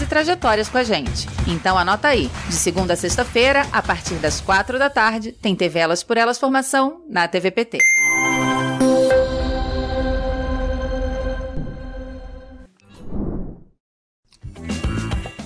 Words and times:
e 0.00 0.06
trajetórias 0.06 0.68
com 0.68 0.78
a 0.78 0.84
gente. 0.84 1.28
Então 1.46 1.78
anota 1.78 2.08
aí, 2.08 2.30
de 2.48 2.54
segunda 2.54 2.94
a 2.94 2.96
sexta-feira, 2.96 3.66
a 3.72 3.82
partir 3.82 4.14
das 4.14 4.40
quatro 4.40 4.78
da 4.78 4.90
tarde, 4.90 5.32
tem 5.32 5.54
TV 5.54 5.78
Elas 5.78 6.02
por 6.02 6.16
Elas 6.16 6.38
Formação 6.38 7.02
na 7.08 7.26
TVPT. 7.26 7.78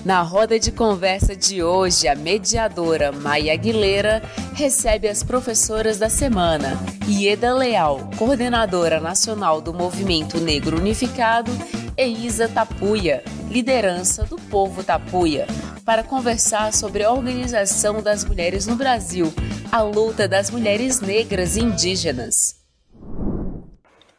Na 0.04 0.20
roda 0.22 0.58
de 0.58 0.72
conversa 0.72 1.36
de 1.36 1.62
hoje, 1.62 2.08
a 2.08 2.16
mediadora 2.16 3.12
Maia 3.12 3.52
Aguilera 3.52 4.20
recebe 4.52 5.06
as 5.06 5.22
professoras 5.22 5.96
da 5.96 6.10
semana, 6.10 6.76
Ieda 7.06 7.54
Leal, 7.54 8.10
coordenadora 8.18 8.98
nacional 8.98 9.60
do 9.60 9.72
Movimento 9.72 10.40
Negro 10.40 10.76
Unificado, 10.76 11.52
e 11.96 12.26
Isa 12.26 12.48
Tapuia, 12.48 13.22
liderança 13.48 14.24
do 14.24 14.34
povo 14.50 14.82
Tapuia, 14.82 15.46
para 15.84 16.02
conversar 16.02 16.72
sobre 16.72 17.04
a 17.04 17.12
organização 17.12 18.02
das 18.02 18.24
mulheres 18.24 18.66
no 18.66 18.74
Brasil, 18.74 19.32
a 19.70 19.82
luta 19.82 20.26
das 20.26 20.50
mulheres 20.50 21.00
negras 21.00 21.56
e 21.56 21.60
indígenas. 21.60 22.56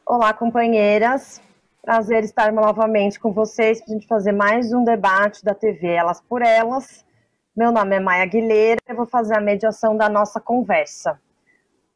Olá, 0.05 0.33
companheiras. 0.33 1.42
Prazer 1.85 2.23
estar 2.23 2.53
novamente 2.53 3.19
com 3.19 3.33
vocês 3.33 3.81
para 3.81 3.91
a 3.91 3.93
gente 3.97 4.07
fazer 4.07 4.31
mais 4.31 4.71
um 4.71 4.85
debate 4.85 5.43
da 5.43 5.53
TV 5.53 5.87
Elas 5.87 6.21
por 6.21 6.41
Elas. 6.41 7.05
Meu 7.53 7.73
nome 7.73 7.97
é 7.97 7.99
Maia 7.99 8.23
Aguilera 8.23 8.79
e 8.87 8.93
vou 8.93 9.05
fazer 9.05 9.35
a 9.35 9.41
mediação 9.41 9.97
da 9.97 10.07
nossa 10.07 10.39
conversa. 10.39 11.19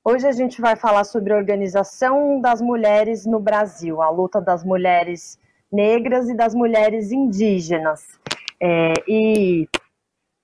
Hoje 0.03 0.27
a 0.27 0.33
gente 0.33 0.59
vai 0.59 0.75
falar 0.75 1.05
sobre 1.05 1.31
a 1.31 1.37
organização 1.37 2.41
das 2.41 2.61
mulheres 2.61 3.25
no 3.25 3.39
Brasil, 3.39 4.01
a 4.01 4.09
luta 4.09 4.41
das 4.41 4.61
mulheres 4.61 5.39
negras 5.71 6.27
e 6.27 6.35
das 6.35 6.53
mulheres 6.53 7.13
indígenas. 7.13 8.19
É, 8.61 8.91
e 9.07 9.69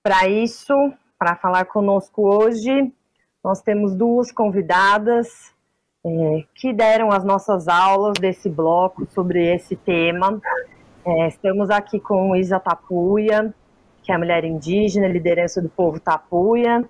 para 0.02 0.26
isso, 0.26 0.74
para 1.20 1.36
falar 1.36 1.66
conosco 1.66 2.22
hoje, 2.34 2.94
nós 3.44 3.62
temos 3.62 3.94
duas 3.94 4.32
convidadas 4.32 5.53
é, 6.06 6.44
que 6.54 6.74
deram 6.74 7.12
as 7.12 7.24
nossas 7.24 7.68
aulas 7.68 8.14
desse 8.20 8.50
bloco 8.50 9.08
sobre 9.12 9.54
esse 9.54 9.76
tema. 9.76 10.42
É, 11.06 11.28
estamos 11.28 11.70
aqui 11.70 12.00
com 12.00 12.36
Isa 12.36 12.60
Tapuia, 12.60 13.54
que 14.02 14.12
é 14.12 14.16
a 14.16 14.20
mulher 14.20 14.44
indígena, 14.44 15.08
liderança 15.08 15.62
do 15.62 15.70
povo 15.70 16.00
Tapuia, 16.00 16.84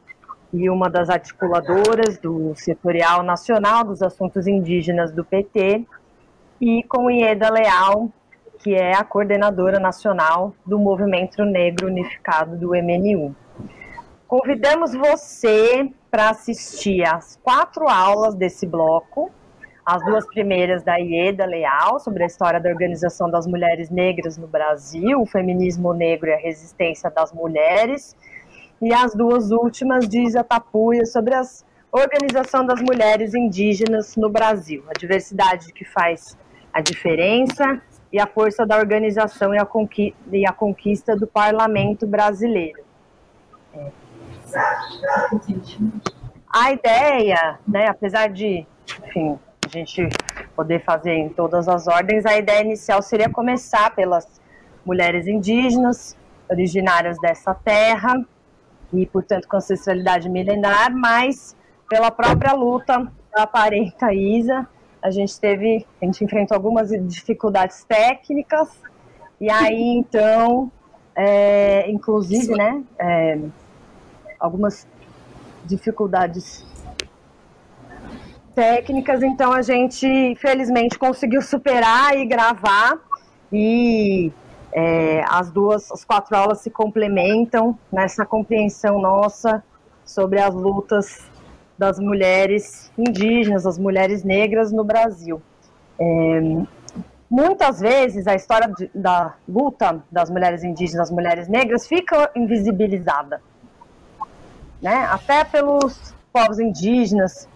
e 0.52 0.70
uma 0.70 0.90
das 0.90 1.10
articuladoras 1.10 2.18
do 2.18 2.54
Setorial 2.56 3.24
Nacional 3.24 3.84
dos 3.84 4.02
Assuntos 4.02 4.48
Indígenas 4.48 5.12
do 5.12 5.24
PT, 5.24 5.86
e 6.62 6.84
com 6.84 7.10
Ieda 7.10 7.50
Leal, 7.50 8.10
que 8.60 8.74
é 8.74 8.96
a 8.96 9.04
coordenadora 9.04 9.80
nacional 9.80 10.54
do 10.66 10.80
Movimento 10.80 11.44
Negro 11.44 11.88
Unificado 11.88 12.56
do 12.56 12.70
MNU. 12.70 13.36
Convidamos 14.36 14.96
você 14.96 15.92
para 16.10 16.32
assistir 16.32 17.04
às 17.06 17.40
quatro 17.44 17.88
aulas 17.88 18.34
desse 18.34 18.66
bloco, 18.66 19.30
as 19.86 20.04
duas 20.04 20.26
primeiras 20.26 20.82
da 20.82 20.96
Ieda 20.96 21.46
Leal, 21.46 22.00
sobre 22.00 22.24
a 22.24 22.26
história 22.26 22.60
da 22.60 22.68
organização 22.68 23.30
das 23.30 23.46
mulheres 23.46 23.92
negras 23.92 24.36
no 24.36 24.48
Brasil, 24.48 25.22
o 25.22 25.26
feminismo 25.28 25.94
negro 25.94 26.32
e 26.32 26.34
a 26.34 26.38
resistência 26.38 27.12
das 27.12 27.32
mulheres, 27.32 28.18
e 28.82 28.92
as 28.92 29.14
duas 29.14 29.52
últimas 29.52 30.10
de 30.10 30.24
Isa 30.24 30.44
Tapuia, 30.44 31.06
sobre 31.06 31.36
a 31.36 31.44
organização 31.92 32.66
das 32.66 32.82
mulheres 32.82 33.36
indígenas 33.36 34.16
no 34.16 34.32
Brasil, 34.32 34.84
a 34.90 34.94
diversidade 34.94 35.72
que 35.72 35.86
faz 35.86 36.36
a 36.74 36.82
diferença 36.82 37.80
e 38.12 38.20
a 38.20 38.26
força 38.26 38.66
da 38.66 38.78
organização 38.78 39.54
e 39.54 39.60
a, 39.60 39.66
conquista, 39.66 40.18
e 40.32 40.44
a 40.44 40.52
conquista 40.52 41.16
do 41.16 41.28
parlamento 41.28 42.08
brasileiro. 42.08 42.83
A 46.52 46.72
ideia, 46.72 47.60
né, 47.68 47.88
apesar 47.88 48.30
de, 48.30 48.66
enfim, 49.06 49.40
a 49.66 49.70
gente 49.70 50.08
poder 50.56 50.84
fazer 50.84 51.14
em 51.14 51.30
todas 51.30 51.68
as 51.68 51.88
ordens, 51.88 52.26
a 52.26 52.38
ideia 52.38 52.62
inicial 52.62 53.02
seria 53.02 53.30
começar 53.30 53.96
pelas 53.96 54.42
mulheres 54.86 55.28
indígenas, 55.28 56.16
originárias 56.50 57.18
dessa 57.20 57.54
terra, 57.56 58.24
e, 58.92 59.06
portanto, 59.08 59.48
com 59.48 59.58
ancestralidade 59.58 60.30
milenar, 60.30 60.94
mas 60.96 61.56
pela 61.90 62.12
própria 62.12 62.54
luta 62.54 63.12
da 63.36 63.48
parenta 63.48 64.14
Isa, 64.14 64.68
a 65.02 65.10
gente 65.10 65.40
teve, 65.40 65.86
a 66.02 66.06
gente 66.06 66.24
enfrentou 66.24 66.56
algumas 66.56 66.90
dificuldades 66.90 67.84
técnicas, 67.84 68.70
e 69.42 69.50
aí, 69.50 69.98
então, 69.98 70.72
é, 71.16 71.90
inclusive, 71.90 72.56
né, 72.56 72.84
é, 73.00 73.40
algumas 74.44 74.86
dificuldades 75.64 76.66
técnicas, 78.54 79.24
então 79.24 79.54
a 79.54 79.62
gente 79.62 80.36
felizmente 80.36 81.00
conseguiu 81.00 81.42
superar 81.42 82.16
e 82.18 82.26
gravar 82.26 83.00
e 83.52 84.34
é, 84.74 85.24
as 85.30 85.50
duas, 85.50 85.90
as 85.92 86.04
quatro 86.04 86.36
aulas 86.36 86.60
se 86.60 86.70
complementam 86.70 87.80
nessa 87.90 88.26
compreensão 88.26 89.00
nossa 89.00 89.64
sobre 90.06 90.42
as 90.42 90.54
lutas 90.54 91.24
das 91.78 91.98
mulheres 91.98 92.92
indígenas, 92.98 93.64
das 93.64 93.80
mulheres 93.80 94.26
negras 94.26 94.74
no 94.74 94.84
Brasil. 94.84 95.42
É, 95.98 96.42
muitas 97.30 97.80
vezes 97.80 98.28
a 98.28 98.36
história 98.36 98.68
de, 98.68 98.92
da 98.94 99.36
luta 99.48 100.04
das 100.12 100.30
mulheres 100.30 100.66
indígenas, 100.66 101.08
das 101.08 101.16
mulheres 101.16 101.48
negras, 101.48 101.88
fica 101.88 102.30
invisibilizada 102.36 103.42
né? 104.84 105.08
Até 105.10 105.46
pelos 105.46 106.14
povos 106.32 106.60
indígenas 106.60 107.48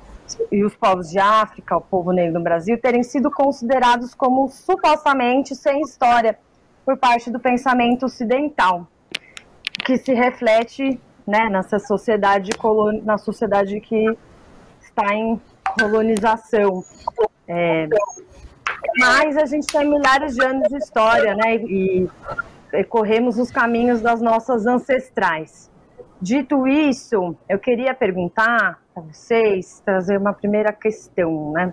e 0.50 0.64
os 0.64 0.74
povos 0.76 1.10
de 1.10 1.20
África, 1.20 1.76
o 1.76 1.82
povo 1.82 2.12
negro 2.14 2.36
no 2.36 2.44
Brasil, 2.44 2.80
terem 2.80 3.04
sido 3.04 3.30
considerados 3.30 4.16
como 4.16 4.48
supostamente 4.48 5.54
sem 5.54 5.82
história 5.82 6.40
por 6.86 6.98
parte 6.98 7.30
do 7.30 7.40
pensamento 7.40 8.06
ocidental, 8.06 8.88
que 9.86 9.98
se 9.98 10.14
reflete 10.14 11.00
né, 11.26 11.50
nessa 11.50 11.80
sociedade, 11.80 12.52
na 13.04 13.18
sociedade 13.18 13.82
que 13.82 14.18
está 14.82 15.14
em 15.14 15.40
colonização. 15.78 16.82
É, 17.46 17.90
mas 18.98 19.36
a 19.36 19.46
gente 19.46 19.68
tem 19.68 19.90
milhares 19.90 20.36
de 20.36 20.46
anos 20.46 20.68
de 20.70 20.78
história, 20.78 21.36
né, 21.36 21.56
e, 21.56 22.08
e 22.74 22.84
corremos 22.86 23.38
os 23.38 23.52
caminhos 23.52 24.02
das 24.02 24.22
nossas 24.22 24.66
ancestrais. 24.66 25.70
Dito 26.20 26.68
isso, 26.68 27.36
eu 27.48 27.60
queria 27.60 27.94
perguntar 27.94 28.82
para 28.92 29.04
vocês, 29.04 29.84
trazer 29.86 30.18
uma 30.18 30.34
primeira 30.34 30.74
questão, 30.74 31.52
né? 31.52 31.72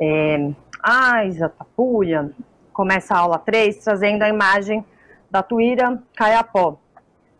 É, 0.00 0.50
a 0.82 1.24
Isa 1.24 1.48
Tapuia 1.48 2.32
começa 2.72 3.14
a 3.14 3.18
aula 3.18 3.38
3 3.38 3.76
trazendo 3.76 4.22
a 4.22 4.28
imagem 4.28 4.84
da 5.30 5.40
Tuíra 5.40 6.02
Caiapó, 6.16 6.80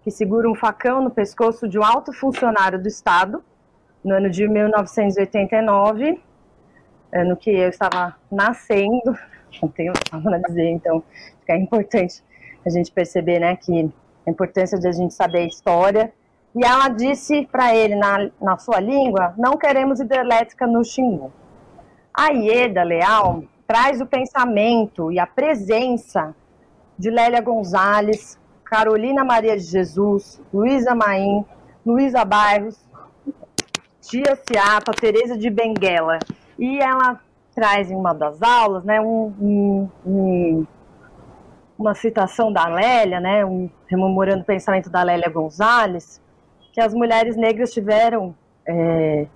que 0.02 0.10
segura 0.12 0.48
um 0.48 0.54
facão 0.54 1.02
no 1.02 1.10
pescoço 1.10 1.66
de 1.66 1.80
um 1.80 1.84
alto 1.84 2.12
funcionário 2.12 2.80
do 2.80 2.86
Estado, 2.86 3.42
no 4.04 4.14
ano 4.14 4.30
de 4.30 4.46
1989, 4.46 6.22
ano 7.12 7.36
que 7.36 7.50
eu 7.50 7.70
estava 7.70 8.14
nascendo, 8.30 9.18
não 9.60 9.68
tenho 9.68 9.92
nada 10.12 10.36
a 10.36 10.48
dizer, 10.48 10.70
então 10.70 11.02
é 11.48 11.56
importante 11.56 12.22
a 12.64 12.70
gente 12.70 12.92
perceber 12.92 13.40
né, 13.40 13.56
que 13.56 13.90
a 14.24 14.30
importância 14.30 14.78
de 14.78 14.86
a 14.86 14.92
gente 14.92 15.12
saber 15.12 15.38
a 15.38 15.46
história 15.46 16.12
e 16.54 16.64
ela 16.64 16.88
disse 16.88 17.46
para 17.50 17.74
ele, 17.74 17.94
na, 17.94 18.30
na 18.40 18.58
sua 18.58 18.80
língua, 18.80 19.34
não 19.38 19.56
queremos 19.56 20.00
hidrelétrica 20.00 20.66
no 20.66 20.84
Xingu. 20.84 21.32
A 22.12 22.32
Ieda 22.32 22.82
Leal 22.82 23.44
traz 23.66 24.00
o 24.00 24.06
pensamento 24.06 25.12
e 25.12 25.18
a 25.18 25.26
presença 25.26 26.34
de 26.98 27.08
Lélia 27.08 27.40
Gonzalez, 27.40 28.38
Carolina 28.64 29.24
Maria 29.24 29.56
de 29.56 29.62
Jesus, 29.62 30.42
Luísa 30.52 30.94
Maim, 30.94 31.44
Luísa 31.86 32.24
Bairros, 32.24 32.78
Tia 34.00 34.36
Ciata, 34.36 34.92
Tereza 34.92 35.38
de 35.38 35.48
Benguela. 35.48 36.18
E 36.58 36.78
ela 36.78 37.20
traz 37.54 37.90
em 37.90 37.94
uma 37.94 38.12
das 38.12 38.42
aulas 38.42 38.84
né, 38.84 39.00
um, 39.00 39.32
um, 39.40 39.88
um 40.04 40.66
uma 41.78 41.94
citação 41.94 42.52
da 42.52 42.66
Lélia, 42.66 43.20
né, 43.20 43.40
rememorando 43.86 44.42
o 44.42 44.44
pensamento 44.44 44.90
da 44.90 45.02
Lélia 45.02 45.30
Gonzalez, 45.30 46.20
que 46.72 46.80
as 46.80 46.94
mulheres 46.94 47.36
negras 47.36 47.72
tiveram 47.72 48.34
é, 48.66 49.26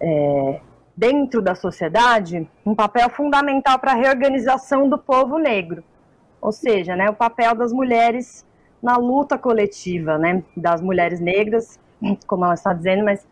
é, 0.00 0.60
dentro 0.96 1.42
da 1.42 1.54
sociedade 1.54 2.48
um 2.64 2.74
papel 2.74 3.08
fundamental 3.10 3.78
para 3.78 3.92
a 3.92 3.94
reorganização 3.94 4.88
do 4.88 4.98
povo 4.98 5.38
negro, 5.38 5.82
ou 6.40 6.52
seja, 6.52 6.94
né, 6.94 7.08
o 7.08 7.14
papel 7.14 7.54
das 7.54 7.72
mulheres 7.72 8.44
na 8.82 8.96
luta 8.96 9.38
coletiva, 9.38 10.18
né, 10.18 10.42
das 10.56 10.80
mulheres 10.80 11.20
negras, 11.20 11.78
como 12.26 12.44
ela 12.44 12.54
está 12.54 12.72
dizendo, 12.72 13.04
mas 13.04 13.26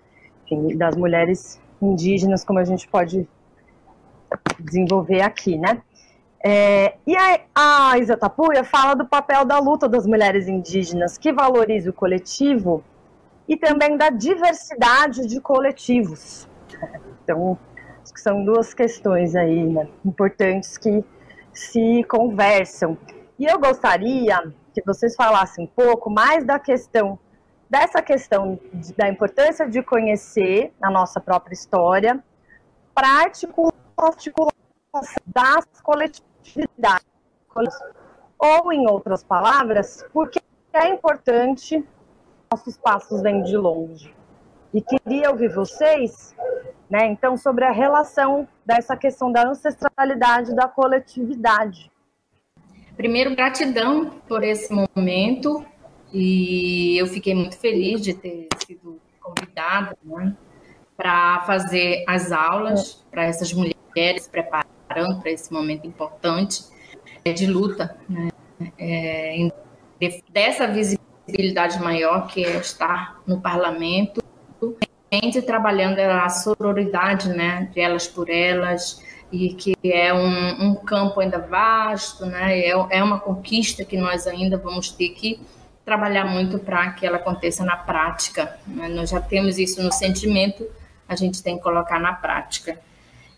enfim, 0.45 0.77
das 0.77 0.97
mulheres 0.97 1.61
indígenas, 1.81 2.45
como 2.45 2.59
a 2.59 2.65
gente 2.65 2.89
pode 2.89 3.29
desenvolver 4.59 5.23
aqui, 5.23 5.57
né? 5.57 5.83
É, 6.47 6.97
e 7.07 7.17
a, 7.17 7.41
a 7.55 7.99
Isa 7.99 8.19
Tapuia 8.19 8.65
fala 8.65 8.95
do 8.95 9.07
papel 9.07 9.47
da 9.47 9.59
luta 9.59 9.89
das 9.89 10.07
mulheres 10.07 10.47
indígenas, 10.47 11.17
que 11.17 11.33
valoriza 11.33 11.89
o 11.89 11.93
coletivo 11.93 12.85
e 13.49 13.57
também 13.57 13.97
da 13.97 14.11
diversidade 14.11 15.27
de 15.27 15.41
coletivos. 15.41 16.49
Então, 17.23 17.59
acho 18.03 18.13
que 18.13 18.21
são 18.21 18.45
duas 18.45 18.75
questões 18.75 19.35
aí 19.35 19.65
né, 19.65 19.89
importantes 20.05 20.77
que 20.77 21.05
se 21.53 22.05
conversam. 22.05 22.97
E 23.39 23.45
eu 23.45 23.59
gostaria 23.59 24.53
que 24.73 24.83
vocês 24.85 25.15
falassem 25.15 25.65
um 25.65 25.69
pouco 25.69 26.11
mais 26.11 26.45
da 26.45 26.59
questão 26.59 27.19
dessa 27.69 28.01
questão 28.03 28.59
de, 28.73 28.93
da 28.95 29.09
importância 29.09 29.69
de 29.69 29.83
conhecer 29.83 30.73
a 30.81 30.91
nossa 30.91 31.21
própria 31.21 31.55
história 31.55 32.23
para 32.95 33.09
articular 33.09 34.53
das 35.27 35.67
coletividades. 35.83 37.07
Ou, 38.39 38.73
em 38.73 38.89
outras 38.89 39.25
palavras, 39.25 40.05
porque 40.13 40.41
é 40.73 40.89
importante 40.89 41.85
nossos 42.55 42.77
passos 42.77 43.21
vêm 43.21 43.43
de 43.43 43.57
longe. 43.57 44.15
E 44.73 44.81
queria 44.81 45.29
ouvir 45.31 45.53
vocês, 45.53 46.35
né, 46.89 47.07
então, 47.07 47.37
sobre 47.37 47.65
a 47.65 47.73
relação 47.73 48.47
dessa 48.65 48.97
questão 48.97 49.33
da 49.33 49.49
ancestralidade 49.49 50.55
da 50.55 50.69
coletividade. 50.69 51.91
Primeiro, 52.97 53.35
gratidão 53.35 54.11
por 54.29 54.45
esse 54.45 54.73
momento, 54.73 55.67
e 56.13 56.97
eu 56.97 57.09
fiquei 57.09 57.35
muito 57.35 57.59
feliz 57.59 58.01
de 58.01 58.15
ter 58.15 58.47
sido 58.65 59.01
convidada 59.21 59.97
né, 60.05 60.37
para 60.97 61.41
fazer 61.41 62.05
as 62.07 62.31
aulas 62.31 63.05
para 63.11 63.25
essas 63.25 63.53
mulheres 63.53 64.29
preparando 64.29 65.21
para 65.21 65.31
esse 65.31 65.53
momento 65.53 65.89
importante 65.89 66.63
é, 67.25 67.33
de 67.33 67.47
luta, 67.47 67.97
né? 68.09 68.29
é, 68.79 69.49
dessa 70.31 70.69
visibilidade 70.69 71.14
maior 71.81 72.27
que 72.27 72.45
é 72.45 72.57
estar 72.57 73.21
no 73.27 73.41
parlamento, 73.41 74.23
gente 75.13 75.43
trabalhando 75.43 75.99
a 75.99 76.29
sororidade, 76.29 77.29
né, 77.29 77.69
de 77.73 77.81
elas 77.81 78.07
por 78.07 78.29
elas, 78.29 79.03
e 79.31 79.55
que 79.55 79.75
é 79.85 80.13
um, 80.13 80.71
um 80.71 80.75
campo 80.75 81.21
ainda 81.21 81.39
vasto, 81.39 82.27
né, 82.27 82.61
é, 82.61 82.71
é 82.71 83.03
uma 83.03 83.19
conquista 83.19 83.85
que 83.85 83.97
nós 83.97 84.27
ainda 84.27 84.57
vamos 84.57 84.91
ter 84.91 85.11
que 85.11 85.41
trabalhar 85.85 86.25
muito 86.25 86.59
para 86.59 86.93
que 86.93 87.07
ela 87.07 87.17
aconteça 87.17 87.65
na 87.65 87.77
prática. 87.77 88.57
Né? 88.67 88.89
Nós 88.89 89.11
já 89.11 89.21
temos 89.21 89.59
isso 89.59 89.83
no 89.83 89.93
sentimento, 89.93 90.67
a 91.09 91.15
gente 91.15 91.43
tem 91.43 91.57
que 91.57 91.63
colocar 91.63 92.01
na 92.01 92.13
prática. 92.13 92.79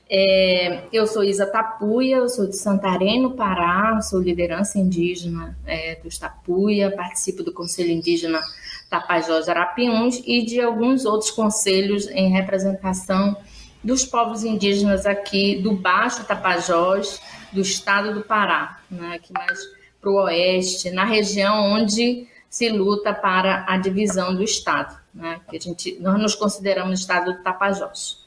É, 0.09 0.85
eu 0.93 1.05
sou 1.07 1.25
Isa 1.25 1.47
Tapuia, 1.47 2.19
eu 2.19 2.29
sou 2.29 2.47
de 2.47 2.57
Santarém, 2.57 3.21
no 3.21 3.33
Pará, 3.33 4.01
sou 4.01 4.21
liderança 4.21 4.79
indígena 4.79 5.59
é, 5.67 5.97
dos 5.97 6.17
Tapuia, 6.17 6.95
participo 6.95 7.43
do 7.43 7.53
Conselho 7.53 7.91
Indígena 7.91 8.41
Tapajós 8.89 9.49
Arapiuns 9.49 10.23
e 10.25 10.45
de 10.45 10.61
alguns 10.61 11.05
outros 11.05 11.33
conselhos 11.33 12.07
em 12.09 12.31
representação 12.31 13.37
dos 13.83 14.05
povos 14.05 14.45
indígenas 14.45 15.07
aqui 15.07 15.61
do 15.61 15.73
Baixo 15.73 16.25
Tapajós, 16.25 17.21
do 17.53 17.61
estado 17.61 18.15
do 18.15 18.23
Pará, 18.23 18.81
né, 18.89 19.17
aqui 19.17 19.33
mais 19.33 19.59
para 20.01 20.11
o 20.11 20.23
oeste, 20.25 20.91
na 20.91 21.05
região 21.05 21.73
onde 21.73 22.29
se 22.49 22.69
luta 22.69 23.13
para 23.13 23.65
a 23.69 23.77
divisão 23.77 24.35
do 24.37 24.43
estado, 24.45 24.97
né, 25.13 25.41
que 25.49 25.57
a 25.57 25.61
gente, 25.61 25.99
nós 26.01 26.17
nos 26.21 26.35
consideramos 26.37 27.01
estado 27.01 27.33
do 27.33 27.43
Tapajós. 27.43 28.26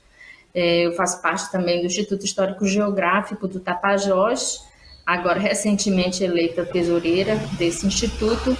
É, 0.53 0.87
eu 0.87 0.93
faço 0.93 1.21
parte 1.21 1.51
também 1.51 1.79
do 1.79 1.85
Instituto 1.85 2.25
Histórico 2.25 2.65
Geográfico 2.65 3.47
do 3.47 3.59
Tapajós, 3.59 4.67
agora 5.05 5.39
recentemente 5.39 6.23
eleita 6.23 6.65
tesoureira 6.65 7.35
desse 7.57 7.85
instituto, 7.85 8.57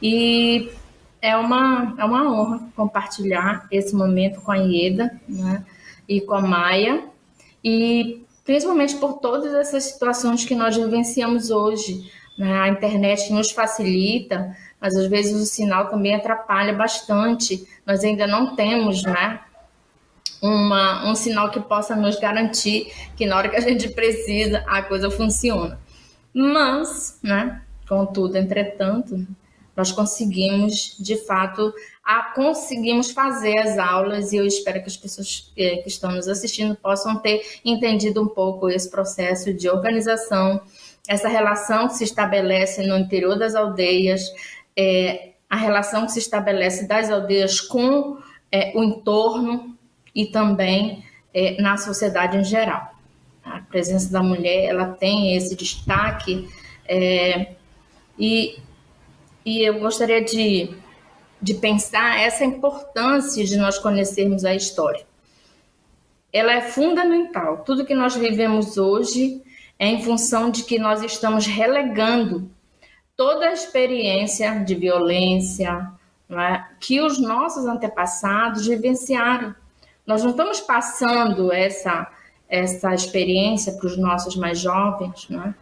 e 0.00 0.70
é 1.20 1.36
uma, 1.36 1.94
é 1.98 2.04
uma 2.04 2.30
honra 2.30 2.60
compartilhar 2.76 3.66
esse 3.70 3.94
momento 3.94 4.40
com 4.42 4.52
a 4.52 4.56
Ieda 4.56 5.18
né, 5.26 5.64
e 6.06 6.20
com 6.20 6.34
a 6.34 6.40
Maia, 6.42 7.04
e 7.62 8.22
principalmente 8.44 8.96
por 8.96 9.14
todas 9.14 9.54
essas 9.54 9.84
situações 9.84 10.44
que 10.44 10.54
nós 10.54 10.76
vivenciamos 10.76 11.50
hoje. 11.50 12.10
Né? 12.38 12.60
A 12.60 12.68
internet 12.68 13.32
nos 13.32 13.50
facilita, 13.50 14.54
mas 14.78 14.94
às 14.96 15.06
vezes 15.06 15.40
o 15.40 15.46
sinal 15.46 15.88
também 15.88 16.14
atrapalha 16.14 16.74
bastante. 16.74 17.66
Nós 17.86 18.04
ainda 18.04 18.26
não 18.26 18.54
temos 18.54 19.02
né, 19.02 19.40
uma, 20.44 21.10
um 21.10 21.14
sinal 21.14 21.50
que 21.50 21.58
possa 21.58 21.96
nos 21.96 22.18
garantir 22.18 22.92
que 23.16 23.24
na 23.24 23.36
hora 23.36 23.48
que 23.48 23.56
a 23.56 23.60
gente 23.60 23.88
precisa 23.88 24.62
a 24.66 24.82
coisa 24.82 25.10
funciona. 25.10 25.80
Mas, 26.34 27.18
né, 27.22 27.62
contudo, 27.88 28.36
entretanto, 28.36 29.26
nós 29.74 29.90
conseguimos, 29.90 30.96
de 31.00 31.16
fato, 31.16 31.72
a, 32.04 32.34
conseguimos 32.34 33.10
fazer 33.10 33.56
as 33.58 33.78
aulas 33.78 34.32
e 34.32 34.36
eu 34.36 34.46
espero 34.46 34.80
que 34.82 34.88
as 34.88 34.96
pessoas 34.98 35.50
que, 35.54 35.78
que 35.78 35.88
estão 35.88 36.12
nos 36.12 36.28
assistindo 36.28 36.76
possam 36.76 37.16
ter 37.16 37.42
entendido 37.64 38.22
um 38.22 38.28
pouco 38.28 38.68
esse 38.68 38.90
processo 38.90 39.52
de 39.52 39.70
organização, 39.70 40.60
essa 41.08 41.28
relação 41.28 41.88
que 41.88 41.94
se 41.94 42.04
estabelece 42.04 42.86
no 42.86 42.98
interior 42.98 43.38
das 43.38 43.54
aldeias, 43.54 44.30
é, 44.76 45.30
a 45.48 45.56
relação 45.56 46.04
que 46.04 46.12
se 46.12 46.18
estabelece 46.18 46.86
das 46.86 47.10
aldeias 47.10 47.60
com 47.60 48.18
é, 48.52 48.72
o 48.76 48.84
entorno, 48.84 49.73
e 50.14 50.26
também 50.26 51.04
é, 51.32 51.60
na 51.60 51.76
sociedade 51.76 52.36
em 52.36 52.44
geral. 52.44 52.94
A 53.44 53.60
presença 53.60 54.10
da 54.10 54.22
mulher 54.22 54.64
ela 54.64 54.88
tem 54.88 55.36
esse 55.36 55.54
destaque 55.54 56.48
é, 56.86 57.54
e, 58.18 58.58
e 59.44 59.62
eu 59.62 59.78
gostaria 59.80 60.22
de, 60.22 60.70
de 61.40 61.54
pensar 61.54 62.20
essa 62.20 62.44
importância 62.44 63.44
de 63.44 63.56
nós 63.56 63.78
conhecermos 63.78 64.44
a 64.44 64.54
história. 64.54 65.04
Ela 66.32 66.52
é 66.54 66.60
fundamental. 66.60 67.58
Tudo 67.64 67.84
que 67.84 67.94
nós 67.94 68.16
vivemos 68.16 68.76
hoje 68.76 69.42
é 69.78 69.86
em 69.86 70.02
função 70.02 70.50
de 70.50 70.64
que 70.64 70.78
nós 70.78 71.02
estamos 71.02 71.46
relegando 71.46 72.50
toda 73.16 73.46
a 73.46 73.52
experiência 73.52 74.64
de 74.64 74.74
violência 74.74 75.92
é? 76.30 76.64
que 76.80 77.00
os 77.00 77.18
nossos 77.20 77.66
antepassados 77.66 78.66
vivenciaram. 78.66 79.54
Nós 80.06 80.22
não 80.22 80.30
estamos 80.30 80.60
passando 80.60 81.52
essa, 81.52 82.10
essa 82.48 82.94
experiência 82.94 83.72
para 83.72 83.86
os 83.86 83.96
nossos 83.96 84.36
mais 84.36 84.58
jovens, 84.58 85.28
né? 85.28 85.54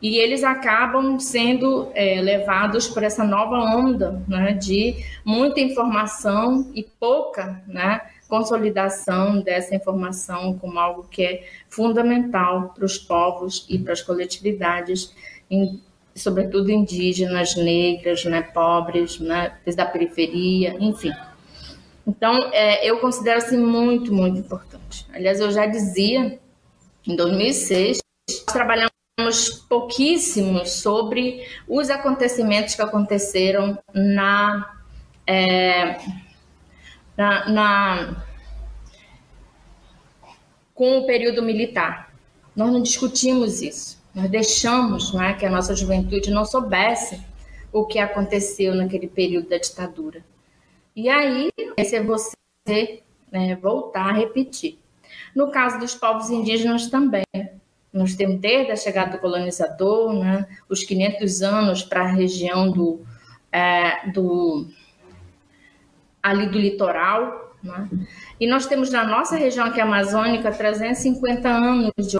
e 0.00 0.18
eles 0.18 0.44
acabam 0.44 1.18
sendo 1.18 1.90
é, 1.94 2.20
levados 2.20 2.86
por 2.86 3.02
essa 3.02 3.24
nova 3.24 3.56
onda 3.56 4.22
né, 4.28 4.52
de 4.52 4.94
muita 5.24 5.60
informação 5.60 6.70
e 6.74 6.82
pouca 6.82 7.62
né, 7.66 8.02
consolidação 8.28 9.40
dessa 9.40 9.74
informação 9.74 10.58
como 10.58 10.78
algo 10.78 11.04
que 11.04 11.22
é 11.22 11.48
fundamental 11.68 12.74
para 12.74 12.84
os 12.84 12.98
povos 12.98 13.66
e 13.68 13.78
para 13.78 13.94
as 13.94 14.02
coletividades, 14.02 15.14
em, 15.50 15.80
sobretudo 16.14 16.70
indígenas, 16.70 17.56
negras, 17.56 18.24
né, 18.24 18.42
pobres, 18.42 19.18
né, 19.18 19.56
da 19.74 19.86
periferia, 19.86 20.76
enfim. 20.78 21.12
Então, 22.06 22.50
é, 22.52 22.88
eu 22.88 23.00
considero 23.00 23.38
assim 23.38 23.58
muito, 23.58 24.14
muito 24.14 24.38
importante. 24.38 25.06
Aliás, 25.12 25.40
eu 25.40 25.50
já 25.50 25.66
dizia, 25.66 26.38
em 27.06 27.16
2006, 27.16 27.98
nós 28.28 28.44
trabalhamos 28.52 28.92
pouquíssimo 29.68 30.64
sobre 30.64 31.44
os 31.66 31.90
acontecimentos 31.90 32.74
que 32.74 32.82
aconteceram 32.82 33.76
na, 33.92 34.78
é, 35.26 35.98
na, 37.16 37.48
na 37.48 38.26
com 40.74 40.98
o 40.98 41.06
período 41.06 41.42
militar. 41.42 42.14
Nós 42.54 42.70
não 42.70 42.82
discutimos 42.82 43.62
isso. 43.62 44.00
Nós 44.14 44.30
deixamos 44.30 45.12
é, 45.14 45.32
que 45.32 45.44
a 45.44 45.50
nossa 45.50 45.74
juventude 45.74 46.30
não 46.30 46.44
soubesse 46.44 47.20
o 47.72 47.84
que 47.84 47.98
aconteceu 47.98 48.74
naquele 48.74 49.08
período 49.08 49.48
da 49.48 49.58
ditadura. 49.58 50.22
E 50.96 51.10
aí, 51.10 51.50
esse 51.76 51.94
é 51.94 52.02
você 52.02 53.02
né, 53.30 53.54
voltar 53.56 54.06
a 54.06 54.12
repetir. 54.12 54.78
No 55.34 55.50
caso 55.50 55.78
dos 55.78 55.94
povos 55.94 56.30
indígenas 56.30 56.88
também, 56.88 57.22
nós 57.92 58.14
temos 58.14 58.40
desde 58.40 58.72
a 58.72 58.76
chegada 58.76 59.12
do 59.12 59.18
colonizador, 59.18 60.14
né, 60.14 60.48
os 60.70 60.82
500 60.84 61.42
anos 61.42 61.82
para 61.82 62.00
a 62.00 62.06
região 62.06 62.70
do, 62.70 63.04
é, 63.52 64.08
do 64.10 64.66
ali 66.22 66.48
do 66.48 66.58
litoral, 66.58 67.54
né? 67.62 67.88
e 68.40 68.46
nós 68.46 68.66
temos 68.66 68.90
na 68.90 69.04
nossa 69.04 69.36
região 69.36 69.66
aqui 69.66 69.80
amazônica 69.80 70.50
350 70.50 71.48
anos 71.48 71.92
de 71.98 72.18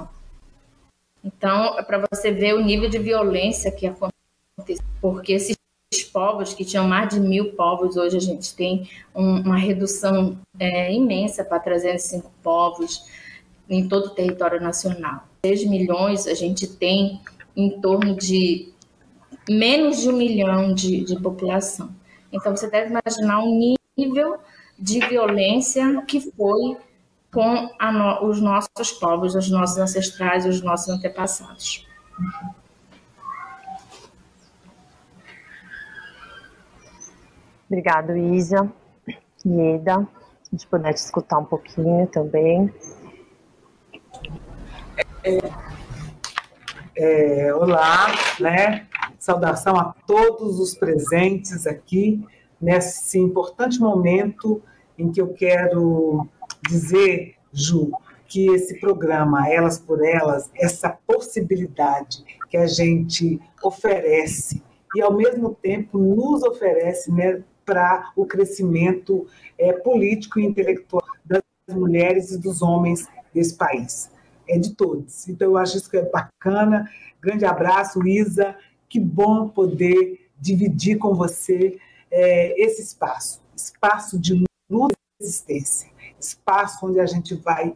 então, 1.27 1.77
é 1.77 1.83
para 1.83 2.05
você 2.09 2.31
ver 2.31 2.55
o 2.55 2.61
nível 2.61 2.89
de 2.89 3.01
violência 3.01 3.73
que 3.73 3.85
acontece, 3.85 4.81
porque 5.01 5.33
esses 5.33 5.57
povos 6.03 6.55
que 6.55 6.65
tinham 6.65 6.87
mais 6.87 7.09
de 7.09 7.21
mil 7.21 7.53
povos, 7.53 7.97
hoje 7.97 8.17
a 8.17 8.21
gente 8.21 8.55
tem 8.55 8.89
um, 9.15 9.41
uma 9.41 9.57
redução 9.57 10.39
é, 10.59 10.93
imensa 10.93 11.45
para 11.45 11.61
305 11.61 12.31
povos 12.43 13.05
em 13.69 13.89
todo 13.89 14.07
o 14.07 14.11
território 14.11 14.61
nacional. 14.61 15.27
6 15.45 15.67
milhões, 15.67 16.27
a 16.27 16.35
gente 16.35 16.67
tem 16.67 17.21
em 17.57 17.81
torno 17.81 18.15
de 18.15 18.73
menos 19.49 20.01
de 20.01 20.09
um 20.09 20.17
milhão 20.17 20.75
de, 20.75 21.05
de 21.05 21.21
população. 21.21 21.91
Então, 22.33 22.55
você 22.57 22.69
deve 22.69 22.91
imaginar 22.91 23.43
um 23.43 23.77
nível 23.97 24.39
de 24.79 25.01
violência 25.01 26.03
que 26.03 26.21
foi 26.21 26.77
com 27.33 27.71
no, 27.93 28.29
os 28.29 28.41
nossos 28.41 28.93
povos, 28.99 29.35
os 29.35 29.51
nossos 29.51 29.79
ancestrais, 29.79 30.47
os 30.47 30.63
nossos 30.63 30.89
antepassados. 30.89 31.87
Obrigado, 37.69 38.17
Isa. 38.17 38.73
Ieda, 39.45 39.97
a 39.97 40.07
gente 40.51 40.67
puder 40.69 40.95
te 40.95 40.99
escutar 40.99 41.39
um 41.39 41.45
pouquinho 41.45 42.07
também. 42.07 42.73
É, 45.25 45.39
é, 46.97 47.55
olá, 47.55 48.07
né? 48.41 48.87
Saudação 49.19 49.77
a 49.77 49.95
todos 50.07 50.61
os 50.61 50.75
presentes 50.75 51.67
aqui 51.67 52.25
nesse 52.61 53.19
importante 53.19 53.81
momento 53.81 54.63
em 54.97 55.11
que 55.11 55.21
eu 55.21 55.35
quero 55.35 56.27
dizer, 56.69 57.35
Ju, 57.53 57.91
que 58.29 58.47
esse 58.47 58.79
programa 58.81 59.51
Elas 59.51 59.79
por 59.79 60.05
Elas, 60.05 60.51
essa 60.55 60.97
possibilidade 61.07 62.25
que 62.49 62.57
a 62.57 62.67
gente 62.67 63.41
oferece 63.63 64.63
e 64.95 65.03
ao 65.03 65.13
mesmo 65.13 65.55
tempo 65.55 65.99
nos 65.99 66.43
oferece 66.43 67.13
né, 67.13 67.43
para 67.67 68.13
o 68.17 68.25
crescimento 68.25 69.27
é, 69.59 69.73
político 69.73 70.41
e 70.41 70.47
intelectual 70.47 71.05
das 71.25 71.43
mulheres 71.69 72.31
e 72.31 72.39
dos 72.39 72.63
homens 72.63 73.07
desse 73.35 73.55
país. 73.55 74.11
É 74.49 74.59
de 74.59 74.75
todos. 74.75 75.29
Então, 75.29 75.49
eu 75.49 75.59
acho 75.59 75.77
isso 75.77 75.91
que 75.91 75.97
é 75.97 76.09
bacana. 76.09 76.89
Grande 77.21 77.45
abraço, 77.45 78.07
Isa. 78.07 78.57
Que 78.89 78.99
bom 79.01 79.49
poder 79.49 80.31
dividir 80.41 80.97
com 80.97 81.15
você 81.15 81.79
é, 82.11 82.63
esse 82.63 82.81
espaço 82.81 83.45
espaço 83.57 84.19
de 84.19 84.45
luta 84.71 84.95
e 84.95 85.25
resistência 85.25 85.91
espaço 86.21 86.87
onde 86.87 87.01
a 87.01 87.07
gente 87.07 87.35
vai 87.35 87.75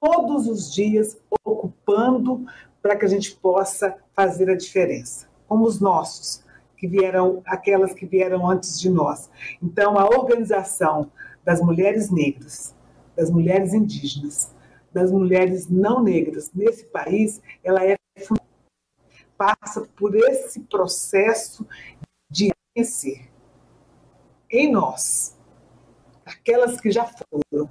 todos 0.00 0.46
os 0.46 0.72
dias 0.72 1.16
ocupando 1.44 2.46
para 2.82 2.96
que 2.96 3.04
a 3.04 3.08
gente 3.08 3.34
possa 3.36 3.96
fazer 4.14 4.50
a 4.50 4.56
diferença, 4.56 5.26
como 5.46 5.64
os 5.64 5.80
nossos, 5.80 6.44
que 6.78 6.86
vieram, 6.86 7.42
aquelas 7.44 7.92
que 7.92 8.06
vieram 8.06 8.48
antes 8.48 8.80
de 8.80 8.88
nós. 8.88 9.28
Então, 9.62 9.98
a 9.98 10.04
organização 10.04 11.10
das 11.44 11.60
mulheres 11.60 12.10
negras, 12.10 12.74
das 13.16 13.30
mulheres 13.30 13.74
indígenas, 13.74 14.54
das 14.92 15.10
mulheres 15.10 15.68
não 15.68 16.02
negras 16.02 16.50
nesse 16.54 16.84
país, 16.84 17.42
ela 17.62 17.84
é 17.84 17.98
passa 19.38 19.82
por 19.96 20.16
esse 20.16 20.60
processo 20.62 21.64
de 22.28 22.50
conhecer 22.74 23.30
em 24.50 24.70
nós 24.72 25.38
aquelas 26.26 26.80
que 26.80 26.90
já 26.90 27.06
foram 27.06 27.70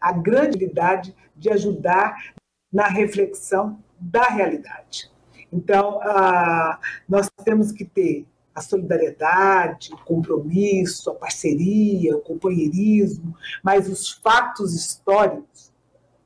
a 0.00 0.12
grande 0.12 0.56
habilidade 0.56 1.14
de 1.34 1.50
ajudar 1.50 2.34
na 2.72 2.86
reflexão 2.86 3.82
da 3.98 4.24
realidade. 4.24 5.10
Então, 5.54 6.00
nós 7.08 7.30
temos 7.44 7.70
que 7.70 7.84
ter 7.84 8.26
a 8.54 8.60
solidariedade, 8.60 9.92
o 9.92 9.96
compromisso, 9.98 11.10
a 11.10 11.14
parceria, 11.14 12.16
o 12.16 12.20
companheirismo, 12.20 13.36
mas 13.62 13.88
os 13.88 14.10
fatos 14.10 14.74
históricos 14.74 15.72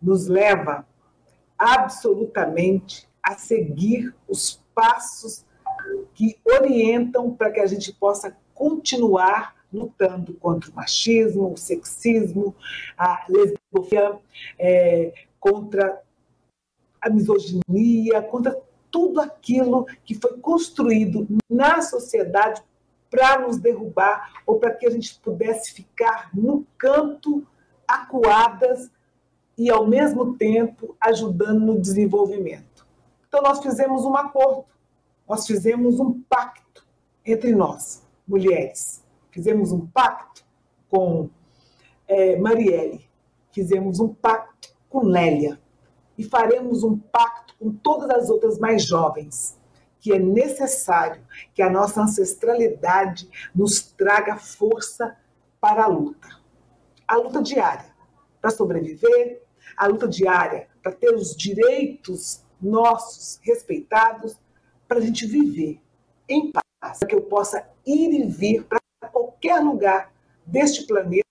nos 0.01 0.27
levam 0.29 0.85
absolutamente 1.59 3.09
a 3.23 3.35
seguir 3.35 4.15
os 4.29 4.63
passos 4.75 5.45
que 6.15 6.39
orientam 6.45 7.35
para 7.35 7.51
que 7.51 7.61
a 7.61 7.67
gente 7.67 7.93
possa 7.93 8.37
continuar 8.55 9.57
lutando 9.73 10.35
contra 10.35 10.71
o 10.71 10.75
machismo, 10.75 11.53
o 11.53 11.57
sexismo, 11.57 12.55
a 12.97 13.25
lesbofobia, 13.29 14.19
é, 14.59 15.13
contra 15.39 16.03
a 17.01 17.11
misoginia, 17.11 18.23
contra 18.23 18.59
tudo 18.91 19.21
aquilo 19.21 19.87
que 20.05 20.15
foi 20.15 20.39
construído 20.39 21.27
na 21.49 21.83
sociedade 21.83 22.63
para 23.11 23.39
nos 23.41 23.59
derrubar 23.59 24.33
ou 24.47 24.59
para 24.59 24.75
que 24.75 24.87
a 24.87 24.91
gente 24.91 25.19
pudesse 25.21 25.73
ficar 25.73 26.31
no 26.35 26.67
canto, 26.77 27.47
acuadas 27.87 28.91
e, 29.57 29.71
ao 29.71 29.87
mesmo 29.87 30.37
tempo, 30.37 30.97
ajudando 31.01 31.61
no 31.61 31.81
desenvolvimento. 31.81 32.87
Então, 33.27 33.43
nós 33.43 33.61
fizemos 33.61 34.05
um 34.05 34.17
acordo, 34.17 34.65
nós 35.29 35.47
fizemos 35.47 35.99
um 35.99 36.21
pacto 36.29 36.87
entre 37.25 37.55
nós, 37.55 38.03
mulheres. 38.27 39.05
Fizemos 39.31 39.73
um 39.73 39.87
pacto 39.87 40.45
com 40.89 41.29
é, 42.07 42.37
Marielle, 42.37 43.07
fizemos 43.53 44.01
um 44.01 44.09
pacto 44.09 44.75
com 44.89 45.05
Lélia 45.05 45.61
e 46.19 46.25
faremos 46.25 46.83
um 46.83 46.99
pacto 46.99 47.55
com 47.57 47.71
todas 47.73 48.11
as 48.11 48.29
outras 48.29 48.59
mais 48.59 48.85
jovens, 48.85 49.57
que 50.01 50.13
é 50.13 50.19
necessário 50.19 51.23
que 51.55 51.63
a 51.63 51.71
nossa 51.71 52.03
ancestralidade 52.03 53.31
nos 53.55 53.81
traga 53.81 54.37
força 54.37 55.17
para 55.61 55.85
a 55.85 55.87
luta. 55.87 56.29
A 57.07 57.17
luta 57.17 57.41
diária 57.41 57.87
para 58.41 58.51
sobreviver, 58.51 59.43
a 59.77 59.87
luta 59.87 60.09
diária 60.09 60.69
para 60.83 60.93
ter 60.93 61.15
os 61.15 61.37
direitos 61.37 62.43
nossos 62.61 63.39
respeitados, 63.43 64.37
para 64.87 64.99
a 64.99 65.01
gente 65.01 65.27
viver 65.27 65.81
em 66.29 66.51
paz, 66.51 66.99
para 66.99 67.09
que 67.09 67.15
eu 67.15 67.23
possa 67.23 67.69
ir 67.87 68.13
e 68.13 68.27
vir 68.27 68.65
para 68.65 68.81
qualquer 69.11 69.61
lugar 69.61 70.13
deste 70.45 70.87
planeta 70.87 71.27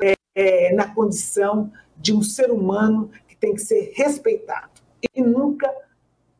é, 0.00 0.14
é, 0.34 0.74
na 0.74 0.92
condição 0.92 1.72
de 1.96 2.14
um 2.14 2.22
ser 2.22 2.50
humano 2.50 3.10
que 3.36 3.40
tem 3.40 3.54
que 3.54 3.60
ser 3.60 3.92
respeitado 3.94 4.70
e 5.14 5.22
nunca 5.22 5.72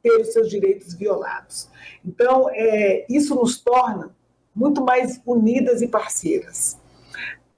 ter 0.03 0.21
os 0.21 0.33
seus 0.33 0.49
direitos 0.49 0.95
violados. 0.95 1.69
Então, 2.05 2.49
é, 2.51 3.05
isso 3.09 3.35
nos 3.35 3.61
torna 3.61 4.15
muito 4.55 4.83
mais 4.83 5.21
unidas 5.27 5.83
e 5.83 5.89
parceiras. 5.89 6.79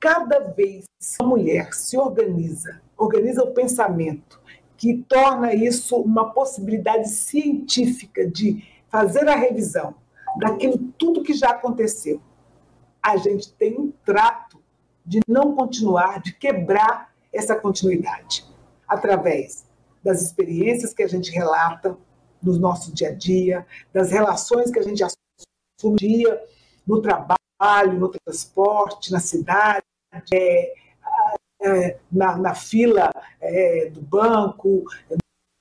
Cada 0.01 0.41
vez 0.41 0.85
que 0.85 1.23
a 1.23 1.25
mulher 1.25 1.73
se 1.73 1.97
organiza, 1.97 2.81
organiza 2.97 3.43
o 3.43 3.53
pensamento, 3.53 4.41
que 4.77 5.05
torna 5.09 5.55
isso 5.55 5.97
uma 5.97 6.33
possibilidade 6.33 7.09
científica 7.09 8.27
de 8.27 8.65
fazer 8.89 9.29
a 9.29 9.35
revisão 9.35 9.95
daquilo 10.39 10.79
tudo 10.97 11.23
que 11.23 11.35
já 11.35 11.51
aconteceu, 11.51 12.21
a 13.03 13.17
gente 13.17 13.53
tem 13.53 13.79
um 13.79 13.93
trato 14.05 14.63
de 15.05 15.21
não 15.27 15.55
continuar, 15.55 16.21
de 16.21 16.33
quebrar 16.33 17.13
essa 17.33 17.57
continuidade, 17.57 18.45
através 18.89 19.67
das 20.03 20.23
experiências 20.23 20.95
que 20.95 21.03
a 21.03 21.09
gente 21.09 21.31
relata 21.31 21.97
no 22.43 22.59
nosso 22.59 22.93
dia 22.93 23.09
a 23.09 23.15
dia, 23.15 23.67
das 23.93 24.11
relações 24.11 24.71
que 24.71 24.79
a 24.79 24.83
gente 24.83 25.03
assume 25.03 25.97
dia 25.97 26.43
no 26.87 27.03
trabalho, 27.03 27.99
no 27.99 28.09
transporte, 28.09 29.13
na 29.13 29.21
cidade, 29.21 29.85
é, 30.33 30.75
é, 31.61 31.99
na, 32.11 32.37
na, 32.39 32.55
fila 32.55 33.11
é, 33.41 33.91
do 33.91 34.01
banco. 34.01 34.85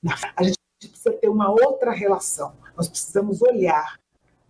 Na, 0.01 0.15
a 0.36 0.43
gente 0.43 0.57
precisa 0.79 1.12
ter 1.13 1.27
uma 1.27 1.50
outra 1.50 1.91
relação. 1.91 2.53
Nós 2.75 2.88
precisamos 2.88 3.41
olhar 3.41 4.00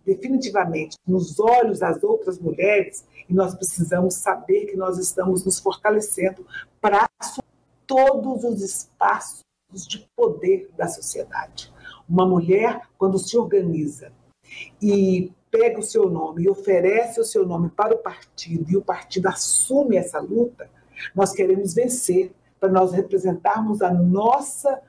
definitivamente 0.04 0.96
nos 1.06 1.38
olhos 1.38 1.80
das 1.80 2.02
outras 2.02 2.38
mulheres 2.38 3.04
e 3.28 3.34
nós 3.34 3.54
precisamos 3.54 4.14
saber 4.14 4.66
que 4.66 4.76
nós 4.76 4.98
estamos 4.98 5.44
nos 5.44 5.58
fortalecendo 5.58 6.46
para 6.80 7.08
todos 7.88 8.44
os 8.44 8.62
espaços 8.62 9.42
de 9.88 10.08
poder 10.14 10.70
da 10.76 10.86
sociedade. 10.86 11.72
Uma 12.08 12.26
mulher, 12.26 12.82
quando 12.96 13.18
se 13.18 13.36
organiza 13.36 14.12
e 14.80 15.32
pega 15.50 15.80
o 15.80 15.82
seu 15.82 16.08
nome 16.08 16.44
e 16.44 16.48
oferece 16.48 17.18
o 17.18 17.24
seu 17.24 17.46
nome 17.46 17.70
para 17.70 17.94
o 17.94 17.98
partido 17.98 18.70
e 18.70 18.76
o 18.76 18.82
partido 18.82 19.26
assume 19.26 19.96
essa 19.96 20.20
luta, 20.20 20.70
nós 21.14 21.32
queremos 21.32 21.74
vencer 21.74 22.32
para 22.60 22.70
nós 22.70 22.92
representarmos 22.92 23.80
a 23.80 23.92
nossa 23.92 24.80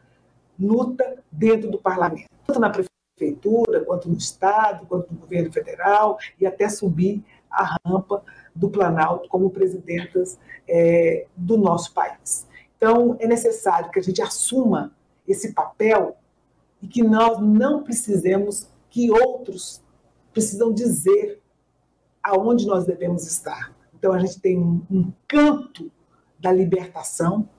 luta 0.59 1.23
dentro 1.31 1.71
do 1.71 1.77
parlamento, 1.77 2.27
tanto 2.45 2.59
na 2.59 2.69
prefeitura, 2.69 3.85
quanto 3.85 4.09
no 4.09 4.17
Estado, 4.17 4.85
quanto 4.87 5.13
no 5.13 5.19
governo 5.19 5.51
federal, 5.53 6.17
e 6.39 6.45
até 6.45 6.67
subir 6.67 7.23
a 7.49 7.77
rampa 7.85 8.23
do 8.53 8.69
Planalto 8.69 9.29
como 9.29 9.49
presidentas 9.49 10.37
é, 10.67 11.25
do 11.35 11.57
nosso 11.57 11.93
país. 11.93 12.48
Então, 12.79 13.17
é 13.19 13.27
necessário 13.27 13.91
que 13.91 13.99
a 13.99 14.01
gente 14.01 14.21
assuma 14.21 14.95
esse 15.27 15.53
papel 15.53 16.15
e 16.81 16.87
que 16.87 17.03
nós 17.03 17.37
não 17.41 17.83
precisemos 17.83 18.69
que 18.89 19.11
outros 19.11 19.83
precisam 20.31 20.71
dizer 20.71 21.41
aonde 22.23 22.65
nós 22.65 22.85
devemos 22.85 23.27
estar. 23.27 23.75
Então, 23.93 24.13
a 24.13 24.19
gente 24.19 24.39
tem 24.39 24.57
um, 24.57 24.81
um 24.89 25.11
canto 25.27 25.91
da 26.39 26.53
libertação, 26.53 27.49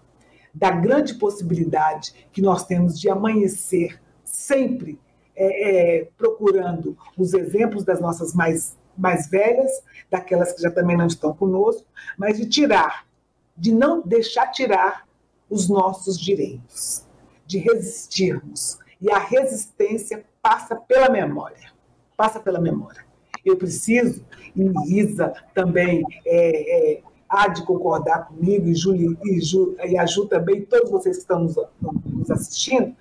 da 0.54 0.70
grande 0.70 1.12
possibilidade 1.16 2.28
que 2.32 2.40
nós 2.40 2.64
temos 2.64 2.98
de 2.98 3.10
amanhecer 3.10 4.00
sempre 4.24 4.98
é, 5.36 5.98
é, 5.98 6.04
procurando 6.16 6.96
os 7.18 7.34
exemplos 7.34 7.84
das 7.84 8.00
nossas 8.00 8.32
mais, 8.34 8.74
mais 8.96 9.28
velhas, 9.28 9.70
daquelas 10.10 10.54
que 10.54 10.62
já 10.62 10.70
também 10.70 10.96
não 10.96 11.06
estão 11.06 11.34
conosco, 11.34 11.86
mas 12.16 12.38
de 12.38 12.46
tirar, 12.46 13.06
de 13.54 13.70
não 13.70 14.00
deixar 14.00 14.46
tirar 14.46 15.09
os 15.50 15.68
nossos 15.68 16.18
direitos, 16.18 17.04
de 17.46 17.58
resistirmos. 17.58 18.78
E 19.00 19.10
a 19.10 19.18
resistência 19.18 20.24
passa 20.40 20.76
pela 20.76 21.10
memória, 21.10 21.72
passa 22.16 22.38
pela 22.38 22.60
memória. 22.60 23.04
Eu 23.44 23.56
preciso, 23.56 24.24
e 24.54 25.00
Isa 25.00 25.32
também 25.54 26.04
é, 26.26 26.92
é, 26.94 27.02
há 27.28 27.48
de 27.48 27.64
concordar 27.64 28.28
comigo, 28.28 28.68
e, 28.68 28.74
Júlia, 28.74 29.16
e, 29.24 29.40
Ju, 29.40 29.76
e 29.84 29.96
a 29.98 30.06
Ju 30.06 30.26
também, 30.26 30.62
todos 30.62 30.90
vocês 30.90 31.16
que 31.16 31.22
estão 31.22 31.40
nos, 31.40 31.56
nos 32.04 32.30
assistindo, 32.30 32.94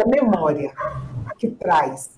a 0.00 0.08
memória 0.08 0.74
que 1.38 1.48
traz 1.48 2.10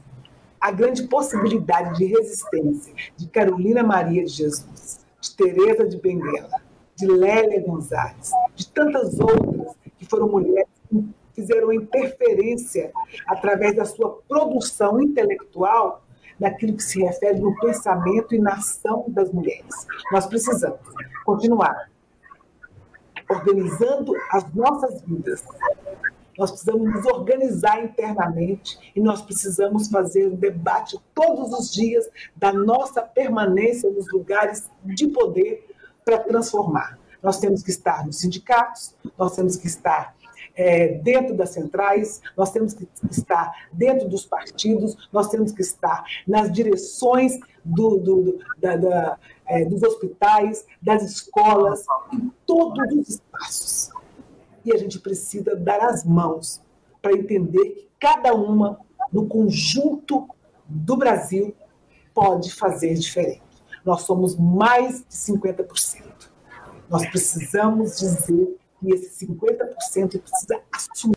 a 0.60 0.70
grande 0.70 1.04
possibilidade 1.04 1.96
de 1.98 2.06
resistência 2.06 2.94
de 3.16 3.28
Carolina 3.28 3.82
Maria 3.82 4.24
de 4.24 4.32
Jesus, 4.32 5.04
de 5.20 5.36
Teresa 5.36 5.86
de 5.86 5.98
Benguela, 5.98 6.65
de 6.96 7.06
Lélia 7.06 7.62
Gonzalez, 7.62 8.30
de 8.54 8.68
tantas 8.68 9.18
outras 9.20 9.74
que 9.98 10.06
foram 10.06 10.28
mulheres 10.28 10.68
que 10.90 11.14
fizeram 11.34 11.72
interferência 11.72 12.90
através 13.26 13.76
da 13.76 13.84
sua 13.84 14.20
produção 14.26 15.00
intelectual 15.00 16.02
naquilo 16.40 16.76
que 16.76 16.82
se 16.82 17.02
refere 17.02 17.38
no 17.38 17.54
pensamento 17.58 18.34
e 18.34 18.38
na 18.38 18.54
ação 18.54 19.04
das 19.08 19.30
mulheres. 19.32 19.86
Nós 20.12 20.26
precisamos 20.26 20.80
continuar 21.24 21.90
organizando 23.28 24.14
as 24.30 24.52
nossas 24.54 25.02
vidas. 25.02 25.44
Nós 26.38 26.50
precisamos 26.50 26.92
nos 26.92 27.06
organizar 27.06 27.82
internamente 27.82 28.78
e 28.94 29.00
nós 29.00 29.22
precisamos 29.22 29.88
fazer 29.88 30.28
um 30.28 30.36
debate 30.36 30.98
todos 31.14 31.52
os 31.58 31.72
dias 31.72 32.06
da 32.36 32.52
nossa 32.52 33.02
permanência 33.02 33.90
nos 33.90 34.10
lugares 34.12 34.70
de 34.84 35.08
poder 35.08 35.66
para 36.06 36.20
transformar. 36.20 36.96
Nós 37.20 37.40
temos 37.40 37.64
que 37.64 37.70
estar 37.70 38.06
nos 38.06 38.20
sindicatos, 38.20 38.94
nós 39.18 39.34
temos 39.34 39.56
que 39.56 39.66
estar 39.66 40.14
é, 40.54 40.98
dentro 40.98 41.34
das 41.34 41.50
centrais, 41.50 42.22
nós 42.36 42.52
temos 42.52 42.72
que 42.74 42.88
estar 43.10 43.52
dentro 43.72 44.08
dos 44.08 44.24
partidos, 44.24 45.08
nós 45.12 45.28
temos 45.28 45.50
que 45.50 45.62
estar 45.62 46.04
nas 46.24 46.52
direções 46.52 47.36
do, 47.64 47.98
do, 47.98 48.38
da, 48.56 48.76
da, 48.76 49.18
é, 49.48 49.64
dos 49.64 49.82
hospitais, 49.82 50.64
das 50.80 51.02
escolas, 51.02 51.84
em 52.12 52.30
todos 52.46 52.78
os 52.94 53.08
espaços. 53.08 53.90
E 54.64 54.72
a 54.72 54.76
gente 54.76 55.00
precisa 55.00 55.56
dar 55.56 55.80
as 55.82 56.04
mãos 56.04 56.62
para 57.02 57.14
entender 57.14 57.64
que 57.64 57.88
cada 57.98 58.32
uma, 58.32 58.78
no 59.12 59.26
conjunto 59.26 60.28
do 60.68 60.96
Brasil, 60.96 61.52
pode 62.14 62.54
fazer 62.54 62.94
diferente. 62.94 63.45
Nós 63.86 64.02
somos 64.02 64.36
mais 64.36 65.06
de 65.06 65.14
50%. 65.14 66.02
Nós 66.90 67.08
precisamos 67.08 67.96
dizer 67.96 68.58
que 68.80 68.92
esse 68.92 69.24
50% 69.24 70.20
precisa 70.20 70.60
assumir 70.72 71.16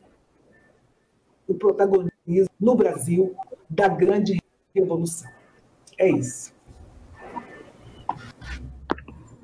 o 1.48 1.56
protagonismo 1.56 2.50
no 2.60 2.76
Brasil 2.76 3.36
da 3.68 3.88
grande 3.88 4.40
revolução. 4.74 5.30
É 5.98 6.10
isso. 6.12 6.54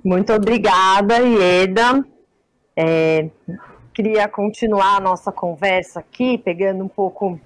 Muito 0.03 0.31
obrigada, 0.31 1.17
Ieda. 1.17 2.05
É, 2.75 3.31
queria 3.91 4.27
continuar 4.27 4.97
a 4.97 4.99
nossa 4.99 5.31
conversa 5.31 5.99
aqui, 5.99 6.37
pegando 6.37 6.83
um 6.83 6.87
pouco 6.87 7.39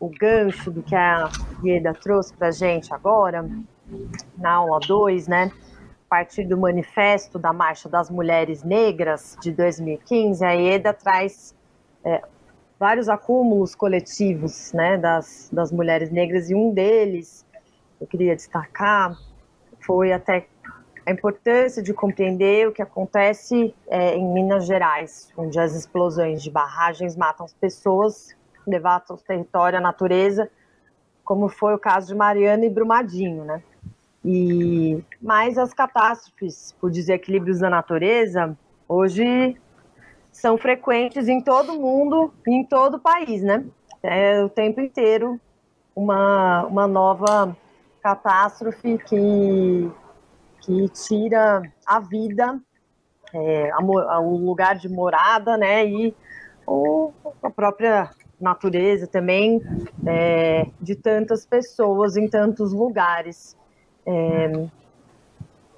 o 0.00 0.08
gancho 0.08 0.72
do 0.72 0.82
que 0.82 0.94
a 0.94 1.30
Ieda 1.62 1.94
trouxe 1.94 2.34
para 2.34 2.48
a 2.48 2.50
gente 2.50 2.92
agora, 2.92 3.48
na 4.36 4.52
aula 4.52 4.80
2, 4.80 5.28
né? 5.28 5.50
partir 6.14 6.44
do 6.44 6.56
manifesto 6.56 7.40
da 7.40 7.52
Marcha 7.52 7.88
das 7.88 8.08
Mulheres 8.08 8.62
Negras 8.62 9.36
de 9.42 9.50
2015, 9.50 10.44
a 10.44 10.54
EDA 10.54 10.92
traz 10.92 11.56
é, 12.04 12.22
vários 12.78 13.08
acúmulos 13.08 13.74
coletivos 13.74 14.72
né, 14.72 14.96
das, 14.96 15.50
das 15.52 15.72
mulheres 15.72 16.12
negras, 16.12 16.48
e 16.50 16.54
um 16.54 16.72
deles, 16.72 17.44
eu 18.00 18.06
queria 18.06 18.36
destacar, 18.36 19.18
foi 19.80 20.12
até 20.12 20.46
a 21.04 21.10
importância 21.10 21.82
de 21.82 21.92
compreender 21.92 22.68
o 22.68 22.72
que 22.72 22.80
acontece 22.80 23.74
é, 23.88 24.14
em 24.14 24.24
Minas 24.32 24.66
Gerais, 24.66 25.32
onde 25.36 25.58
as 25.58 25.74
explosões 25.74 26.44
de 26.44 26.48
barragens 26.48 27.16
matam 27.16 27.44
as 27.44 27.54
pessoas, 27.54 28.36
devastam 28.64 29.16
o 29.16 29.18
território, 29.18 29.78
a 29.78 29.82
natureza, 29.82 30.48
como 31.24 31.48
foi 31.48 31.74
o 31.74 31.78
caso 31.78 32.06
de 32.06 32.14
Mariana 32.14 32.64
e 32.64 32.70
Brumadinho, 32.70 33.44
né? 33.44 33.60
E 34.24 35.02
mas 35.20 35.58
as 35.58 35.74
catástrofes 35.74 36.74
por 36.80 36.90
desequilíbrios 36.90 37.60
da 37.60 37.68
natureza 37.68 38.56
hoje 38.88 39.56
são 40.32 40.56
frequentes 40.56 41.28
em 41.28 41.40
todo 41.40 41.78
mundo, 41.78 42.32
em 42.46 42.64
todo 42.64 42.94
o 42.94 43.00
país, 43.00 43.42
né? 43.42 43.64
É 44.02 44.42
o 44.42 44.48
tempo 44.48 44.80
inteiro 44.80 45.40
uma, 45.94 46.64
uma 46.66 46.86
nova 46.86 47.56
catástrofe 48.02 48.98
que, 48.98 49.90
que 50.60 50.88
tira 50.88 51.62
a 51.86 52.00
vida, 52.00 52.60
é, 53.32 53.70
a, 53.70 54.20
o 54.20 54.36
lugar 54.36 54.76
de 54.76 54.88
morada, 54.88 55.56
né? 55.56 55.86
E 55.86 56.14
ou 56.66 57.14
a 57.42 57.50
própria 57.50 58.10
natureza 58.40 59.06
também 59.06 59.62
é, 60.06 60.66
de 60.80 60.94
tantas 60.94 61.46
pessoas 61.46 62.16
em 62.16 62.28
tantos 62.28 62.72
lugares. 62.72 63.56
É, 64.06 64.68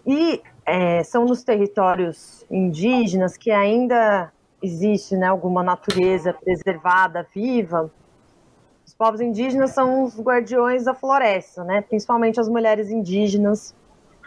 e 0.07 0.43
é, 0.65 1.03
são 1.03 1.25
nos 1.25 1.43
territórios 1.43 2.45
indígenas 2.51 3.37
que 3.37 3.51
ainda 3.51 4.33
existe 4.63 5.17
né, 5.17 5.27
alguma 5.27 5.63
natureza 5.63 6.33
preservada, 6.33 7.27
viva. 7.35 7.91
Os 8.87 8.95
povos 8.95 9.21
indígenas 9.21 9.71
são 9.71 10.05
os 10.05 10.21
guardiões 10.21 10.85
da 10.85 10.95
floresta, 10.95 11.65
né, 11.65 11.81
principalmente 11.83 12.41
as 12.41 12.49
mulheres 12.49 12.91
indígenas, 12.91 13.75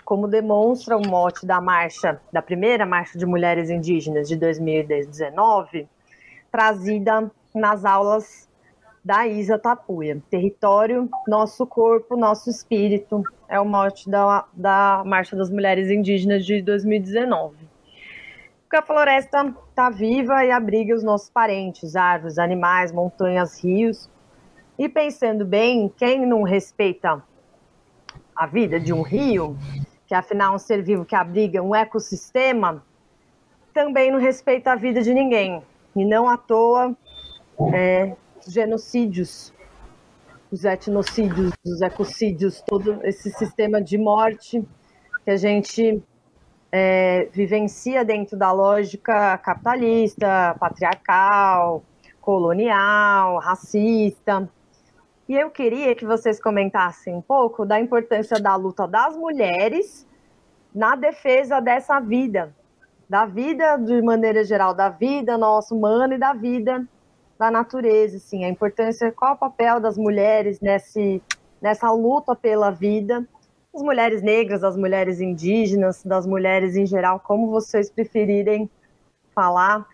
como 0.04 0.28
demonstra 0.28 0.98
o 0.98 1.08
mote 1.08 1.46
da 1.46 1.62
marcha, 1.62 2.20
da 2.32 2.42
primeira 2.42 2.86
marcha 2.86 3.18
de 3.18 3.26
mulheres 3.26 3.70
indígenas 3.70 4.28
de 4.28 4.36
2019, 4.36 5.88
trazida 6.52 7.32
nas 7.54 7.86
aulas 7.86 8.49
da 9.04 9.28
Isa 9.28 9.58
Tapuia. 9.58 10.22
Território, 10.30 11.10
nosso 11.28 11.66
corpo, 11.66 12.16
nosso 12.16 12.50
espírito, 12.50 13.24
é 13.48 13.60
o 13.60 13.66
mote 13.66 14.10
da, 14.10 14.46
da 14.54 15.04
Marcha 15.06 15.36
das 15.36 15.50
Mulheres 15.50 15.90
Indígenas 15.90 16.46
de 16.46 16.62
2019. 16.62 17.58
Porque 18.64 18.78
a 18.78 18.82
floresta 18.82 19.54
está 19.70 19.90
viva 19.90 20.46
e 20.46 20.52
abriga 20.52 20.96
os 20.96 21.04
nossos 21.04 21.30
parentes, 21.30 21.96
árvores, 21.96 22.38
animais, 22.38 22.92
montanhas, 22.92 23.64
rios. 23.64 24.10
E 24.78 24.88
pensando 24.88 25.44
bem, 25.44 25.92
quem 25.98 26.26
não 26.26 26.44
respeita 26.44 27.24
a 28.36 28.46
vida 28.46 28.80
de 28.80 28.94
um 28.94 29.02
rio, 29.02 29.58
que 30.06 30.14
afinal 30.14 30.54
é 30.54 30.56
um 30.56 30.60
ser 30.60 30.84
vivo 30.84 31.04
que 31.04 31.16
abriga 31.16 31.62
um 31.62 31.74
ecossistema, 31.74 32.84
também 33.74 34.12
não 34.12 34.20
respeita 34.20 34.72
a 34.72 34.76
vida 34.76 35.02
de 35.02 35.14
ninguém. 35.14 35.64
E 35.96 36.06
não 36.06 36.30
à 36.30 36.38
toa, 36.38 36.96
é, 37.74 38.16
genocídios, 38.48 39.54
os 40.52 40.64
etnocídios, 40.66 41.52
os 41.66 41.82
ecocídios, 41.82 42.62
todo 42.66 43.00
esse 43.04 43.30
sistema 43.32 43.82
de 43.82 43.98
morte 43.98 44.66
que 45.24 45.32
a 45.32 45.38
gente 45.38 46.02
é, 46.72 47.30
vivencia 47.32 48.04
dentro 48.04 48.38
da 48.38 48.52
lógica 48.52 49.38
capitalista, 49.40 50.56
patriarcal, 50.60 51.84
colonial, 52.22 53.38
racista. 53.40 54.50
E 55.28 55.36
eu 55.36 55.50
queria 55.50 55.94
que 55.96 56.06
vocês 56.06 56.42
comentassem 56.42 57.14
um 57.16 57.22
pouco 57.22 57.66
da 57.66 57.80
importância 57.80 58.40
da 58.40 58.56
luta 58.56 58.88
das 58.88 59.16
mulheres 59.16 60.08
na 60.74 60.96
defesa 60.96 61.60
dessa 61.60 62.00
vida, 62.00 62.56
da 63.08 63.26
vida 63.26 63.78
de 63.78 64.02
maneira 64.02 64.44
geral, 64.44 64.74
da 64.74 64.90
vida 64.90 65.38
nossa 65.38 65.74
humana 65.74 66.16
e 66.16 66.18
da 66.18 66.34
vida 66.34 66.88
da 67.40 67.50
natureza, 67.50 68.18
assim, 68.18 68.44
a 68.44 68.50
importância, 68.50 69.14
qual 69.14 69.34
o 69.34 69.38
papel 69.38 69.80
das 69.80 69.98
mulheres 69.98 70.60
nesse, 70.60 71.24
nessa 71.62 71.90
luta 71.90 72.36
pela 72.36 72.70
vida, 72.70 73.26
as 73.74 73.82
mulheres 73.82 74.22
negras, 74.22 74.62
as 74.62 74.76
mulheres 74.76 75.22
indígenas, 75.22 76.04
das 76.04 76.28
mulheres 76.28 76.76
em 76.76 76.86
geral, 76.86 77.22
como 77.22 77.50
vocês 77.50 77.90
preferirem 77.90 78.70
falar. 79.34 79.88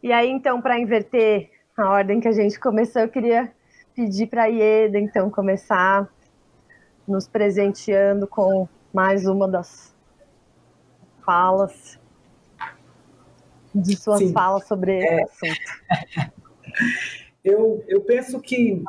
E 0.00 0.12
aí, 0.12 0.30
então, 0.30 0.62
para 0.62 0.78
inverter 0.78 1.50
a 1.76 1.90
ordem 1.90 2.20
que 2.20 2.28
a 2.28 2.32
gente 2.32 2.60
começou, 2.60 3.02
eu 3.02 3.08
queria 3.08 3.52
pedir 3.92 4.28
para 4.28 4.44
a 4.44 4.46
Ieda, 4.46 5.00
então, 5.00 5.28
começar 5.28 6.08
nos 7.08 7.26
presenteando 7.26 8.26
com 8.28 8.68
mais 8.92 9.26
uma 9.26 9.48
das 9.48 9.92
falas, 11.24 11.98
de 13.80 13.96
suas 13.96 14.18
Sim. 14.18 14.32
falas 14.32 14.66
sobre 14.66 14.98
esse 14.98 15.14
é. 15.14 15.22
assunto. 15.22 16.32
Eu, 17.44 17.84
eu 17.86 18.00
penso 18.00 18.40
que 18.40 18.82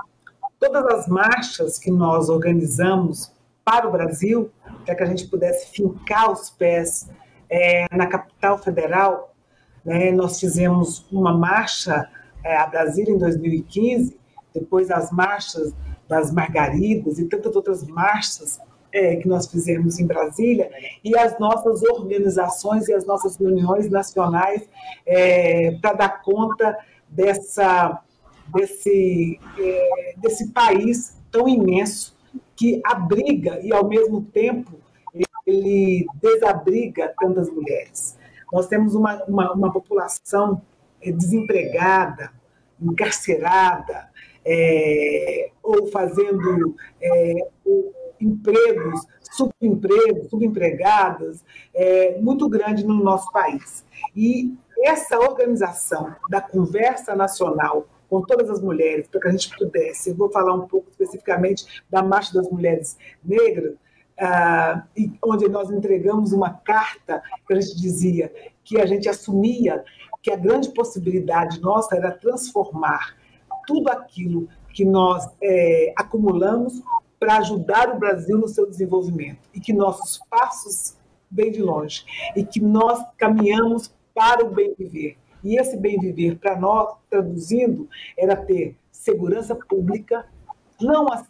todas 0.59 0.83
as 0.87 1.07
marchas 1.07 1.77
que 1.77 1.91
nós 1.91 2.27
organizamos 2.27 3.31
para 3.63 3.87
o 3.87 3.91
Brasil, 3.91 4.49
para 4.83 4.95
que 4.95 5.03
a 5.03 5.05
gente 5.05 5.27
pudesse 5.27 5.67
fincar 5.67 6.31
os 6.31 6.49
pés 6.49 7.07
é, 7.51 7.85
na 7.95 8.07
capital 8.07 8.57
federal, 8.57 9.35
né, 9.85 10.11
nós 10.11 10.39
fizemos 10.39 11.05
uma 11.11 11.37
marcha 11.37 12.09
é, 12.43 12.57
a 12.57 12.65
Brasília 12.65 13.13
em 13.13 13.17
2015, 13.19 14.17
depois 14.53 14.89
as 14.89 15.11
marchas 15.11 15.71
das 16.07 16.31
Margaridas 16.31 17.19
e 17.19 17.25
tantas 17.25 17.55
outras 17.55 17.83
marchas 17.83 18.59
é, 18.97 19.15
que 19.17 19.27
nós 19.27 19.47
fizemos 19.47 19.99
em 19.99 20.07
Brasília, 20.07 20.71
e 21.03 21.15
as 21.17 21.37
nossas 21.39 21.83
organizações 21.83 22.87
e 22.87 22.93
as 22.93 23.05
nossas 23.05 23.37
reuniões 23.37 23.89
nacionais 23.89 24.67
é, 25.05 25.71
para 25.79 25.93
dar 25.93 26.21
conta 26.23 26.77
dessa, 27.07 28.01
desse, 28.55 29.39
é, 29.59 30.13
desse 30.17 30.51
país 30.51 31.15
tão 31.31 31.47
imenso 31.47 32.17
que 32.55 32.81
abriga 32.83 33.59
e, 33.61 33.71
ao 33.71 33.87
mesmo 33.87 34.23
tempo, 34.23 34.71
ele 35.45 36.05
desabriga 36.21 37.13
tantas 37.19 37.49
mulheres. 37.49 38.17
Nós 38.51 38.67
temos 38.67 38.95
uma, 38.95 39.23
uma, 39.25 39.53
uma 39.53 39.71
população 39.71 40.61
é, 41.01 41.11
desempregada, 41.11 42.31
encarcerada, 42.81 44.09
é, 44.43 45.51
ou 45.61 45.87
fazendo 45.87 46.75
é, 47.01 47.47
empregos, 48.19 49.01
subempregos, 49.31 50.29
subempregadas, 50.29 51.43
é, 51.73 52.19
muito 52.19 52.47
grande 52.49 52.85
no 52.85 52.95
nosso 52.95 53.31
país. 53.31 53.85
E 54.15 54.55
essa 54.83 55.19
organização 55.19 56.15
da 56.29 56.41
conversa 56.41 57.15
nacional 57.15 57.87
com 58.09 58.21
todas 58.21 58.49
as 58.49 58.61
mulheres, 58.61 59.07
para 59.07 59.19
que 59.19 59.27
a 59.27 59.31
gente 59.31 59.55
pudesse, 59.57 60.09
eu 60.09 60.15
vou 60.15 60.31
falar 60.31 60.53
um 60.53 60.67
pouco 60.67 60.89
especificamente 60.89 61.83
da 61.89 62.01
Marcha 62.01 62.33
das 62.33 62.49
Mulheres 62.49 62.97
Negras, 63.23 63.75
ah, 64.19 64.83
onde 65.23 65.47
nós 65.47 65.69
entregamos 65.69 66.31
uma 66.31 66.51
carta 66.51 67.21
que 67.45 67.53
a 67.53 67.59
gente 67.59 67.79
dizia 67.79 68.33
que 68.63 68.81
a 68.81 68.85
gente 68.85 69.07
assumia 69.07 69.83
que 70.21 70.31
a 70.31 70.35
grande 70.35 70.69
possibilidade 70.69 71.61
nossa 71.61 71.95
era 71.95 72.11
transformar 72.11 73.15
tudo 73.67 73.89
aquilo 73.89 74.47
que 74.73 74.83
nós 74.83 75.27
é, 75.41 75.93
acumulamos 75.95 76.81
para 77.19 77.37
ajudar 77.37 77.89
o 77.89 77.99
Brasil 77.99 78.37
no 78.37 78.47
seu 78.47 78.69
desenvolvimento 78.69 79.39
e 79.53 79.59
que 79.59 79.73
nossos 79.73 80.19
passos 80.29 80.95
vêm 81.29 81.51
de 81.51 81.61
longe 81.61 82.05
e 82.35 82.43
que 82.43 82.59
nós 82.59 83.03
caminhamos 83.17 83.93
para 84.13 84.45
o 84.45 84.49
bem 84.49 84.73
viver. 84.77 85.17
E 85.43 85.59
esse 85.59 85.77
bem 85.77 85.99
viver, 85.99 86.37
para 86.37 86.59
nós, 86.59 86.95
traduzindo, 87.09 87.87
era 88.17 88.35
ter 88.35 88.75
segurança 88.91 89.55
pública, 89.55 90.25
não 90.81 91.07
a, 91.07 91.25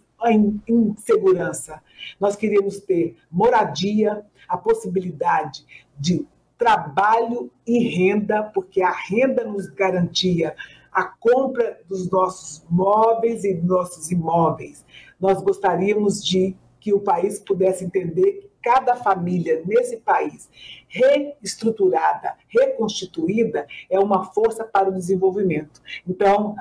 insegurança. 0.68 1.82
Nós 2.20 2.36
queríamos 2.36 2.80
ter 2.80 3.18
moradia, 3.30 4.26
a 4.48 4.58
possibilidade 4.58 5.66
de 6.00 6.26
trabalho 6.58 7.52
e 7.66 7.88
renda, 7.88 8.44
porque 8.44 8.82
a 8.82 8.92
renda 8.92 9.44
nos 9.44 9.68
garantia 9.68 10.56
a 10.92 11.04
compra 11.04 11.80
dos 11.88 12.10
nossos 12.10 12.66
móveis 12.70 13.44
e 13.44 13.54
nossos 13.54 14.10
imóveis. 14.10 14.84
Nós 15.20 15.42
gostaríamos 15.42 16.24
de 16.24 16.56
que 16.80 16.94
o 16.94 17.00
país 17.00 17.40
pudesse 17.40 17.84
entender 17.84 18.34
que 18.34 18.48
cada 18.62 18.96
família 18.96 19.62
nesse 19.66 19.98
país 19.98 20.50
reestruturada, 20.88 22.36
reconstituída, 22.48 23.66
é 23.90 24.00
uma 24.00 24.26
força 24.26 24.64
para 24.64 24.90
o 24.90 24.94
desenvolvimento. 24.94 25.82
Então, 26.08 26.56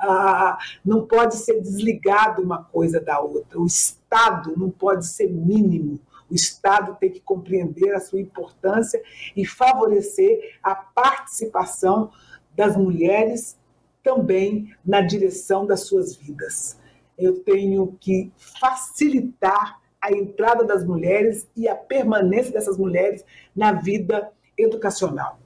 não 0.83 1.05
pode 1.05 1.35
ser 1.35 1.61
desligado 1.61 2.41
uma 2.41 2.63
coisa 2.63 2.99
da 2.99 3.19
outra. 3.19 3.59
O 3.59 3.65
Estado 3.65 4.53
não 4.57 4.69
pode 4.69 5.05
ser 5.05 5.29
mínimo. 5.29 5.99
O 6.29 6.35
Estado 6.35 6.97
tem 6.99 7.09
que 7.09 7.21
compreender 7.21 7.93
a 7.93 7.99
sua 7.99 8.19
importância 8.19 9.01
e 9.35 9.45
favorecer 9.45 10.57
a 10.63 10.75
participação 10.75 12.11
das 12.55 12.75
mulheres 12.75 13.57
também 14.03 14.73
na 14.85 15.01
direção 15.01 15.65
das 15.65 15.81
suas 15.81 16.15
vidas. 16.15 16.77
Eu 17.17 17.39
tenho 17.39 17.97
que 17.99 18.31
facilitar 18.37 19.81
a 20.01 20.11
entrada 20.11 20.63
das 20.63 20.85
mulheres 20.85 21.47
e 21.55 21.67
a 21.67 21.75
permanência 21.75 22.51
dessas 22.51 22.77
mulheres 22.77 23.25
na 23.55 23.71
vida 23.71 24.31
educacional. 24.57 25.39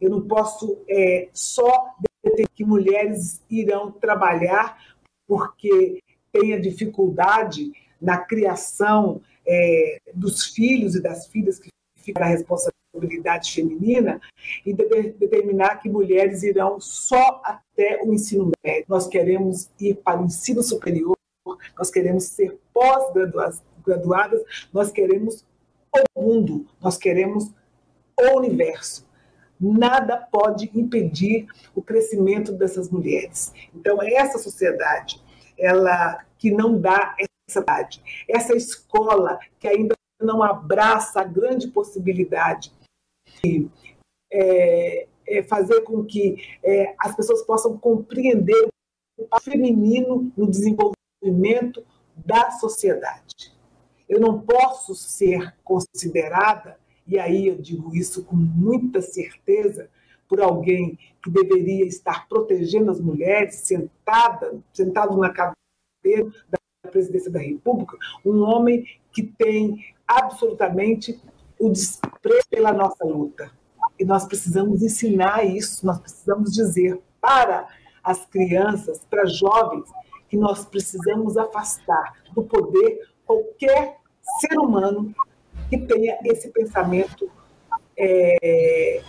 Eu 0.00 0.10
não 0.10 0.22
posso 0.22 0.78
é, 0.88 1.28
só 1.32 1.94
dizer 2.24 2.48
que 2.54 2.64
mulheres 2.64 3.42
irão 3.50 3.90
trabalhar 3.90 4.78
porque 5.26 6.02
tenha 6.32 6.60
dificuldade 6.60 7.72
na 8.00 8.18
criação 8.18 9.20
é, 9.46 9.98
dos 10.14 10.44
filhos 10.46 10.94
e 10.94 11.02
das 11.02 11.26
filhas 11.26 11.58
que 11.58 11.70
fica 12.08 12.24
a 12.24 12.26
responsabilidade 12.26 12.78
responsabilidade 12.98 13.52
feminina 13.52 14.20
e 14.64 14.72
de 14.72 15.12
determinar 15.12 15.76
que 15.76 15.88
mulheres 15.88 16.42
irão 16.42 16.80
só 16.80 17.40
até 17.44 18.02
o 18.02 18.12
ensino 18.12 18.50
médio. 18.64 18.86
Nós 18.88 19.06
queremos 19.06 19.70
ir 19.80 19.94
para 19.96 20.20
o 20.20 20.24
ensino 20.24 20.62
superior, 20.62 21.16
nós 21.78 21.90
queremos 21.90 22.24
ser 22.24 22.58
pós-graduadas, 22.72 24.42
nós 24.72 24.90
queremos 24.90 25.44
o 25.94 26.20
mundo, 26.20 26.66
nós 26.80 26.96
queremos 26.96 27.52
o 28.18 28.38
universo. 28.38 29.06
Nada 29.60 30.16
pode 30.16 30.70
impedir 30.74 31.46
o 31.74 31.82
crescimento 31.82 32.52
dessas 32.52 32.90
mulheres. 32.90 33.52
Então, 33.74 33.98
essa 34.02 34.38
sociedade, 34.38 35.20
ela 35.58 36.24
que 36.38 36.50
não 36.50 36.80
dá 36.80 37.16
essa 37.48 37.60
idade, 37.60 38.00
essa 38.28 38.54
escola 38.54 39.40
que 39.58 39.66
ainda 39.66 39.97
não 40.20 40.42
abraça 40.42 41.20
a 41.20 41.24
grande 41.24 41.68
possibilidade 41.68 42.72
é, 44.32 45.06
é 45.26 45.42
fazer 45.42 45.82
com 45.82 46.04
que 46.04 46.36
é, 46.62 46.94
as 46.98 47.14
pessoas 47.14 47.42
possam 47.42 47.78
compreender 47.78 48.68
o 49.18 49.40
feminino 49.40 50.32
no 50.36 50.48
desenvolvimento 50.48 51.84
da 52.16 52.50
sociedade. 52.52 53.56
Eu 54.08 54.20
não 54.20 54.40
posso 54.40 54.94
ser 54.94 55.54
considerada, 55.62 56.78
e 57.06 57.18
aí 57.18 57.46
eu 57.46 57.56
digo 57.56 57.94
isso 57.94 58.24
com 58.24 58.36
muita 58.36 59.00
certeza, 59.02 59.90
por 60.28 60.40
alguém 60.40 60.98
que 61.22 61.30
deveria 61.30 61.86
estar 61.86 62.28
protegendo 62.28 62.90
as 62.90 63.00
mulheres, 63.00 63.56
sentada, 63.56 64.60
sentado 64.72 65.16
na 65.16 65.30
cadeira 65.30 66.30
da 66.48 66.90
presidência 66.90 67.30
da 67.30 67.40
República, 67.40 67.96
um 68.24 68.42
homem 68.42 68.84
que 69.10 69.22
tem 69.22 69.94
absolutamente 70.08 71.20
o 71.60 71.70
desprezo 71.70 72.48
pela 72.48 72.72
nossa 72.72 73.04
luta. 73.04 73.50
E 73.98 74.04
nós 74.04 74.24
precisamos 74.26 74.82
ensinar 74.82 75.44
isso, 75.44 75.84
nós 75.84 75.98
precisamos 75.98 76.52
dizer 76.52 77.00
para 77.20 77.68
as 78.02 78.24
crianças, 78.26 79.00
para 79.10 79.26
jovens, 79.26 79.84
que 80.28 80.36
nós 80.36 80.64
precisamos 80.64 81.36
afastar 81.36 82.14
do 82.34 82.42
poder 82.42 83.08
qualquer 83.26 83.98
ser 84.40 84.58
humano 84.58 85.14
que 85.68 85.78
tenha 85.78 86.18
esse 86.24 86.48
pensamento 86.48 87.30
é, 87.96 89.02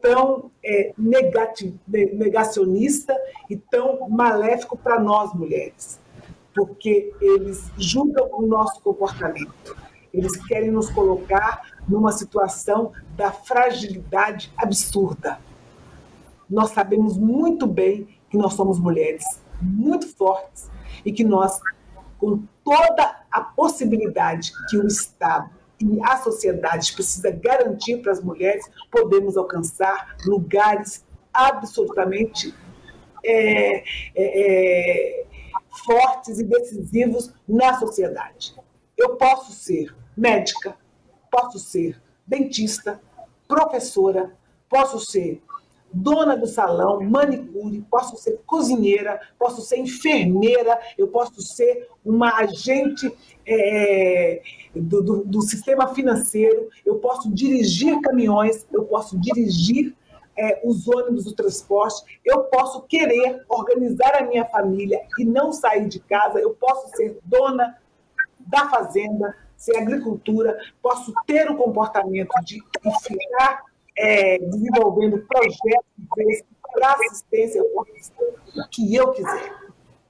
tão 0.00 0.50
é, 0.64 0.92
negacionista 2.12 3.14
e 3.50 3.56
tão 3.56 4.08
maléfico 4.08 4.76
para 4.76 5.00
nós 5.00 5.34
mulheres, 5.34 5.98
porque 6.54 7.12
eles 7.20 7.70
julgam 7.76 8.28
o 8.32 8.46
nosso 8.46 8.80
comportamento, 8.80 9.76
eles 10.16 10.36
querem 10.46 10.70
nos 10.70 10.90
colocar 10.90 11.62
numa 11.86 12.10
situação 12.12 12.92
da 13.16 13.30
fragilidade 13.30 14.52
absurda. 14.56 15.38
Nós 16.48 16.70
sabemos 16.70 17.16
muito 17.16 17.66
bem 17.66 18.08
que 18.30 18.36
nós 18.36 18.54
somos 18.54 18.78
mulheres 18.78 19.24
muito 19.60 20.08
fortes 20.14 20.70
e 21.04 21.12
que 21.12 21.24
nós, 21.24 21.60
com 22.18 22.42
toda 22.64 23.24
a 23.30 23.40
possibilidade 23.40 24.52
que 24.68 24.76
o 24.76 24.86
Estado 24.86 25.50
e 25.80 26.00
a 26.02 26.16
sociedade 26.16 26.92
precisa 26.94 27.30
garantir 27.30 27.98
para 27.98 28.12
as 28.12 28.22
mulheres, 28.22 28.64
podemos 28.90 29.36
alcançar 29.36 30.16
lugares 30.24 31.04
absolutamente 31.32 32.54
é, 33.24 33.78
é, 33.78 33.84
é, 34.14 35.26
fortes 35.84 36.38
e 36.38 36.44
decisivos 36.44 37.32
na 37.46 37.78
sociedade. 37.78 38.54
Eu 38.96 39.16
posso 39.16 39.52
ser 39.52 39.94
médica, 40.16 40.76
posso 41.30 41.58
ser 41.58 42.00
dentista, 42.26 43.00
professora, 43.46 44.32
posso 44.68 44.98
ser 44.98 45.42
dona 45.92 46.36
do 46.36 46.46
salão, 46.46 47.00
manicure, 47.00 47.84
posso 47.90 48.16
ser 48.16 48.40
cozinheira, 48.46 49.20
posso 49.38 49.62
ser 49.62 49.78
enfermeira, 49.78 50.78
eu 50.98 51.08
posso 51.08 51.40
ser 51.40 51.88
uma 52.04 52.36
agente 52.38 53.10
é, 53.46 54.42
do, 54.74 55.02
do, 55.02 55.24
do, 55.24 55.42
sistema 55.42 55.94
financeiro, 55.94 56.68
eu 56.84 56.96
posso 56.96 57.32
dirigir 57.32 58.00
caminhões, 58.00 58.66
eu 58.72 58.84
posso 58.84 59.18
dirigir 59.18 59.94
é, 60.36 60.60
os 60.64 60.86
ônibus 60.86 61.24
do 61.24 61.32
transporte, 61.32 62.20
eu 62.24 62.44
posso 62.44 62.82
querer 62.82 63.42
organizar 63.48 64.16
a 64.16 64.26
minha 64.26 64.44
família 64.44 65.00
e 65.18 65.24
não 65.24 65.52
sair 65.52 65.88
de 65.88 66.00
casa, 66.00 66.38
eu 66.38 66.50
posso 66.50 66.94
ser 66.96 67.18
dona 67.24 67.78
da 68.38 68.68
fazenda, 68.68 69.34
ser 69.56 69.76
agricultura, 69.76 70.56
posso 70.82 71.12
ter 71.26 71.50
o 71.50 71.56
comportamento 71.56 72.30
de 72.44 72.62
ficar 73.02 73.62
é, 73.96 74.38
desenvolvendo 74.38 75.18
projetos 75.26 76.44
para 76.72 76.92
assistência, 76.92 77.62
que 78.70 78.94
eu 78.94 79.12
quiser. 79.12 79.52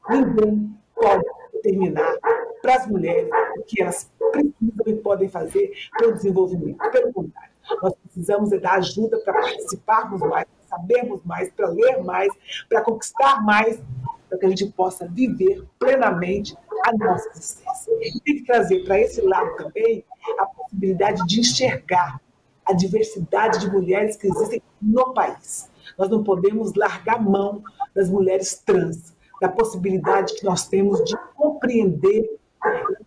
Ninguém 0.09 0.77
pode 0.95 1.25
determinar 1.53 2.17
para 2.61 2.77
as 2.77 2.87
mulheres 2.87 3.31
o 3.59 3.63
que 3.63 3.83
elas 3.83 4.11
precisam 4.33 4.87
e 4.87 4.95
podem 4.95 5.29
fazer 5.29 5.73
para 5.97 6.09
o 6.09 6.13
desenvolvimento. 6.13 6.79
Pelo 6.91 7.13
contrário, 7.13 7.51
nós 7.83 7.95
precisamos 8.05 8.53
é 8.53 8.59
dar 8.59 8.75
ajuda 8.75 9.19
para 9.19 9.35
participarmos 9.35 10.21
mais, 10.21 10.47
para 10.47 10.79
sabermos 10.79 11.25
mais, 11.25 11.51
para 11.51 11.69
ler 11.69 12.03
mais, 12.03 12.33
para 12.69 12.83
conquistar 12.83 13.45
mais, 13.45 13.81
para 14.29 14.39
que 14.39 14.47
a 14.47 14.49
gente 14.49 14.67
possa 14.73 15.07
viver 15.07 15.65
plenamente 15.79 16.57
a 16.87 16.93
nossa 16.93 17.29
existência. 17.31 17.93
Tem 18.25 18.37
que 18.37 18.45
trazer 18.45 18.85
para 18.85 19.01
esse 19.01 19.21
lado 19.21 19.57
também 19.57 20.05
a 20.39 20.47
possibilidade 20.47 21.27
de 21.27 21.41
enxergar 21.41 22.21
a 22.65 22.73
diversidade 22.73 23.61
de 23.61 23.71
mulheres 23.71 24.17
que 24.17 24.27
existem 24.29 24.63
no 24.81 25.13
país. 25.13 25.71
Nós 25.99 26.09
não 26.09 26.23
podemos 26.23 26.75
largar 26.75 27.23
mão 27.23 27.63
das 27.95 28.09
mulheres 28.09 28.63
trans, 28.65 29.15
da 29.41 29.49
possibilidade 29.49 30.35
que 30.35 30.45
nós 30.45 30.67
temos 30.67 31.03
de 31.05 31.17
compreender 31.35 32.39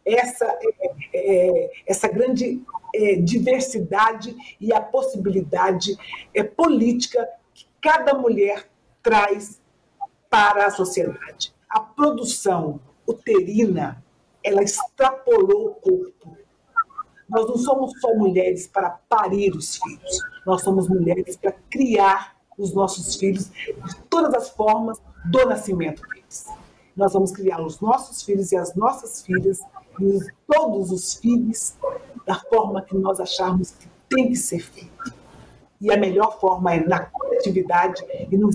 essa, 0.05 0.45
é, 0.45 0.91
é, 1.13 1.71
essa 1.85 2.07
grande 2.07 2.61
é, 2.95 3.15
diversidade 3.15 4.35
e 4.59 4.73
a 4.73 4.81
possibilidade 4.81 5.95
é, 6.33 6.43
política 6.43 7.27
que 7.53 7.65
cada 7.81 8.13
mulher 8.13 8.69
traz 9.01 9.61
para 10.29 10.65
a 10.65 10.71
sociedade. 10.71 11.53
A 11.69 11.79
produção 11.79 12.79
uterina, 13.09 14.03
ela 14.43 14.63
extrapolou 14.63 15.71
o 15.71 15.75
corpo 15.75 16.39
nós 17.29 17.47
não 17.47 17.57
somos 17.57 17.91
só 18.01 18.13
mulheres 18.15 18.67
para 18.67 18.99
parir 19.07 19.55
os 19.55 19.77
filhos, 19.77 20.19
nós 20.45 20.63
somos 20.63 20.89
mulheres 20.89 21.37
para 21.37 21.51
criar 21.69 22.35
os 22.57 22.73
nossos 22.73 23.15
filhos 23.15 23.51
de 23.51 23.95
todas 24.09 24.33
as 24.33 24.49
formas 24.49 24.99
do 25.25 25.45
nascimento 25.45 26.01
deles. 26.09 26.47
Nós 26.95 27.13
vamos 27.13 27.31
criar 27.31 27.61
os 27.61 27.79
nossos 27.79 28.23
filhos 28.23 28.51
e 28.51 28.57
as 28.57 28.75
nossas 28.75 29.21
filhas, 29.21 29.59
e 30.01 30.19
todos 30.47 30.91
os 30.91 31.15
filhos, 31.15 31.75
da 32.25 32.35
forma 32.35 32.81
que 32.81 32.97
nós 32.97 33.19
acharmos 33.19 33.71
que 33.71 33.87
tem 34.09 34.29
que 34.29 34.35
ser 34.35 34.59
feito. 34.59 35.13
E 35.79 35.91
a 35.93 35.97
melhor 35.97 36.39
forma 36.39 36.73
é 36.73 36.85
na 36.85 36.99
coletividade 36.99 38.03
e 38.29 38.35
no 38.35 38.47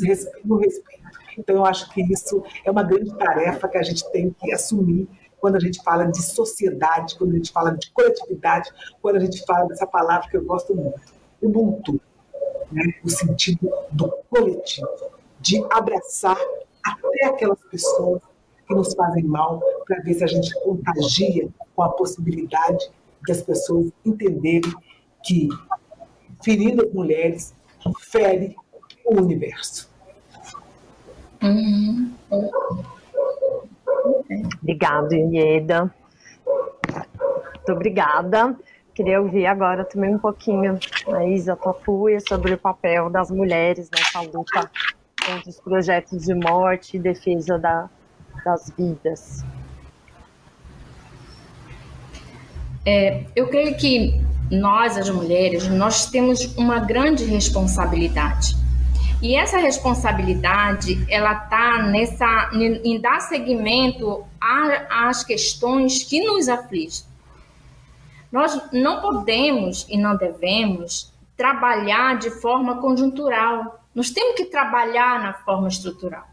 respeito. 0.56 0.93
Então, 1.38 1.56
eu 1.56 1.64
acho 1.64 1.90
que 1.90 2.00
isso 2.12 2.42
é 2.64 2.70
uma 2.70 2.82
grande 2.82 3.14
tarefa 3.16 3.68
que 3.68 3.78
a 3.78 3.82
gente 3.82 4.10
tem 4.10 4.30
que 4.30 4.52
assumir 4.52 5.08
quando 5.44 5.56
a 5.56 5.60
gente 5.60 5.82
fala 5.82 6.06
de 6.06 6.22
sociedade, 6.22 7.16
quando 7.18 7.32
a 7.32 7.36
gente 7.36 7.52
fala 7.52 7.72
de 7.72 7.90
coletividade, 7.90 8.70
quando 9.02 9.16
a 9.16 9.20
gente 9.20 9.44
fala 9.44 9.68
dessa 9.68 9.86
palavra 9.86 10.28
que 10.30 10.36
eu 10.36 10.44
gosto 10.44 10.74
muito, 10.74 10.98
Ubuntu, 11.42 12.00
né? 12.72 12.94
o 13.04 13.10
sentido 13.10 13.70
do 13.92 14.10
coletivo, 14.30 14.88
de 15.40 15.62
abraçar 15.70 16.38
até 16.82 17.26
aquelas 17.26 17.60
pessoas 17.70 18.22
que 18.66 18.74
nos 18.74 18.94
fazem 18.94 19.24
mal, 19.24 19.60
para 19.86 20.00
ver 20.00 20.14
se 20.14 20.24
a 20.24 20.26
gente 20.26 20.54
contagia 20.62 21.48
com 21.76 21.82
a 21.82 21.90
possibilidade 21.90 22.90
das 23.28 23.42
pessoas 23.42 23.92
entenderem 24.04 24.72
que 25.22 25.48
ferindo 26.42 26.86
as 26.86 26.92
mulheres 26.92 27.54
fere 28.10 28.56
o 29.04 29.20
universo. 29.20 29.93
Uhum. 31.44 32.10
Obrigada, 34.62 35.14
Ieda. 35.14 35.94
Muito 36.86 37.72
obrigada. 37.72 38.56
Queria 38.94 39.20
ouvir 39.20 39.46
agora 39.46 39.84
também 39.84 40.14
um 40.14 40.18
pouquinho 40.18 40.78
a 41.12 41.24
Isa 41.26 41.54
Tapuia 41.54 42.18
sobre 42.20 42.54
o 42.54 42.58
papel 42.58 43.10
das 43.10 43.30
mulheres 43.30 43.90
nessa 43.90 44.20
luta 44.20 44.70
contra 45.26 45.50
os 45.50 45.60
projetos 45.60 46.24
de 46.24 46.34
morte 46.34 46.96
e 46.96 47.00
defesa 47.00 47.58
da, 47.58 47.90
das 48.44 48.72
vidas. 48.76 49.44
É, 52.86 53.24
eu 53.34 53.48
creio 53.48 53.76
que 53.76 54.20
nós, 54.50 54.96
as 54.96 55.10
mulheres, 55.10 55.66
nós 55.68 56.06
temos 56.10 56.56
uma 56.56 56.78
grande 56.78 57.24
responsabilidade 57.24 58.54
e 59.24 59.34
essa 59.36 59.56
responsabilidade, 59.56 61.02
ela 61.08 61.32
está 61.32 61.82
nessa 61.84 62.50
em 62.52 63.00
dar 63.00 63.20
seguimento 63.20 64.22
às 64.90 65.24
questões 65.24 66.04
que 66.04 66.20
nos 66.20 66.46
afligem. 66.46 67.06
Nós 68.30 68.70
não 68.70 69.00
podemos 69.00 69.86
e 69.88 69.96
não 69.96 70.14
devemos 70.14 71.10
trabalhar 71.38 72.18
de 72.18 72.32
forma 72.32 72.82
conjuntural. 72.82 73.82
Nós 73.94 74.10
temos 74.10 74.36
que 74.36 74.44
trabalhar 74.44 75.22
na 75.22 75.32
forma 75.32 75.68
estrutural. 75.68 76.28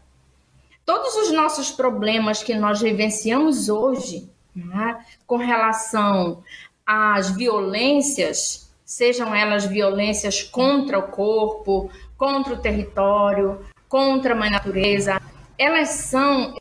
Todos 0.84 1.14
os 1.16 1.32
nossos 1.32 1.70
problemas 1.70 2.42
que 2.42 2.54
nós 2.54 2.82
vivenciamos 2.82 3.70
hoje, 3.70 4.30
né, 4.54 5.02
com 5.26 5.38
relação 5.38 6.44
às 6.84 7.30
violências, 7.30 8.70
sejam 8.92 9.34
elas 9.34 9.64
violências 9.64 10.42
contra 10.42 10.98
o 10.98 11.08
corpo, 11.08 11.90
contra 12.14 12.52
o 12.52 12.60
território, 12.60 13.64
contra 13.88 14.34
a 14.34 14.36
mãe 14.36 14.50
natureza. 14.50 15.18
Elas 15.58 15.88
são 15.88 16.54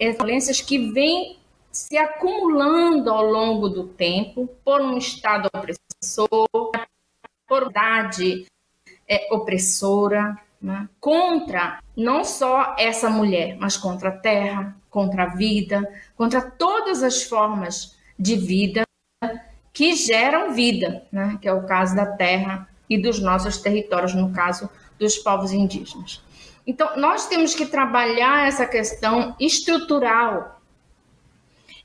violências 0.00 0.62
que 0.62 0.90
vêm 0.92 1.38
se 1.70 1.98
acumulando 1.98 3.10
ao 3.10 3.26
longo 3.26 3.68
do 3.68 3.86
tempo 3.86 4.48
por 4.64 4.80
um 4.80 4.96
Estado 4.96 5.50
opressor, 5.54 6.48
por 7.46 7.68
idade 7.68 8.46
é, 9.06 9.28
opressora, 9.30 10.38
né? 10.62 10.88
contra 10.98 11.80
não 11.94 12.24
só 12.24 12.74
essa 12.78 13.10
mulher, 13.10 13.58
mas 13.60 13.76
contra 13.76 14.08
a 14.08 14.16
terra, 14.16 14.74
contra 14.88 15.24
a 15.24 15.34
vida, 15.34 15.86
contra 16.16 16.40
todas 16.40 17.02
as 17.02 17.24
formas 17.24 17.94
de 18.18 18.36
vida 18.36 18.83
que 19.74 19.96
geram 19.96 20.54
vida, 20.54 21.02
né? 21.10 21.36
que 21.42 21.48
é 21.48 21.52
o 21.52 21.66
caso 21.66 21.96
da 21.96 22.06
terra 22.06 22.68
e 22.88 22.96
dos 22.96 23.18
nossos 23.18 23.58
territórios, 23.58 24.14
no 24.14 24.32
caso 24.32 24.70
dos 24.98 25.18
povos 25.18 25.52
indígenas. 25.52 26.22
Então, 26.64 26.96
nós 26.96 27.26
temos 27.26 27.54
que 27.56 27.66
trabalhar 27.66 28.46
essa 28.46 28.64
questão 28.64 29.34
estrutural. 29.38 30.60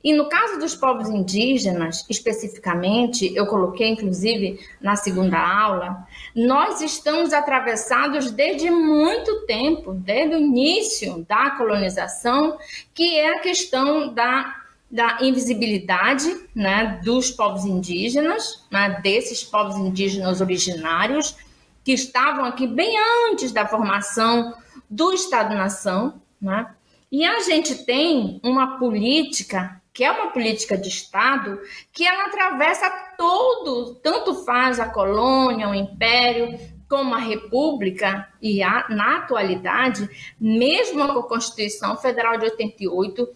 E 0.02 0.14
no 0.14 0.30
caso 0.30 0.60
dos 0.60 0.76
povos 0.76 1.10
indígenas, 1.10 2.06
especificamente, 2.10 3.36
eu 3.36 3.48
coloquei 3.48 3.90
inclusive 3.90 4.60
na 4.80 4.96
segunda 4.96 5.38
aula, 5.38 6.08
nós 6.34 6.80
estamos 6.80 7.34
atravessados 7.34 8.32
desde 8.32 8.70
muito 8.72 9.46
tempo, 9.46 9.94
desde 9.94 10.36
o 10.36 10.40
início 10.40 11.26
da 11.28 11.50
colonização, 11.52 12.58
que 12.94 13.18
é 13.18 13.36
a 13.36 13.40
questão 13.40 14.14
da, 14.14 14.59
da 14.90 15.20
invisibilidade 15.22 16.48
né, 16.56 17.00
dos 17.04 17.30
povos 17.30 17.66
indígenas, 17.66 18.66
né, 18.72 19.00
desses 19.04 19.44
povos 19.44 19.78
indígenas 19.78 20.42
originários, 20.42 21.36
que 21.84 21.94
estavam 21.94 22.46
aqui 22.46 22.68
bem 22.68 22.96
antes 23.30 23.52
da 23.52 23.68
formação 23.68 24.54
do 24.90 25.14
Estado-nação, 25.14 26.22
né? 26.42 26.74
E 27.12 27.26
a 27.26 27.40
gente 27.40 27.86
tem 27.86 28.40
uma 28.44 28.78
política 28.78 29.82
que 29.92 30.04
é 30.04 30.12
uma 30.12 30.32
política 30.32 30.78
de 30.78 30.88
Estado 30.88 31.60
que 31.92 32.06
ela 32.06 32.28
atravessa 32.28 32.90
todo, 33.18 33.96
tanto 33.96 34.46
faz 34.46 34.80
a 34.80 34.88
colônia, 34.88 35.68
o 35.68 35.74
império, 35.74 36.58
como 36.88 37.14
a 37.14 37.20
república 37.20 38.28
e 38.42 38.64
a, 38.64 38.86
na 38.90 39.18
atualidade, 39.18 40.10
mesmo 40.40 41.06
com 41.08 41.20
a 41.20 41.28
Constituição 41.28 41.98
Federal 41.98 42.38
de 42.38 42.46
88, 42.46 43.28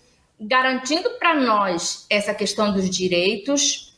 garantindo 0.48 1.10
para 1.12 1.36
nós 1.36 2.06
essa 2.10 2.34
questão 2.34 2.74
dos 2.74 2.90
direitos, 2.90 3.94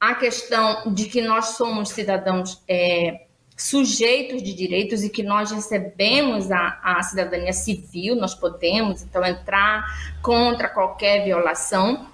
a 0.00 0.14
questão 0.14 0.92
de 0.92 1.06
que 1.06 1.22
nós 1.22 1.56
somos 1.56 1.90
cidadãos 1.90 2.62
é, 2.68 3.26
sujeitos 3.56 4.42
de 4.42 4.52
direitos 4.52 5.04
e 5.04 5.10
que 5.10 5.22
nós 5.22 5.50
recebemos 5.50 6.50
a, 6.50 6.80
a 6.82 7.02
cidadania 7.02 7.52
civil, 7.52 8.16
nós 8.16 8.34
podemos 8.34 9.02
então 9.02 9.24
entrar 9.24 9.84
contra 10.20 10.68
qualquer 10.68 11.24
violação. 11.24 12.08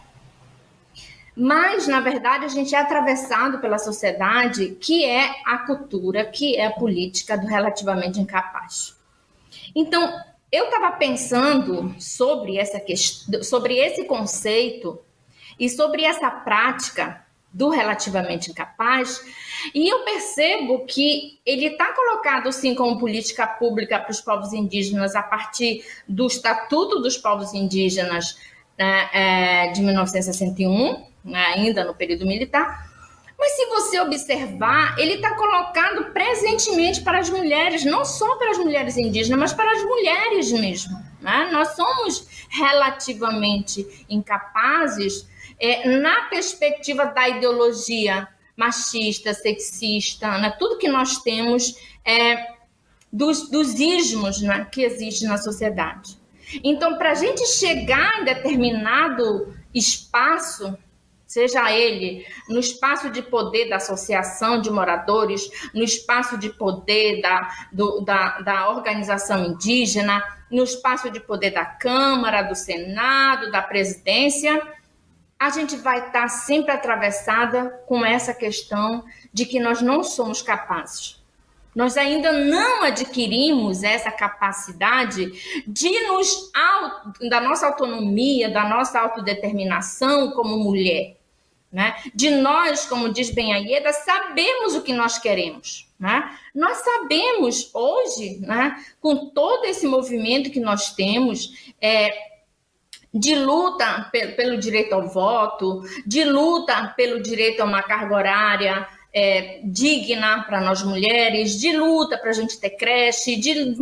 Mas, 1.34 1.86
na 1.86 2.00
verdade, 2.00 2.44
a 2.44 2.48
gente 2.48 2.74
é 2.74 2.78
atravessado 2.78 3.60
pela 3.60 3.78
sociedade 3.78 4.76
que 4.80 5.04
é 5.04 5.30
a 5.46 5.58
cultura, 5.58 6.24
que 6.24 6.56
é 6.56 6.66
a 6.66 6.72
política 6.72 7.38
do 7.38 7.46
relativamente 7.46 8.20
incapaz. 8.20 8.98
Então, 9.74 10.20
eu 10.50 10.64
estava 10.64 10.92
pensando 10.92 11.94
sobre 11.98 12.56
essa 12.56 12.82
sobre 13.42 13.78
esse 13.78 14.04
conceito 14.04 15.00
e 15.58 15.68
sobre 15.68 16.04
essa 16.04 16.30
prática 16.30 17.26
do 17.52 17.70
relativamente 17.70 18.50
incapaz, 18.50 19.22
e 19.74 19.88
eu 19.88 20.04
percebo 20.04 20.84
que 20.84 21.40
ele 21.44 21.66
está 21.66 21.92
colocado 21.92 22.52
sim 22.52 22.74
como 22.74 22.98
política 22.98 23.46
pública 23.46 23.98
para 23.98 24.11
os 24.11 24.20
povos 24.20 24.52
indígenas 24.52 25.16
a 25.16 25.22
partir 25.22 25.84
do 26.06 26.26
Estatuto 26.26 27.00
dos 27.00 27.16
Povos 27.16 27.54
Indígenas 27.54 28.38
né, 28.78 29.08
é, 29.12 29.72
de 29.72 29.80
1961, 29.80 31.04
né, 31.24 31.44
ainda 31.56 31.84
no 31.84 31.94
período 31.94 32.26
militar. 32.26 32.88
Mas 33.38 33.53
se 33.53 33.66
você 33.66 34.01
observar, 34.01 34.98
ele 34.98 35.14
está 35.14 35.35
colocado 35.37 36.12
presentemente 36.12 37.03
para 37.03 37.20
as 37.20 37.31
mulheres, 37.31 37.85
não 37.85 38.05
só 38.05 38.37
para 38.37 38.51
as 38.51 38.59
mulheres 38.59 38.96
indígenas, 38.96 39.38
mas 39.38 39.53
para 39.53 39.70
as 39.70 39.83
mulheres 39.85 40.51
mesmo. 40.51 40.98
Né? 41.20 41.48
Nós 41.53 41.77
somos 41.77 42.27
relativamente 42.51 44.05
incapazes 44.11 45.29
é, 45.61 45.88
na 46.01 46.22
perspectiva 46.22 47.05
da 47.07 47.29
ideologia 47.29 48.27
machista, 48.57 49.33
sexista, 49.33 50.37
né? 50.38 50.51
tudo 50.59 50.79
que 50.79 50.88
nós 50.88 51.18
temos 51.22 51.77
é, 52.05 52.55
dos, 53.12 53.48
dos 53.48 53.79
ismos 53.79 54.42
né, 54.42 54.66
que 54.70 54.83
existem 54.83 55.29
na 55.29 55.38
sociedade. 55.38 56.18
Então, 56.64 56.96
para 56.98 57.12
a 57.12 57.14
gente 57.14 57.46
chegar 57.46 58.20
em 58.20 58.24
determinado 58.24 59.55
espaço, 59.74 60.77
seja 61.28 61.70
ele 61.70 62.26
no 62.48 62.58
espaço 62.58 63.10
de 63.10 63.20
poder 63.20 63.68
da 63.68 63.76
associação 63.76 64.60
de 64.60 64.70
moradores, 64.70 65.48
no 65.74 65.84
espaço 65.84 66.38
de 66.38 66.48
poder 66.48 67.20
da, 67.20 67.48
do, 67.70 68.00
da, 68.00 68.40
da 68.40 68.70
organização 68.70 69.44
indígena, 69.44 70.24
no 70.50 70.64
espaço 70.64 71.10
de 71.10 71.20
poder 71.20 71.50
da 71.50 71.66
Câmara, 71.66 72.42
do 72.42 72.54
Senado, 72.54 73.50
da 73.50 73.60
presidência, 73.60 74.60
a 75.38 75.50
gente 75.50 75.76
vai 75.76 76.06
estar 76.06 76.28
sempre 76.28 76.72
atravessada 76.72 77.68
com 77.86 78.04
essa 78.04 78.32
questão 78.32 79.04
de 79.32 79.44
que 79.44 79.60
nós 79.60 79.82
não 79.82 80.02
somos 80.02 80.40
capazes. 80.40 81.22
Nós 81.74 81.96
ainda 81.96 82.32
não 82.32 82.82
adquirimos 82.82 83.84
essa 83.84 84.10
capacidade 84.10 85.30
de 85.64 86.06
nos 86.06 86.50
da 87.28 87.40
nossa 87.40 87.66
autonomia, 87.66 88.48
da 88.48 88.68
nossa 88.68 88.98
autodeterminação 88.98 90.32
como 90.32 90.58
mulher, 90.58 91.17
né? 91.72 91.96
De 92.14 92.31
nós, 92.31 92.87
como 92.87 93.12
diz 93.12 93.31
Ben 93.31 93.52
Ayeda, 93.52 93.92
sabemos 93.92 94.74
o 94.74 94.83
que 94.83 94.92
nós 94.92 95.18
queremos, 95.18 95.88
né? 95.98 96.37
Nós 96.54 96.78
sabemos 96.78 97.70
hoje, 97.74 98.38
né, 98.40 98.83
com 99.00 99.31
todo 99.31 99.64
esse 99.66 99.87
movimento 99.87 100.50
que 100.50 100.61
nós 100.61 100.94
temos, 100.94 101.72
é, 101.81 102.11
de 103.12 103.35
luta 103.35 104.11
pelo 104.37 104.59
direito 104.59 104.94
ao 104.94 105.09
voto, 105.09 105.83
de 106.07 106.24
luta 106.24 106.92
pelo 106.96 107.22
direito 107.22 107.61
a 107.61 107.64
uma 107.64 107.83
carga 107.83 108.14
horária 108.14 108.88
é, 109.12 109.61
digna 109.64 110.44
para 110.44 110.61
nós 110.61 110.83
mulheres, 110.83 111.59
de 111.59 111.76
luta 111.76 112.18
para 112.18 112.31
a 112.31 112.35
gente 112.35 112.59
ter 112.59 112.70
creche, 112.70 113.37
de 113.37 113.74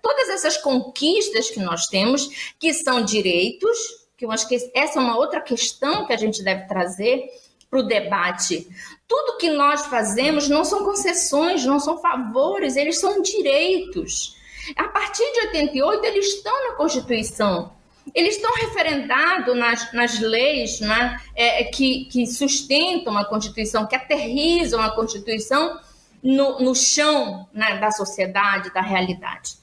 todas 0.00 0.28
essas 0.30 0.56
conquistas 0.56 1.50
que 1.50 1.60
nós 1.60 1.86
temos, 1.86 2.52
que 2.58 2.72
são 2.72 3.02
direitos, 3.02 3.78
que 4.18 4.24
eu 4.24 4.32
acho 4.32 4.48
que 4.48 4.70
essa 4.74 4.98
é 4.98 5.02
uma 5.02 5.16
outra 5.16 5.40
questão 5.40 6.04
que 6.04 6.12
a 6.12 6.16
gente 6.16 6.42
deve 6.42 6.66
trazer 6.66 7.30
para 7.70 7.78
o 7.78 7.84
debate. 7.84 8.68
Tudo 9.06 9.38
que 9.38 9.48
nós 9.48 9.86
fazemos 9.86 10.48
não 10.48 10.64
são 10.64 10.84
concessões, 10.84 11.64
não 11.64 11.78
são 11.78 11.98
favores, 11.98 12.76
eles 12.76 12.98
são 12.98 13.22
direitos. 13.22 14.36
A 14.76 14.88
partir 14.88 15.24
de 15.32 15.46
88, 15.46 16.04
eles 16.04 16.26
estão 16.34 16.68
na 16.68 16.74
Constituição 16.74 17.78
eles 18.14 18.36
estão 18.36 18.50
referendados 18.54 19.54
nas, 19.54 19.92
nas 19.92 20.18
leis 20.18 20.80
né, 20.80 21.20
é, 21.34 21.64
que, 21.64 22.06
que 22.06 22.26
sustentam 22.26 23.16
a 23.16 23.24
Constituição, 23.24 23.86
que 23.86 23.94
aterrizam 23.94 24.80
a 24.80 24.90
Constituição 24.94 25.78
no, 26.22 26.58
no 26.58 26.74
chão 26.74 27.46
né, 27.52 27.78
da 27.78 27.90
sociedade, 27.90 28.72
da 28.72 28.80
realidade. 28.80 29.58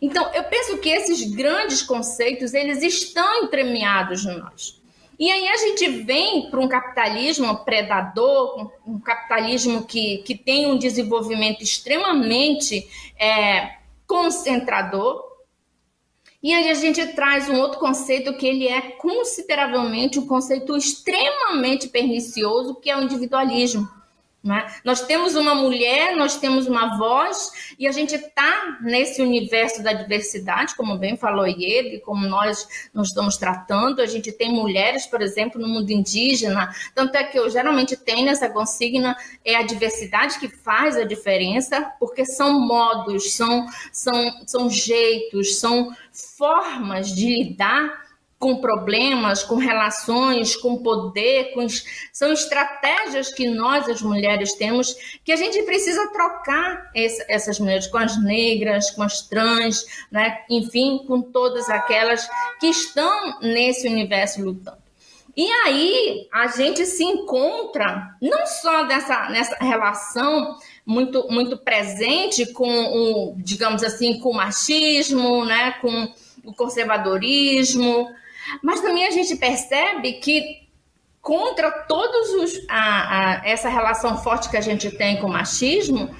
Então, 0.00 0.32
eu 0.34 0.44
penso 0.44 0.78
que 0.78 0.88
esses 0.88 1.34
grandes 1.34 1.82
conceitos, 1.82 2.54
eles 2.54 2.82
estão 2.82 3.44
entremeados 3.44 4.24
em 4.24 4.38
nós. 4.38 4.82
E 5.18 5.30
aí 5.30 5.48
a 5.48 5.56
gente 5.56 5.88
vem 6.02 6.50
para 6.50 6.60
um 6.60 6.68
capitalismo 6.68 7.64
predador, 7.64 8.72
um 8.86 8.98
capitalismo 8.98 9.84
que, 9.84 10.18
que 10.18 10.36
tem 10.36 10.66
um 10.66 10.76
desenvolvimento 10.76 11.62
extremamente 11.62 12.88
é, 13.18 13.76
concentrador, 14.06 15.34
e 16.44 16.52
aí 16.52 16.68
a 16.68 16.74
gente 16.74 17.06
traz 17.14 17.48
um 17.48 17.58
outro 17.58 17.80
conceito 17.80 18.36
que 18.36 18.46
ele 18.46 18.68
é 18.68 18.82
consideravelmente 18.82 20.18
um 20.18 20.26
conceito 20.26 20.76
extremamente 20.76 21.88
pernicioso, 21.88 22.74
que 22.74 22.90
é 22.90 22.98
o 22.98 23.02
individualismo. 23.02 23.88
Né? 24.44 24.66
Nós 24.84 25.00
temos 25.00 25.34
uma 25.36 25.54
mulher, 25.54 26.14
nós 26.14 26.36
temos 26.36 26.66
uma 26.66 26.98
voz, 26.98 27.74
e 27.78 27.88
a 27.88 27.92
gente 27.92 28.14
está 28.14 28.76
nesse 28.82 29.22
universo 29.22 29.82
da 29.82 29.94
diversidade, 29.94 30.76
como 30.76 30.98
bem 30.98 31.16
falou 31.16 31.46
Iede, 31.46 32.00
como 32.00 32.26
nós, 32.26 32.68
nós 32.92 33.08
estamos 33.08 33.38
tratando. 33.38 34.02
A 34.02 34.06
gente 34.06 34.30
tem 34.30 34.52
mulheres, 34.52 35.06
por 35.06 35.22
exemplo, 35.22 35.58
no 35.58 35.66
mundo 35.66 35.90
indígena, 35.90 36.74
tanto 36.94 37.16
é 37.16 37.24
que 37.24 37.38
eu 37.38 37.48
geralmente 37.48 37.96
tenho 37.96 38.28
essa 38.28 38.50
consigna, 38.50 39.16
é 39.42 39.56
a 39.56 39.62
diversidade 39.62 40.38
que 40.38 40.48
faz 40.48 40.98
a 40.98 41.04
diferença, 41.04 41.80
porque 41.98 42.26
são 42.26 42.60
modos, 42.60 43.32
são, 43.32 43.66
são, 43.90 44.46
são 44.46 44.68
jeitos, 44.68 45.56
são 45.56 45.90
formas 46.12 47.10
de 47.14 47.44
lidar 47.44 48.03
com 48.44 48.56
problemas, 48.56 49.42
com 49.42 49.54
relações, 49.54 50.54
com 50.54 50.76
poder, 50.76 51.54
com... 51.54 51.66
são 52.12 52.30
estratégias 52.30 53.32
que 53.32 53.48
nós, 53.48 53.88
as 53.88 54.02
mulheres, 54.02 54.52
temos 54.52 54.94
que 55.24 55.32
a 55.32 55.36
gente 55.36 55.62
precisa 55.62 56.12
trocar 56.12 56.90
essas 56.94 57.58
mulheres 57.58 57.86
com 57.86 57.96
as 57.96 58.22
negras, 58.22 58.90
com 58.90 59.02
as 59.02 59.22
trans, 59.22 59.86
né? 60.12 60.42
enfim, 60.50 61.06
com 61.08 61.22
todas 61.22 61.70
aquelas 61.70 62.28
que 62.60 62.66
estão 62.66 63.40
nesse 63.40 63.88
universo 63.88 64.44
lutando. 64.44 64.76
E 65.34 65.50
aí 65.50 66.28
a 66.30 66.46
gente 66.48 66.84
se 66.84 67.02
encontra 67.02 68.14
não 68.20 68.44
só 68.44 68.84
nessa, 68.84 69.30
nessa 69.30 69.56
relação 69.56 70.58
muito, 70.84 71.26
muito 71.30 71.56
presente 71.56 72.52
com 72.52 72.68
o, 72.68 73.36
digamos 73.38 73.82
assim, 73.82 74.18
com 74.18 74.28
o 74.28 74.34
machismo, 74.34 75.46
né, 75.46 75.76
com 75.80 76.12
o 76.44 76.52
conservadorismo, 76.52 78.12
mas 78.62 78.80
também 78.80 79.06
a 79.06 79.10
gente 79.10 79.36
percebe 79.36 80.14
que 80.14 80.64
contra 81.20 81.70
todos 81.70 82.34
os 82.34 82.68
a, 82.68 83.40
a, 83.40 83.48
essa 83.48 83.68
relação 83.68 84.22
forte 84.22 84.50
que 84.50 84.56
a 84.58 84.60
gente 84.60 84.90
tem 84.90 85.18
com 85.18 85.26
o 85.26 85.32
machismo, 85.32 86.14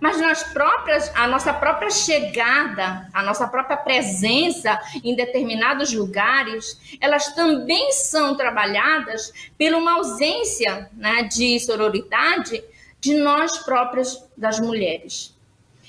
mas 0.00 0.20
nas 0.20 0.42
próprias 0.52 1.10
a 1.14 1.28
nossa 1.28 1.52
própria 1.52 1.90
chegada, 1.90 3.08
a 3.12 3.22
nossa 3.22 3.46
própria 3.46 3.76
presença 3.76 4.80
em 5.02 5.14
determinados 5.14 5.92
lugares, 5.92 6.98
elas 7.00 7.32
também 7.34 7.92
são 7.92 8.36
trabalhadas 8.36 9.32
por 9.56 9.72
uma 9.74 9.94
ausência 9.94 10.90
né, 10.92 11.22
de 11.22 11.58
sororidade 11.60 12.62
de 13.00 13.14
nós 13.14 13.58
próprias 13.58 14.24
das 14.36 14.58
mulheres. 14.58 15.36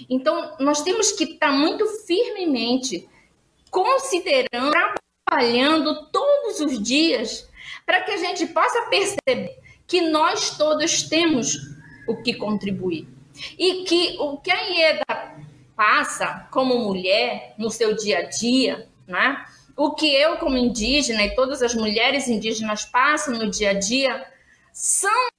Então, 0.09 0.55
nós 0.59 0.81
temos 0.81 1.11
que 1.11 1.23
estar 1.23 1.51
muito 1.51 1.85
firmemente 2.05 3.09
considerando 3.69 4.73
trabalhando 5.29 6.07
todos 6.07 6.59
os 6.59 6.81
dias 6.81 7.47
para 7.85 8.01
que 8.01 8.11
a 8.11 8.17
gente 8.17 8.47
possa 8.47 8.81
perceber 8.89 9.59
que 9.85 10.01
nós 10.01 10.57
todos 10.57 11.03
temos 11.03 11.55
o 12.07 12.21
que 12.21 12.33
contribuir. 12.33 13.07
E 13.57 13.83
que 13.83 14.17
o 14.19 14.37
que 14.37 14.51
a 14.51 14.69
IEDA 14.69 15.35
passa 15.75 16.47
como 16.51 16.77
mulher 16.79 17.53
no 17.57 17.69
seu 17.69 17.95
dia 17.95 18.19
a 18.19 18.21
dia, 18.23 18.89
né? 19.07 19.45
o 19.77 19.91
que 19.91 20.13
eu, 20.13 20.35
como 20.37 20.57
indígena, 20.57 21.23
e 21.23 21.35
todas 21.35 21.61
as 21.61 21.73
mulheres 21.73 22.27
indígenas 22.27 22.83
passam 22.83 23.35
no 23.35 23.49
dia 23.49 23.69
a 23.69 23.73
dia, 23.73 24.25
são 24.73 25.29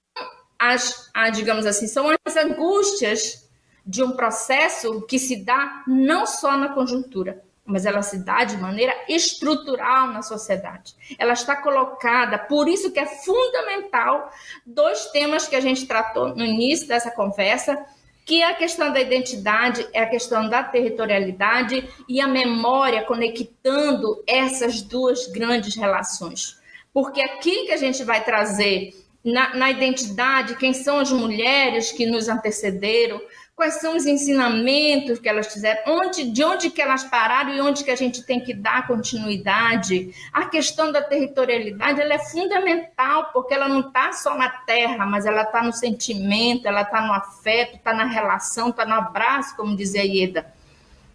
as, 0.59 1.11
as 1.12 1.36
digamos 1.36 1.66
assim, 1.66 1.86
são 1.86 2.09
as 2.24 2.36
angústias 2.36 3.51
de 3.84 4.03
um 4.03 4.12
processo 4.12 5.03
que 5.07 5.18
se 5.18 5.45
dá 5.45 5.82
não 5.86 6.26
só 6.26 6.57
na 6.57 6.70
conjuntura, 6.70 7.45
mas 7.70 7.86
ela 7.86 8.02
se 8.02 8.18
dá 8.18 8.44
de 8.44 8.56
maneira 8.56 8.94
estrutural 9.08 10.08
na 10.08 10.22
sociedade. 10.22 10.94
Ela 11.18 11.32
está 11.32 11.56
colocada, 11.56 12.38
por 12.38 12.68
isso 12.68 12.90
que 12.90 12.98
é 12.98 13.06
fundamental 13.06 14.30
dois 14.66 15.06
temas 15.06 15.46
que 15.46 15.56
a 15.56 15.60
gente 15.60 15.86
tratou 15.86 16.34
no 16.34 16.44
início 16.44 16.88
dessa 16.88 17.10
conversa, 17.10 17.82
que 18.26 18.42
a 18.42 18.54
questão 18.54 18.92
da 18.92 19.00
identidade 19.00 19.86
é 19.92 20.02
a 20.02 20.08
questão 20.08 20.48
da 20.48 20.62
territorialidade 20.62 21.88
e 22.08 22.20
a 22.20 22.28
memória 22.28 23.04
conectando 23.04 24.22
essas 24.26 24.82
duas 24.82 25.26
grandes 25.28 25.74
relações. 25.74 26.58
Porque 26.92 27.20
aqui 27.20 27.66
que 27.66 27.72
a 27.72 27.76
gente 27.76 28.04
vai 28.04 28.22
trazer 28.22 28.94
na, 29.24 29.54
na 29.54 29.70
identidade 29.70 30.56
quem 30.56 30.72
são 30.72 30.98
as 30.98 31.10
mulheres 31.12 31.92
que 31.92 32.06
nos 32.06 32.28
antecederam, 32.28 33.20
quais 33.61 33.74
são 33.74 33.94
os 33.94 34.06
ensinamentos 34.06 35.18
que 35.18 35.28
elas 35.28 35.52
fizeram, 35.52 35.82
onde, 35.86 36.30
de 36.30 36.42
onde 36.42 36.70
que 36.70 36.80
elas 36.80 37.04
pararam 37.04 37.52
e 37.52 37.61
onde 37.61 37.84
que 37.84 37.90
a 37.90 37.94
gente 37.94 38.22
tem 38.22 38.40
que 38.40 38.54
dar 38.54 38.86
continuidade. 38.86 40.14
A 40.32 40.46
questão 40.46 40.90
da 40.90 41.02
territorialidade 41.02 42.00
ela 42.00 42.14
é 42.14 42.18
fundamental, 42.18 43.28
porque 43.34 43.52
ela 43.52 43.68
não 43.68 43.80
está 43.80 44.14
só 44.14 44.34
na 44.34 44.48
terra, 44.48 45.04
mas 45.04 45.26
ela 45.26 45.42
está 45.42 45.62
no 45.62 45.74
sentimento, 45.74 46.66
ela 46.66 46.80
está 46.80 47.02
no 47.02 47.12
afeto, 47.12 47.76
está 47.76 47.92
na 47.92 48.06
relação, 48.06 48.70
está 48.70 48.86
no 48.86 48.94
abraço, 48.94 49.54
como 49.54 49.76
dizia 49.76 50.06
Ieda. 50.06 50.50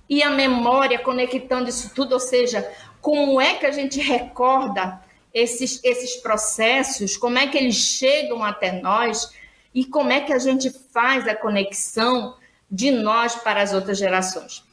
E 0.07 0.21
a 0.21 0.29
memória 0.29 0.99
conectando 0.99 1.67
isso 1.67 1.95
tudo, 1.95 2.13
ou 2.13 2.19
seja, 2.19 2.71
como 3.01 3.41
é 3.41 3.55
que 3.55 3.65
a 3.65 3.71
gente 3.71 3.99
recorda 3.99 5.01
esses, 5.33 5.83
esses 5.83 6.17
processos, 6.17 7.17
como 7.17 7.39
é 7.39 7.47
que 7.47 7.57
eles 7.57 7.73
chegam 7.73 8.43
até 8.43 8.71
nós, 8.71 9.33
e 9.75 9.83
como 9.83 10.11
é 10.11 10.21
que 10.21 10.31
a 10.31 10.39
gente 10.39 10.71
faz 10.71 11.27
a 11.27 11.35
conexão 11.35 12.37
de 12.71 12.89
nós 12.91 13.35
para 13.35 13.61
as 13.61 13.73
outras 13.73 13.97
gerações. 13.97 14.63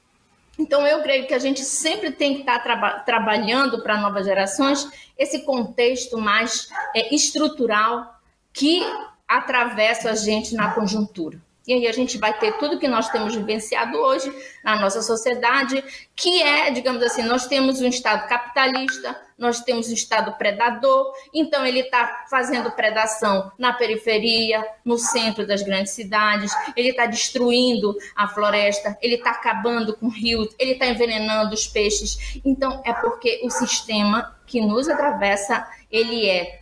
Então, 0.58 0.86
eu 0.86 1.02
creio 1.02 1.26
que 1.26 1.34
a 1.34 1.38
gente 1.38 1.64
sempre 1.64 2.12
tem 2.12 2.34
que 2.34 2.40
estar 2.40 2.60
traba 2.60 3.00
trabalhando 3.00 3.82
para 3.82 3.98
novas 3.98 4.24
gerações 4.24 4.88
esse 5.18 5.44
contexto 5.44 6.18
mais 6.18 6.68
é, 6.94 7.12
estrutural 7.14 8.20
que 8.52 8.80
atravessa 9.26 10.10
a 10.10 10.14
gente 10.14 10.54
na 10.54 10.72
conjuntura. 10.72 11.40
E 11.66 11.72
aí 11.72 11.86
a 11.86 11.92
gente 11.92 12.18
vai 12.18 12.36
ter 12.38 12.58
tudo 12.58 12.78
que 12.78 12.88
nós 12.88 13.08
temos 13.08 13.34
vivenciado 13.34 13.96
hoje 13.96 14.32
na 14.64 14.76
nossa 14.76 15.00
sociedade, 15.00 15.82
que 16.14 16.42
é, 16.42 16.70
digamos 16.70 17.02
assim, 17.02 17.22
nós 17.22 17.46
temos 17.46 17.80
um 17.80 17.86
Estado 17.86 18.28
capitalista, 18.28 19.20
nós 19.42 19.60
temos 19.60 19.88
um 19.88 19.92
Estado 19.92 20.32
predador, 20.38 21.12
então 21.34 21.66
ele 21.66 21.80
está 21.80 22.24
fazendo 22.30 22.70
predação 22.70 23.50
na 23.58 23.72
periferia, 23.72 24.64
no 24.84 24.96
centro 24.96 25.44
das 25.44 25.62
grandes 25.62 25.92
cidades, 25.92 26.52
ele 26.76 26.90
está 26.90 27.06
destruindo 27.06 27.98
a 28.14 28.28
floresta, 28.28 28.96
ele 29.02 29.16
está 29.16 29.32
acabando 29.32 29.96
com 29.96 30.08
rios, 30.08 30.48
ele 30.60 30.74
está 30.74 30.86
envenenando 30.86 31.52
os 31.52 31.66
peixes. 31.66 32.40
Então 32.44 32.80
é 32.84 32.92
porque 32.92 33.40
o 33.42 33.50
sistema 33.50 34.36
que 34.46 34.60
nos 34.60 34.88
atravessa, 34.88 35.68
ele 35.90 36.30
é 36.30 36.60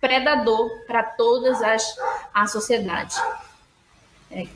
predador 0.00 0.70
para 0.86 1.02
todas 1.02 1.60
as 1.62 1.96
a 2.32 2.46
sociedade. 2.46 3.16
É. 4.30 4.46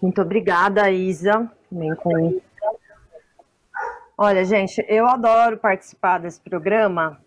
Muito 0.00 0.22
obrigada, 0.22 0.88
Isa. 0.90 1.50
Com... 2.02 2.40
Olha, 4.22 4.44
gente, 4.44 4.84
eu 4.86 5.06
adoro 5.06 5.56
participar 5.56 6.18
desse 6.18 6.38
programa 6.38 7.18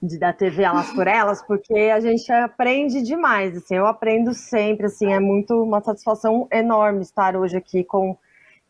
de, 0.00 0.16
da 0.20 0.32
TV 0.32 0.62
Elas 0.62 0.92
por 0.92 1.08
Elas, 1.08 1.44
porque 1.44 1.74
a 1.74 1.98
gente 1.98 2.30
aprende 2.30 3.02
demais, 3.02 3.56
assim, 3.56 3.74
eu 3.74 3.88
aprendo 3.88 4.32
sempre, 4.32 4.86
assim, 4.86 5.12
é 5.12 5.18
muito 5.18 5.60
uma 5.60 5.82
satisfação 5.82 6.46
enorme 6.52 7.00
estar 7.00 7.34
hoje 7.34 7.56
aqui 7.56 7.82
com 7.82 8.16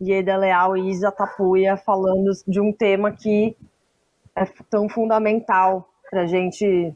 Ieda 0.01 0.35
Leal 0.35 0.79
e 0.79 0.89
Isa 0.89 1.13
Tapuia 1.13 1.77
falando 1.77 2.31
de 2.49 2.59
um 2.59 2.73
tema 2.73 3.13
que 3.13 3.55
é 4.35 4.47
tão 4.71 4.89
fundamental 4.89 5.91
para 6.11 6.23
a 6.23 6.27
gente 6.27 6.95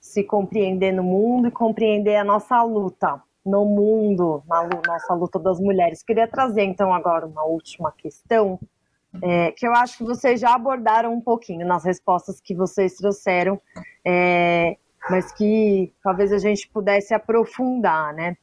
se 0.00 0.22
compreender 0.22 0.92
no 0.92 1.02
mundo 1.02 1.48
e 1.48 1.50
compreender 1.50 2.14
a 2.14 2.22
nossa 2.22 2.62
luta 2.62 3.20
no 3.44 3.64
mundo, 3.64 4.44
na 4.46 4.62
nossa 4.86 5.12
luta 5.12 5.40
das 5.40 5.58
mulheres. 5.58 6.04
Queria 6.04 6.28
trazer 6.28 6.62
então 6.62 6.94
agora 6.94 7.26
uma 7.26 7.42
última 7.42 7.90
questão, 7.90 8.60
é, 9.20 9.52
que 9.52 9.66
eu 9.66 9.74
acho 9.74 9.98
que 9.98 10.04
vocês 10.04 10.40
já 10.40 10.54
abordaram 10.54 11.12
um 11.12 11.20
pouquinho 11.20 11.66
nas 11.66 11.84
respostas 11.84 12.40
que 12.40 12.54
vocês 12.54 12.96
trouxeram, 12.96 13.60
é, 14.04 14.76
mas 15.10 15.32
que 15.32 15.92
talvez 16.02 16.32
a 16.32 16.38
gente 16.38 16.68
pudesse 16.68 17.12
aprofundar, 17.12 18.14
né? 18.14 18.36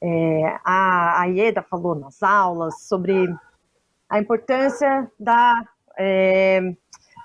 É, 0.00 0.58
a, 0.64 1.22
a 1.22 1.24
Ieda 1.26 1.62
falou 1.62 1.94
nas 1.94 2.22
aulas 2.22 2.82
sobre 2.82 3.28
a 4.08 4.18
importância 4.18 5.10
da 5.18 5.64
é, 5.98 6.60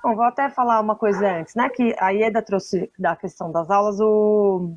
Bom, 0.04 0.16
vou 0.16 0.26
até 0.26 0.49
falar 0.49 0.80
uma 0.82 0.95
coisa 0.95 1.39
antes, 1.39 1.54
né? 1.54 1.70
Que 1.70 1.95
a 1.99 2.10
Ieda 2.10 2.41
trouxe 2.41 2.91
da 2.97 3.16
questão 3.16 3.52
das 3.52 3.70
aulas 3.70 3.99
o. 3.99 4.76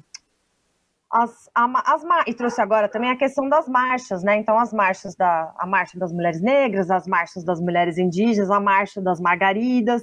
As, 1.16 1.48
a, 1.54 1.94
as, 1.94 2.02
e 2.26 2.34
trouxe 2.34 2.60
agora 2.60 2.88
também 2.88 3.08
a 3.08 3.16
questão 3.16 3.48
das 3.48 3.68
marchas, 3.68 4.24
né? 4.24 4.36
Então, 4.36 4.58
as 4.58 4.72
marchas 4.72 5.14
da 5.14 5.54
a 5.56 5.64
marcha 5.64 5.96
das 5.96 6.12
mulheres 6.12 6.40
negras, 6.40 6.90
as 6.90 7.06
marchas 7.06 7.44
das 7.44 7.60
mulheres 7.60 7.98
indígenas, 7.98 8.50
a 8.50 8.58
marcha 8.58 9.00
das 9.00 9.20
margaridas, 9.20 10.02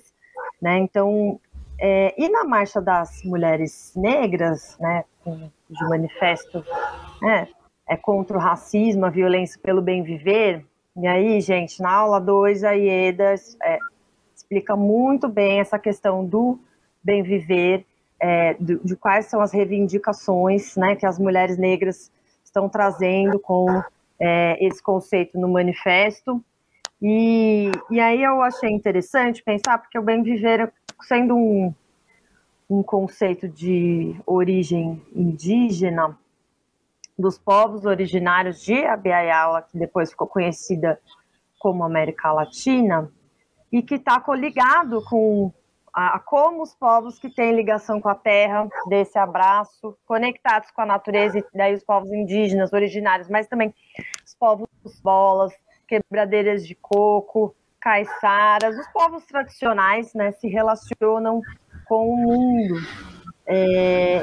né? 0.61 0.77
Então, 0.77 1.37
é, 1.77 2.15
e 2.17 2.29
na 2.29 2.45
marcha 2.45 2.79
das 2.79 3.21
mulheres 3.25 3.91
negras, 3.93 4.77
né? 4.79 5.03
De 5.25 5.89
manifesto, 5.89 6.63
né? 7.21 7.49
É 7.89 7.97
contra 7.97 8.37
o 8.37 8.39
racismo, 8.39 9.05
a 9.05 9.09
violência 9.09 9.59
pelo 9.61 9.81
bem 9.81 10.03
viver. 10.03 10.65
E 10.95 11.07
aí, 11.07 11.41
gente, 11.41 11.81
na 11.81 11.91
aula 11.91 12.21
2, 12.21 12.63
a 12.63 12.71
Ieda 12.71 13.35
é, 13.61 13.79
explica 14.33 14.77
muito 14.77 15.27
bem 15.27 15.59
essa 15.59 15.77
questão 15.77 16.25
do 16.25 16.57
bem 17.03 17.21
viver, 17.21 17.85
é, 18.21 18.53
de, 18.53 18.77
de, 18.83 18.95
quais 18.95 19.25
são 19.25 19.41
as 19.41 19.51
reivindicações 19.51 20.75
né, 20.77 20.95
que 20.95 21.07
as 21.07 21.17
mulheres 21.17 21.57
negras 21.57 22.11
estão 22.43 22.69
trazendo 22.69 23.39
com 23.39 23.81
é, 24.19 24.63
esse 24.63 24.81
conceito 24.81 25.39
no 25.39 25.49
manifesto. 25.49 26.43
E, 27.01 27.71
e 27.89 27.99
aí 27.99 28.21
eu 28.21 28.41
achei 28.43 28.69
interessante 28.69 29.43
pensar, 29.43 29.79
porque 29.79 29.97
o 29.97 30.03
bem 30.03 30.21
viver, 30.21 30.71
sendo 31.01 31.35
um, 31.35 31.73
um 32.69 32.83
conceito 32.83 33.49
de 33.49 34.15
origem 34.25 35.01
indígena, 35.15 36.15
dos 37.17 37.37
povos 37.37 37.85
originários 37.85 38.61
de 38.61 38.85
Abiaiala, 38.85 39.61
que 39.63 39.77
depois 39.77 40.11
ficou 40.11 40.27
conhecida 40.27 40.99
como 41.59 41.83
América 41.83 42.31
Latina, 42.31 43.11
e 43.71 43.81
que 43.81 43.95
está 43.95 44.19
coligado 44.19 45.03
com 45.05 45.51
a, 45.93 46.19
como 46.19 46.63
os 46.63 46.73
povos 46.73 47.19
que 47.19 47.29
têm 47.29 47.55
ligação 47.55 47.99
com 47.99 48.09
a 48.09 48.15
terra, 48.15 48.67
desse 48.87 49.17
abraço, 49.17 49.97
conectados 50.05 50.71
com 50.71 50.81
a 50.81 50.85
natureza, 50.85 51.39
e 51.39 51.45
daí 51.53 51.73
os 51.73 51.83
povos 51.83 52.11
indígenas, 52.11 52.71
originários, 52.73 53.27
mas 53.27 53.47
também 53.47 53.73
os 54.25 54.33
povos 54.35 54.67
bolas, 55.03 55.53
quebradeiras 55.87 56.65
de 56.65 56.75
coco, 56.75 57.53
caiçaras, 57.79 58.77
os 58.77 58.87
povos 58.93 59.25
tradicionais, 59.25 60.13
né, 60.13 60.31
se 60.33 60.47
relacionam 60.47 61.41
com 61.87 62.13
o 62.13 62.17
mundo. 62.17 62.75
É, 63.45 64.21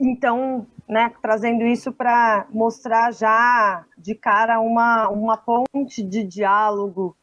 então, 0.00 0.66
né, 0.88 1.12
trazendo 1.20 1.64
isso 1.64 1.92
para 1.92 2.46
mostrar 2.50 3.12
já 3.12 3.84
de 3.98 4.14
cara 4.14 4.60
uma, 4.60 5.08
uma 5.08 5.36
ponte 5.36 6.02
de 6.02 6.22
diálogo 6.22 7.16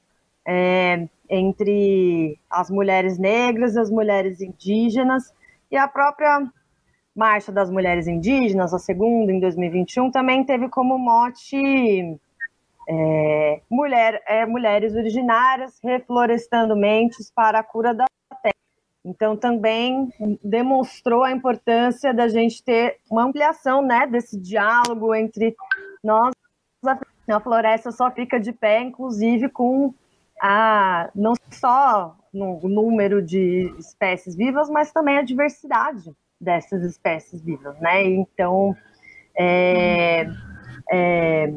é, 0.46 1.08
entre 1.30 2.38
as 2.50 2.70
mulheres 2.70 3.18
negras, 3.18 3.78
as 3.78 3.90
mulheres 3.90 4.42
indígenas 4.42 5.34
e 5.72 5.78
a 5.78 5.88
própria 5.88 6.48
Marcha 7.16 7.52
das 7.52 7.70
Mulheres 7.70 8.08
Indígenas, 8.08 8.74
a 8.74 8.80
segunda, 8.80 9.32
em 9.32 9.40
2021, 9.40 10.10
também 10.10 10.44
teve 10.44 10.68
como 10.68 10.98
mote 10.98 12.20
é, 12.90 13.62
mulher, 13.70 14.22
é, 14.28 14.46
mulheres 14.46 14.96
originárias 14.96 15.80
reflorestando 15.84 16.76
mentes 16.76 17.32
para 17.32 17.60
a 17.60 17.64
cura 17.64 17.94
da 17.94 18.06
terra. 18.42 18.54
Então, 19.06 19.38
também 19.38 20.10
demonstrou 20.44 21.24
a 21.24 21.32
importância 21.32 22.14
da 22.14 22.28
gente 22.28 22.64
ter 22.64 22.98
uma 23.12 23.24
ampliação 23.24 23.82
né, 23.82 24.08
desse 24.08 24.40
diálogo 24.40 25.14
entre 25.14 25.56
nós. 26.04 26.34
A 27.28 27.40
floresta 27.40 27.92
só 27.92 28.10
fica 28.10 28.40
de 28.40 28.52
pé, 28.52 28.82
inclusive, 28.82 29.50
com 29.50 29.94
a 30.46 31.10
não 31.16 31.36
só 31.50 32.18
no 32.34 32.60
número 32.68 33.22
de 33.22 33.74
espécies 33.80 34.36
vivas, 34.36 34.70
mas 34.70 34.92
também 34.92 35.18
a 35.18 35.22
diversidade 35.22 36.14
dessas 36.40 36.84
espécies 36.84 37.42
vivas, 37.42 37.80
né? 37.80 38.04
Então, 38.04 38.76
é, 39.40 40.28
é, 40.92 41.54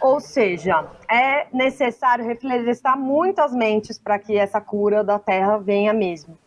ou 0.00 0.18
seja, 0.18 0.88
é 1.10 1.46
necessário 1.52 2.24
reflorestar 2.24 2.98
muitas 2.98 3.52
mentes 3.52 3.98
para 3.98 4.18
que 4.18 4.38
essa 4.38 4.58
cura 4.58 5.04
da 5.04 5.18
Terra 5.18 5.58
venha 5.58 5.92
mesmo. 5.92 6.38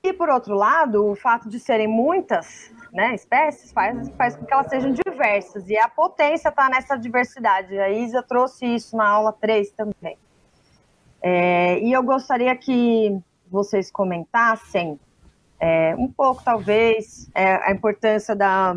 E 0.00 0.12
por 0.12 0.28
outro 0.28 0.54
lado, 0.54 1.10
o 1.10 1.16
fato 1.16 1.48
de 1.48 1.58
serem 1.58 1.88
muitas 1.88 2.72
né, 2.92 3.16
espécies 3.16 3.72
faz, 3.72 4.08
faz 4.10 4.36
com 4.36 4.46
que 4.46 4.54
elas 4.54 4.68
sejam 4.68 4.92
diversas. 5.18 5.68
E 5.68 5.76
a 5.76 5.88
potência 5.88 6.48
está 6.48 6.70
nessa 6.70 6.96
diversidade. 6.96 7.76
A 7.78 7.90
Isa 7.90 8.22
trouxe 8.22 8.64
isso 8.66 8.96
na 8.96 9.08
aula 9.08 9.32
3 9.32 9.72
também. 9.72 10.16
É, 11.20 11.80
e 11.80 11.92
eu 11.92 12.02
gostaria 12.04 12.54
que 12.56 13.18
vocês 13.50 13.90
comentassem 13.90 14.98
é, 15.58 15.96
um 15.96 16.06
pouco 16.06 16.42
talvez 16.44 17.28
é, 17.34 17.56
a 17.68 17.72
importância 17.72 18.36
da, 18.36 18.76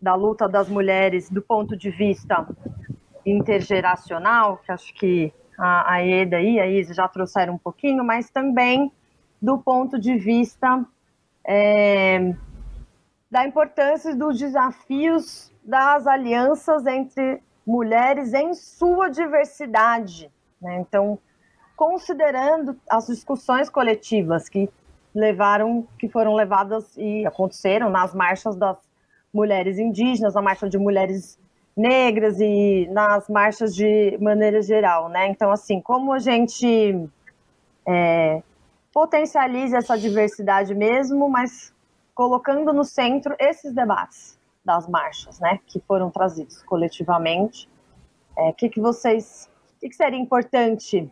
da 0.00 0.14
luta 0.14 0.48
das 0.48 0.68
mulheres 0.68 1.28
do 1.28 1.42
ponto 1.42 1.76
de 1.76 1.90
vista 1.90 2.46
intergeracional, 3.26 4.58
que 4.58 4.70
acho 4.70 4.94
que 4.94 5.32
a, 5.58 5.94
a 5.94 6.06
Eda 6.06 6.40
e 6.40 6.60
a 6.60 6.68
Isa 6.68 6.94
já 6.94 7.08
trouxeram 7.08 7.54
um 7.54 7.58
pouquinho, 7.58 8.04
mas 8.04 8.30
também 8.30 8.92
do 9.42 9.58
ponto 9.58 9.98
de 9.98 10.16
vista 10.16 10.84
é, 11.44 12.32
da 13.30 13.46
importância 13.46 14.14
dos 14.14 14.38
desafios 14.38 15.52
das 15.62 16.06
alianças 16.06 16.86
entre 16.86 17.42
mulheres 17.66 18.32
em 18.32 18.54
sua 18.54 19.10
diversidade. 19.10 20.30
Né? 20.60 20.78
Então, 20.80 21.18
considerando 21.76 22.78
as 22.88 23.06
discussões 23.06 23.68
coletivas 23.68 24.48
que 24.48 24.68
levaram, 25.14 25.86
que 25.98 26.08
foram 26.08 26.34
levadas 26.34 26.96
e 26.96 27.26
aconteceram 27.26 27.90
nas 27.90 28.14
marchas 28.14 28.56
das 28.56 28.78
mulheres 29.32 29.78
indígenas, 29.78 30.34
na 30.34 30.40
marcha 30.42 30.68
de 30.68 30.78
mulheres 30.78 31.38
negras 31.76 32.40
e 32.40 32.88
nas 32.90 33.28
marchas 33.28 33.74
de 33.74 34.18
maneira 34.20 34.60
geral, 34.62 35.08
né? 35.08 35.28
Então, 35.28 35.50
assim, 35.50 35.80
como 35.80 36.12
a 36.12 36.18
gente 36.18 37.08
é, 37.86 38.42
potencializa 38.92 39.78
essa 39.78 39.96
diversidade 39.96 40.74
mesmo, 40.74 41.28
mas 41.28 41.72
colocando 42.18 42.72
no 42.72 42.82
centro 42.82 43.36
esses 43.38 43.72
debates 43.72 44.36
das 44.64 44.88
marchas, 44.88 45.38
né, 45.38 45.60
que 45.64 45.78
foram 45.78 46.10
trazidos 46.10 46.60
coletivamente. 46.64 47.70
O 48.36 48.48
é, 48.48 48.52
que, 48.54 48.68
que 48.68 48.80
vocês, 48.80 49.48
o 49.76 49.78
que, 49.78 49.88
que 49.88 49.94
seria 49.94 50.18
importante 50.18 51.08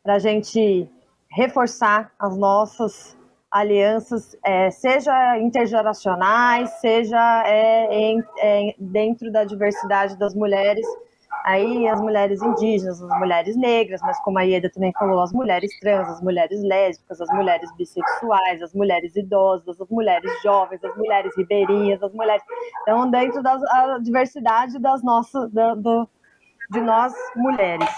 para 0.00 0.14
a 0.14 0.18
gente 0.20 0.88
reforçar 1.28 2.12
as 2.16 2.36
nossas 2.36 3.18
alianças, 3.50 4.36
é, 4.44 4.70
seja 4.70 5.36
intergeracionais, 5.40 6.70
seja 6.80 7.42
é, 7.48 7.92
em, 7.92 8.22
é, 8.38 8.74
dentro 8.78 9.32
da 9.32 9.42
diversidade 9.42 10.16
das 10.16 10.36
mulheres, 10.36 10.86
aí 11.44 11.88
as 11.88 12.00
mulheres 12.00 12.42
indígenas, 12.42 13.02
as 13.02 13.18
mulheres 13.18 13.56
negras, 13.56 14.00
mas 14.02 14.18
como 14.20 14.38
a 14.38 14.42
Ieda 14.42 14.70
também 14.70 14.92
falou, 14.98 15.20
as 15.20 15.32
mulheres 15.32 15.70
trans, 15.80 16.08
as 16.08 16.20
mulheres 16.20 16.62
lésbicas, 16.62 17.20
as 17.20 17.28
mulheres 17.30 17.70
bissexuais, 17.76 18.62
as 18.62 18.74
mulheres 18.74 19.16
idosas, 19.16 19.80
as 19.80 19.88
mulheres 19.88 20.30
jovens, 20.42 20.82
as 20.84 20.96
mulheres 20.96 21.36
ribeirinhas, 21.36 22.02
as 22.02 22.12
mulheres. 22.12 22.42
Então, 22.82 23.10
dentro 23.10 23.42
da 23.42 23.98
diversidade 23.98 24.78
das 24.78 25.02
nossas, 25.02 25.50
do, 25.50 25.74
do, 25.76 26.08
de 26.70 26.80
nós 26.80 27.12
mulheres. 27.36 27.88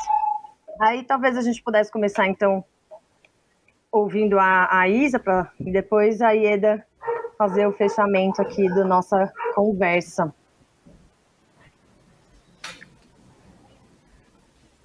Aí 0.80 1.02
talvez 1.02 1.36
a 1.36 1.42
gente 1.42 1.62
pudesse 1.62 1.90
começar 1.90 2.26
então 2.26 2.64
ouvindo 3.90 4.38
a, 4.38 4.68
a 4.70 4.88
Isa 4.88 5.18
pra, 5.18 5.50
e 5.58 5.72
depois 5.72 6.20
a 6.20 6.32
Ieda 6.32 6.84
fazer 7.38 7.66
o 7.66 7.72
fechamento 7.72 8.42
aqui 8.42 8.68
da 8.74 8.84
nossa 8.84 9.32
conversa. 9.54 10.34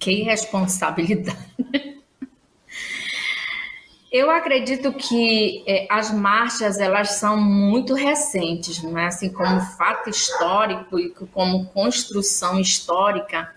Que 0.02 0.22
responsabilidade. 0.24 1.38
Eu 4.10 4.30
acredito 4.32 4.92
que 4.92 5.62
é, 5.64 5.86
as 5.88 6.12
marchas 6.12 6.78
elas 6.80 7.12
são 7.12 7.36
muito 7.36 7.94
recentes, 7.94 8.82
né? 8.82 9.06
assim 9.06 9.32
como 9.32 9.60
fato 9.60 10.10
histórico 10.10 10.98
e 10.98 11.10
como 11.10 11.66
construção 11.66 12.58
histórica 12.58 13.54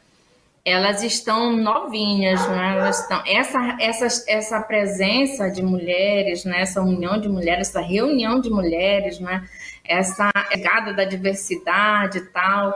elas 0.63 1.03
estão 1.03 1.55
novinhas, 1.55 2.47
né? 2.47 2.77
Elas 2.77 3.01
estão, 3.01 3.21
essa, 3.27 3.77
essa, 3.79 4.23
essa 4.27 4.61
presença 4.61 5.49
de 5.49 5.61
mulheres, 5.61 6.45
né? 6.45 6.61
essa 6.61 6.81
união 6.81 7.19
de 7.19 7.27
mulheres, 7.27 7.69
essa 7.69 7.81
reunião 7.81 8.39
de 8.39 8.49
mulheres, 8.49 9.19
né? 9.19 9.47
essa 9.83 10.31
pegada 10.49 10.93
da 10.93 11.05
diversidade 11.05 12.19
e 12.19 12.25
tal, 12.27 12.75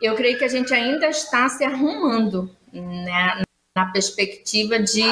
eu 0.00 0.14
creio 0.14 0.38
que 0.38 0.44
a 0.44 0.48
gente 0.48 0.72
ainda 0.72 1.08
está 1.08 1.48
se 1.48 1.64
arrumando 1.64 2.56
né? 2.72 3.42
na 3.78 3.86
perspectiva 3.86 4.80
de, 4.80 5.04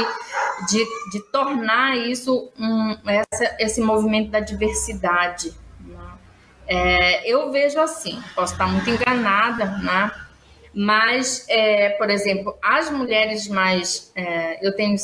de, 0.68 0.84
de 1.12 1.20
tornar 1.30 1.96
isso 1.96 2.50
um, 2.58 2.96
essa, 3.06 3.56
esse 3.60 3.80
movimento 3.80 4.30
da 4.30 4.40
diversidade. 4.40 5.54
Né? 5.80 6.18
É, 6.66 7.30
eu 7.32 7.52
vejo 7.52 7.78
assim, 7.78 8.20
posso 8.34 8.54
estar 8.54 8.66
muito 8.66 8.90
enganada, 8.90 9.66
né? 9.78 10.10
Mas, 10.74 11.46
é, 11.48 11.90
por 11.90 12.10
exemplo, 12.10 12.58
as 12.62 12.90
mulheres 12.90 13.48
mais. 13.48 14.12
É, 14.14 14.66
eu 14.66 14.74
tenho 14.74 14.96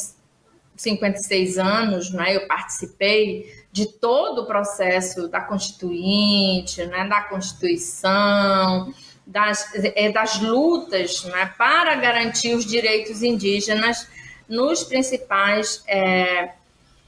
56 0.77 1.59
anos, 1.59 2.11
né, 2.11 2.35
eu 2.35 2.47
participei 2.47 3.63
de 3.71 3.87
todo 3.87 4.43
o 4.43 4.47
processo 4.47 5.29
da 5.29 5.41
Constituinte, 5.41 6.85
né, 6.87 7.07
da 7.07 7.23
Constituição, 7.23 8.93
das, 9.27 9.70
é, 9.75 10.11
das 10.11 10.41
lutas 10.41 11.25
né, 11.25 11.53
para 11.57 11.95
garantir 11.97 12.55
os 12.55 12.64
direitos 12.66 13.23
indígenas 13.23 14.09
nos 14.49 14.85
principais 14.85 15.83
é, 15.87 16.53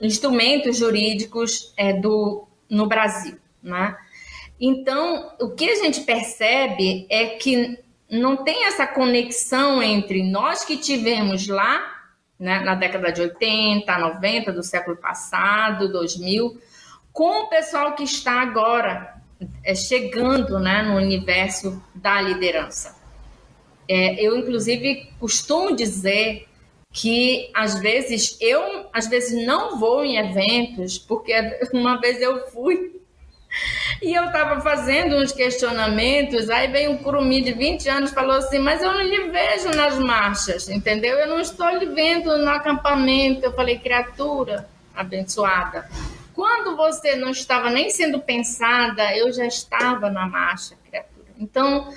instrumentos 0.00 0.76
jurídicos 0.76 1.72
é, 1.76 1.92
do, 1.92 2.46
no 2.68 2.86
Brasil. 2.86 3.38
Né? 3.62 3.96
Então, 4.60 5.32
o 5.40 5.50
que 5.50 5.68
a 5.68 5.74
gente 5.76 6.02
percebe 6.02 7.06
é 7.10 7.26
que 7.26 7.78
não 8.10 8.36
tem 8.36 8.66
essa 8.66 8.86
conexão 8.86 9.82
entre 9.82 10.22
nós 10.22 10.64
que 10.64 10.76
tivemos 10.76 11.48
lá, 11.48 11.92
né, 12.38 12.60
na 12.60 12.74
década 12.74 13.10
de 13.10 13.22
80, 13.22 13.98
90 13.98 14.52
do 14.52 14.62
século 14.62 14.96
passado, 14.96 15.90
2000, 15.90 16.60
com 17.12 17.44
o 17.44 17.48
pessoal 17.48 17.94
que 17.94 18.02
está 18.02 18.40
agora 18.40 19.13
é, 19.62 19.74
chegando 19.74 20.58
né, 20.58 20.82
no 20.82 20.96
universo 20.96 21.82
da 21.94 22.20
liderança. 22.20 22.96
É, 23.88 24.22
eu, 24.24 24.36
inclusive, 24.36 25.10
costumo 25.18 25.74
dizer 25.74 26.48
que 26.92 27.50
às 27.52 27.80
vezes 27.80 28.38
eu 28.40 28.86
às 28.92 29.08
vezes 29.08 29.44
não 29.44 29.80
vou 29.80 30.04
em 30.04 30.16
eventos 30.16 30.96
porque 30.96 31.32
uma 31.74 32.00
vez 32.00 32.22
eu 32.22 32.46
fui 32.50 32.94
e 34.02 34.14
eu 34.14 34.24
estava 34.26 34.60
fazendo 34.60 35.16
uns 35.16 35.32
questionamentos, 35.32 36.50
aí 36.50 36.68
veio 36.68 36.92
um 36.92 36.98
curumim 36.98 37.42
de 37.42 37.52
20 37.52 37.88
anos 37.88 38.10
falou 38.10 38.36
assim, 38.36 38.58
mas 38.58 38.82
eu 38.82 38.92
não 38.92 39.02
lhe 39.02 39.30
vejo 39.30 39.70
nas 39.70 39.98
marchas, 39.98 40.68
entendeu? 40.68 41.16
Eu 41.18 41.28
não 41.28 41.40
estou 41.40 41.68
lhe 41.70 41.86
vendo 41.86 42.36
no 42.38 42.50
acampamento. 42.50 43.44
Eu 43.44 43.52
falei, 43.52 43.78
criatura 43.78 44.68
abençoada, 44.94 45.88
quando 46.34 46.76
você 46.76 47.14
não 47.16 47.30
estava 47.30 47.70
nem 47.70 47.90
sendo 47.90 48.20
pensada, 48.20 49.16
eu 49.16 49.32
já 49.32 49.46
estava 49.46 50.10
na 50.10 50.26
marcha, 50.26 50.76
criatura. 50.84 51.28
Então, 51.38 51.88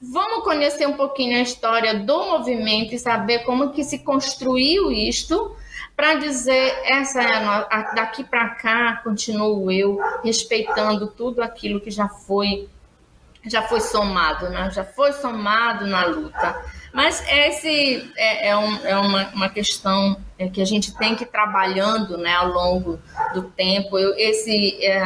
vamos 0.00 0.44
conhecer 0.44 0.86
um 0.86 0.96
pouquinho 0.96 1.38
a 1.38 1.42
história 1.42 1.94
do 1.94 2.24
movimento 2.26 2.94
e 2.94 2.98
saber 2.98 3.40
como 3.40 3.70
que 3.70 3.82
se 3.82 4.00
construiu 4.00 4.92
isto 4.92 5.56
para 5.96 6.14
dizer 6.14 6.78
essa 6.84 7.22
é 7.22 7.36
a, 7.36 7.92
daqui 7.94 8.22
para 8.22 8.50
cá 8.50 9.00
continuo 9.02 9.70
eu 9.72 9.98
respeitando 10.22 11.06
tudo 11.06 11.42
aquilo 11.42 11.80
que 11.80 11.90
já 11.90 12.06
foi 12.06 12.68
já 13.46 13.62
foi 13.62 13.80
somado, 13.80 14.48
né? 14.48 14.70
já 14.70 14.84
foi 14.84 15.12
somado 15.12 15.86
na 15.86 16.04
luta. 16.06 16.62
Mas 16.92 17.22
esse 17.28 18.10
é, 18.16 18.48
é, 18.48 18.56
um, 18.56 18.86
é 18.86 18.96
uma, 18.96 19.28
uma, 19.28 19.48
questão 19.50 20.16
é, 20.38 20.48
que 20.48 20.62
a 20.62 20.64
gente 20.64 20.96
tem 20.96 21.14
que 21.14 21.24
ir 21.24 21.26
trabalhando 21.26 22.16
né, 22.16 22.32
ao 22.34 22.48
longo 22.48 22.98
do 23.34 23.42
tempo. 23.42 23.98
Eu, 23.98 24.16
esse, 24.16 24.82
é, 24.82 25.02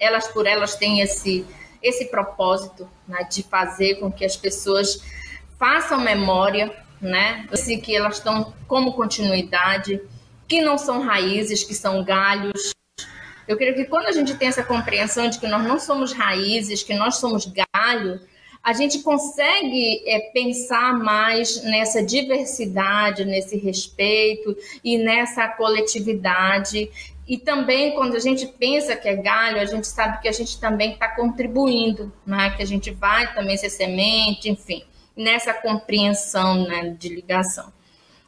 elas 0.00 0.26
por 0.28 0.46
elas 0.46 0.74
têm 0.74 1.00
esse, 1.00 1.46
esse 1.82 2.06
propósito 2.06 2.88
né, 3.06 3.28
de 3.30 3.42
fazer 3.42 3.96
com 3.96 4.10
que 4.10 4.24
as 4.24 4.36
pessoas 4.36 5.02
façam 5.58 6.00
memória, 6.00 6.74
né, 7.00 7.46
assim, 7.52 7.78
que 7.78 7.94
elas 7.94 8.16
estão 8.16 8.54
como 8.66 8.94
continuidade 8.94 10.00
que 10.48 10.62
não 10.62 10.78
são 10.78 11.02
raízes, 11.02 11.62
que 11.62 11.74
são 11.74 12.02
galhos. 12.02 12.72
Eu 13.46 13.56
creio 13.56 13.74
que 13.74 13.84
quando 13.84 14.06
a 14.06 14.12
gente 14.12 14.34
tem 14.34 14.48
essa 14.48 14.62
compreensão 14.62 15.28
de 15.28 15.38
que 15.38 15.46
nós 15.46 15.62
não 15.62 15.78
somos 15.78 16.12
raízes, 16.12 16.82
que 16.82 16.94
nós 16.94 17.16
somos 17.16 17.44
galho, 17.94 18.20
a 18.62 18.72
gente 18.72 19.00
consegue 19.00 20.02
é, 20.06 20.30
pensar 20.32 20.94
mais 20.98 21.62
nessa 21.64 22.02
diversidade, 22.02 23.24
nesse 23.24 23.58
respeito 23.58 24.56
e 24.82 24.96
nessa 24.96 25.46
coletividade. 25.48 26.90
E 27.28 27.36
também, 27.36 27.94
quando 27.94 28.16
a 28.16 28.18
gente 28.18 28.46
pensa 28.46 28.96
que 28.96 29.06
é 29.06 29.16
galho, 29.16 29.60
a 29.60 29.66
gente 29.66 29.86
sabe 29.86 30.20
que 30.22 30.28
a 30.28 30.32
gente 30.32 30.58
também 30.58 30.92
está 30.92 31.08
contribuindo, 31.08 32.10
né? 32.26 32.50
que 32.56 32.62
a 32.62 32.66
gente 32.66 32.90
vai 32.90 33.32
também 33.34 33.56
ser 33.56 33.68
semente, 33.68 34.48
enfim, 34.48 34.82
nessa 35.14 35.52
compreensão 35.52 36.66
né, 36.66 36.96
de 36.98 37.10
ligação. 37.10 37.70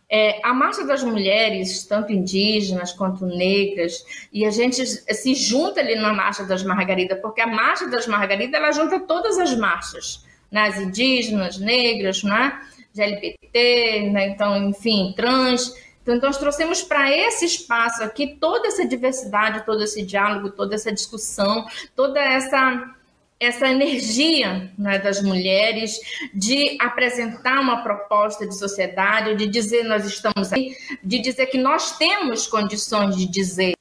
É, 0.09 0.41
a 0.45 0.55
marcha 0.55 0.85
das 0.85 1.03
mulheres, 1.03 1.85
tanto 1.85 2.13
indígenas 2.13 2.93
quanto 2.93 3.27
negras, 3.27 4.05
e 4.33 4.47
a 4.47 4.51
gente 4.51 4.87
se 4.87 5.35
junta 5.35 5.81
ali 5.81 5.97
na 5.97 6.13
marcha 6.13 6.45
das 6.45 6.63
Margaridas, 6.63 7.21
porque 7.21 7.41
a 7.41 7.47
marcha 7.47 7.89
das 7.89 8.07
Margaridas 8.07 8.55
ela 8.55 8.71
junta 8.71 9.01
todas 9.01 9.37
as 9.37 9.57
marchas, 9.57 10.25
né? 10.51 10.69
as 10.69 10.79
indígenas, 10.79 11.59
negras, 11.59 12.23
né? 12.23 12.61
LGBT, 12.97 14.11
né? 14.11 14.29
então, 14.29 14.69
enfim, 14.69 15.13
trans, 15.17 15.75
Então, 16.03 16.19
nós 16.21 16.39
trouxemos 16.39 16.83
para 16.83 17.11
esse 17.11 17.45
espaço 17.45 18.03
aqui 18.03 18.37
toda 18.41 18.69
essa 18.69 18.87
diversidade, 18.87 19.67
todo 19.67 19.83
esse 19.83 20.03
diálogo, 20.05 20.51
toda 20.51 20.77
essa 20.77 20.93
discussão, 20.93 21.67
toda 21.97 22.21
essa 22.21 22.95
essa 23.39 23.69
energia 23.69 24.73
né, 24.79 24.99
das 24.99 25.23
mulheres 25.23 26.01
de 26.33 26.77
apresentar 26.81 27.61
uma 27.61 27.83
proposta 27.83 28.47
de 28.47 28.57
sociedade, 28.57 29.37
de 29.37 29.47
dizer 29.47 29.85
nós 29.85 30.07
estamos 30.07 30.53
aqui, 30.53 30.75
de 31.03 31.19
dizer 31.19 31.47
que 31.47 31.59
nós 31.59 31.99
temos 31.99 32.47
condições 32.47 33.17
de 33.17 33.27
dizer 33.27 33.75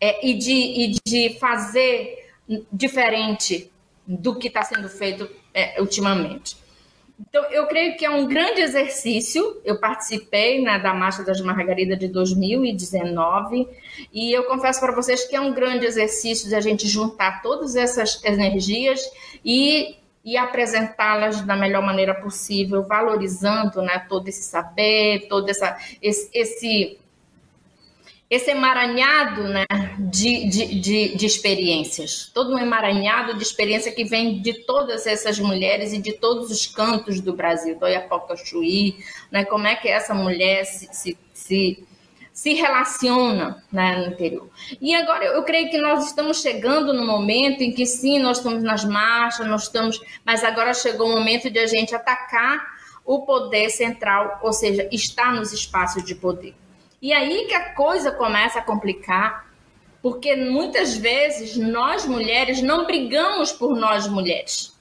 é, 0.00 0.26
e, 0.26 0.34
de, 0.34 0.52
e 0.52 0.94
de 1.06 1.38
fazer 1.38 2.28
diferente 2.72 3.70
do 4.06 4.36
que 4.36 4.48
está 4.48 4.62
sendo 4.62 4.88
feito 4.88 5.30
é, 5.54 5.80
ultimamente. 5.80 6.56
Então, 7.28 7.44
eu 7.50 7.66
creio 7.66 7.96
que 7.96 8.04
é 8.04 8.10
um 8.10 8.26
grande 8.26 8.60
exercício. 8.60 9.60
Eu 9.64 9.78
participei 9.78 10.60
né, 10.62 10.78
da 10.78 10.92
Marcha 10.92 11.22
das 11.22 11.40
Margaridas 11.40 11.98
de 11.98 12.08
2019 12.08 13.68
e 14.12 14.32
eu 14.32 14.44
confesso 14.44 14.80
para 14.80 14.92
vocês 14.92 15.24
que 15.24 15.36
é 15.36 15.40
um 15.40 15.54
grande 15.54 15.86
exercício 15.86 16.48
de 16.48 16.54
a 16.54 16.60
gente 16.60 16.88
juntar 16.88 17.42
todas 17.42 17.76
essas 17.76 18.22
energias 18.24 19.00
e, 19.44 19.96
e 20.24 20.36
apresentá-las 20.36 21.40
da 21.42 21.56
melhor 21.56 21.82
maneira 21.82 22.14
possível, 22.14 22.82
valorizando 22.82 23.80
né, 23.82 24.04
todo 24.08 24.28
esse 24.28 24.42
saber, 24.42 25.26
todo 25.28 25.48
essa, 25.48 25.76
esse, 26.00 26.30
esse 26.34 26.98
esse 28.32 28.50
emaranhado 28.50 29.42
né, 29.42 29.66
de, 29.98 30.48
de, 30.48 30.80
de, 30.80 31.16
de, 31.16 31.26
experiências, 31.26 32.30
todo 32.32 32.54
um 32.54 32.58
emaranhado 32.58 33.36
de 33.36 33.42
experiência 33.42 33.92
que 33.92 34.04
vem 34.04 34.40
de 34.40 34.64
todas 34.64 35.06
essas 35.06 35.38
mulheres 35.38 35.92
e 35.92 35.98
de 35.98 36.14
todos 36.14 36.50
os 36.50 36.66
cantos 36.66 37.20
do 37.20 37.34
Brasil, 37.34 37.78
do 37.78 37.86
Iapoca 37.86 38.34
Chuí, 38.34 38.96
né, 39.30 39.44
como 39.44 39.66
é 39.66 39.76
que 39.76 39.86
essa 39.86 40.14
mulher 40.14 40.64
se, 40.64 40.88
se, 40.90 41.18
se, 41.34 41.86
se 42.32 42.54
relaciona 42.54 43.62
né, 43.70 43.98
no 43.98 44.14
interior. 44.14 44.48
E 44.80 44.94
agora 44.94 45.26
eu 45.26 45.42
creio 45.42 45.68
que 45.68 45.76
nós 45.76 46.06
estamos 46.06 46.40
chegando 46.40 46.94
no 46.94 47.06
momento 47.06 47.60
em 47.60 47.70
que 47.70 47.84
sim, 47.84 48.18
nós 48.18 48.38
estamos 48.38 48.62
nas 48.62 48.82
marchas, 48.82 49.46
nós 49.46 49.64
estamos, 49.64 50.00
mas 50.24 50.42
agora 50.42 50.72
chegou 50.72 51.10
o 51.10 51.12
momento 51.18 51.50
de 51.50 51.58
a 51.58 51.66
gente 51.66 51.94
atacar 51.94 52.64
o 53.04 53.26
poder 53.26 53.68
central, 53.68 54.40
ou 54.42 54.54
seja, 54.54 54.88
estar 54.90 55.34
nos 55.34 55.52
espaços 55.52 56.02
de 56.02 56.14
poder. 56.14 56.54
E 57.02 57.12
aí 57.12 57.46
que 57.48 57.54
a 57.54 57.74
coisa 57.74 58.12
começa 58.12 58.60
a 58.60 58.62
complicar, 58.62 59.50
porque 60.00 60.36
muitas 60.36 60.96
vezes 60.96 61.56
nós 61.56 62.06
mulheres 62.06 62.62
não 62.62 62.86
brigamos 62.86 63.50
por 63.50 63.76
nós 63.76 64.06
mulheres. 64.06 64.72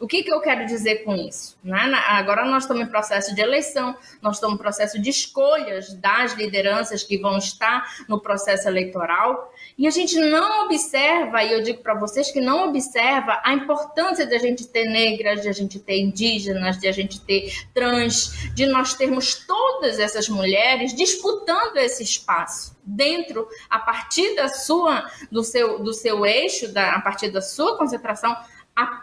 O 0.00 0.06
que, 0.06 0.22
que 0.22 0.32
eu 0.32 0.40
quero 0.40 0.64
dizer 0.64 1.04
com 1.04 1.14
isso? 1.14 1.58
Né? 1.62 1.78
Agora 2.06 2.44
nós 2.46 2.62
estamos 2.62 2.84
em 2.84 2.86
processo 2.86 3.34
de 3.34 3.42
eleição, 3.42 3.94
nós 4.22 4.36
estamos 4.36 4.54
em 4.54 4.62
processo 4.62 4.98
de 4.98 5.10
escolhas 5.10 5.92
das 5.92 6.32
lideranças 6.34 7.02
que 7.02 7.18
vão 7.18 7.36
estar 7.36 7.84
no 8.08 8.18
processo 8.18 8.66
eleitoral, 8.66 9.52
e 9.78 9.86
a 9.86 9.90
gente 9.90 10.18
não 10.18 10.64
observa, 10.64 11.44
e 11.44 11.52
eu 11.52 11.62
digo 11.62 11.80
para 11.84 11.94
vocês 11.94 12.32
que 12.32 12.40
não 12.40 12.68
observa 12.68 13.40
a 13.44 13.54
importância 13.54 14.26
de 14.26 14.34
a 14.34 14.38
gente 14.38 14.66
ter 14.66 14.86
negras, 14.86 15.40
de 15.40 15.48
a 15.48 15.52
gente 15.52 15.78
ter 15.78 16.00
indígenas, 16.00 16.78
de 16.78 16.88
a 16.88 16.92
gente 16.92 17.20
ter 17.20 17.52
trans, 17.72 18.50
de 18.54 18.66
nós 18.66 18.94
termos 18.94 19.46
todas 19.46 20.00
essas 20.00 20.28
mulheres 20.28 20.92
disputando 20.92 21.76
esse 21.76 22.02
espaço 22.02 22.76
dentro, 22.82 23.46
a 23.70 23.78
partir 23.78 24.34
da 24.34 24.48
sua, 24.48 25.08
do 25.30 25.44
seu, 25.44 25.78
do 25.78 25.94
seu 25.94 26.26
eixo, 26.26 26.72
da, 26.72 26.96
a 26.96 27.00
partir 27.00 27.30
da 27.30 27.40
sua 27.40 27.78
concentração 27.78 28.36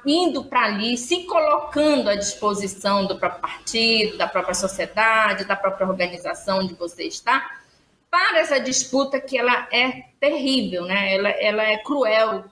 indo 0.06 0.46
para 0.46 0.66
ali, 0.66 0.98
se 0.98 1.24
colocando 1.24 2.10
à 2.10 2.16
disposição 2.16 3.06
do 3.06 3.18
próprio 3.18 3.42
partido, 3.42 4.18
da 4.18 4.28
própria 4.28 4.54
sociedade, 4.54 5.46
da 5.46 5.56
própria 5.56 5.88
organização 5.88 6.60
onde 6.60 6.74
você 6.74 7.04
está, 7.04 7.60
para 8.16 8.40
essa 8.40 8.58
disputa 8.62 9.20
que 9.20 9.38
ela 9.38 9.68
é 9.74 10.06
terrível, 10.22 10.86
né? 10.86 11.14
ela, 11.14 11.30
ela 11.32 11.64
é 11.64 11.78
cruel 11.80 12.46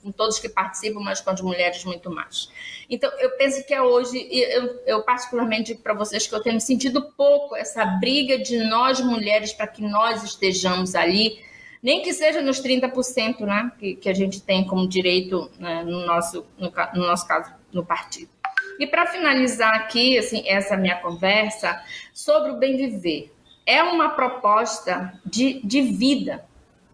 com 0.00 0.12
todos 0.12 0.38
que 0.38 0.48
participam, 0.48 1.00
mas 1.00 1.20
com 1.20 1.30
as 1.30 1.40
mulheres 1.40 1.84
muito 1.84 2.08
mais. 2.08 2.48
Então, 2.88 3.10
eu 3.18 3.30
penso 3.30 3.66
que 3.66 3.74
é 3.74 3.82
hoje, 3.82 4.28
eu, 4.30 4.80
eu 4.86 5.02
particularmente 5.02 5.74
para 5.74 5.92
vocês 5.92 6.28
que 6.28 6.32
eu 6.32 6.40
tenho 6.40 6.60
sentido 6.60 7.02
pouco 7.16 7.56
essa 7.56 7.84
briga 7.84 8.38
de 8.38 8.58
nós 8.58 9.00
mulheres 9.00 9.52
para 9.52 9.66
que 9.66 9.82
nós 9.82 10.22
estejamos 10.22 10.94
ali 10.94 11.44
nem 11.82 12.02
que 12.02 12.12
seja 12.12 12.40
nos 12.40 12.62
30% 12.62 13.40
né, 13.40 13.72
que, 13.80 13.96
que 13.96 14.08
a 14.08 14.14
gente 14.14 14.40
tem 14.40 14.64
como 14.64 14.88
direito 14.88 15.50
né, 15.58 15.82
no, 15.82 16.06
nosso, 16.06 16.46
no, 16.56 16.72
no 16.94 17.06
nosso 17.08 17.26
caso, 17.26 17.52
no 17.72 17.84
partido. 17.84 18.30
E 18.78 18.86
para 18.86 19.06
finalizar 19.06 19.74
aqui, 19.74 20.16
assim, 20.16 20.48
essa 20.48 20.76
minha 20.76 20.96
conversa 21.00 21.82
sobre 22.14 22.52
o 22.52 22.56
bem 22.56 22.76
viver, 22.76 23.35
é 23.66 23.82
uma 23.82 24.10
proposta 24.10 25.12
de, 25.24 25.60
de 25.66 25.82
vida, 25.82 26.46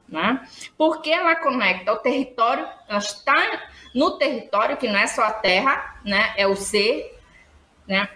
né? 0.08 0.44
porque 0.76 1.10
ela 1.10 1.36
conecta 1.36 1.92
o 1.92 1.98
território, 1.98 2.66
ela 2.88 2.98
está 2.98 3.62
no 3.94 4.12
território, 4.18 4.78
que 4.78 4.88
não 4.88 4.98
é 4.98 5.06
só 5.06 5.22
a 5.22 5.32
terra, 5.32 6.00
né? 6.04 6.32
é 6.36 6.46
o 6.46 6.56
ser, 6.56 7.18
né? 7.86 8.08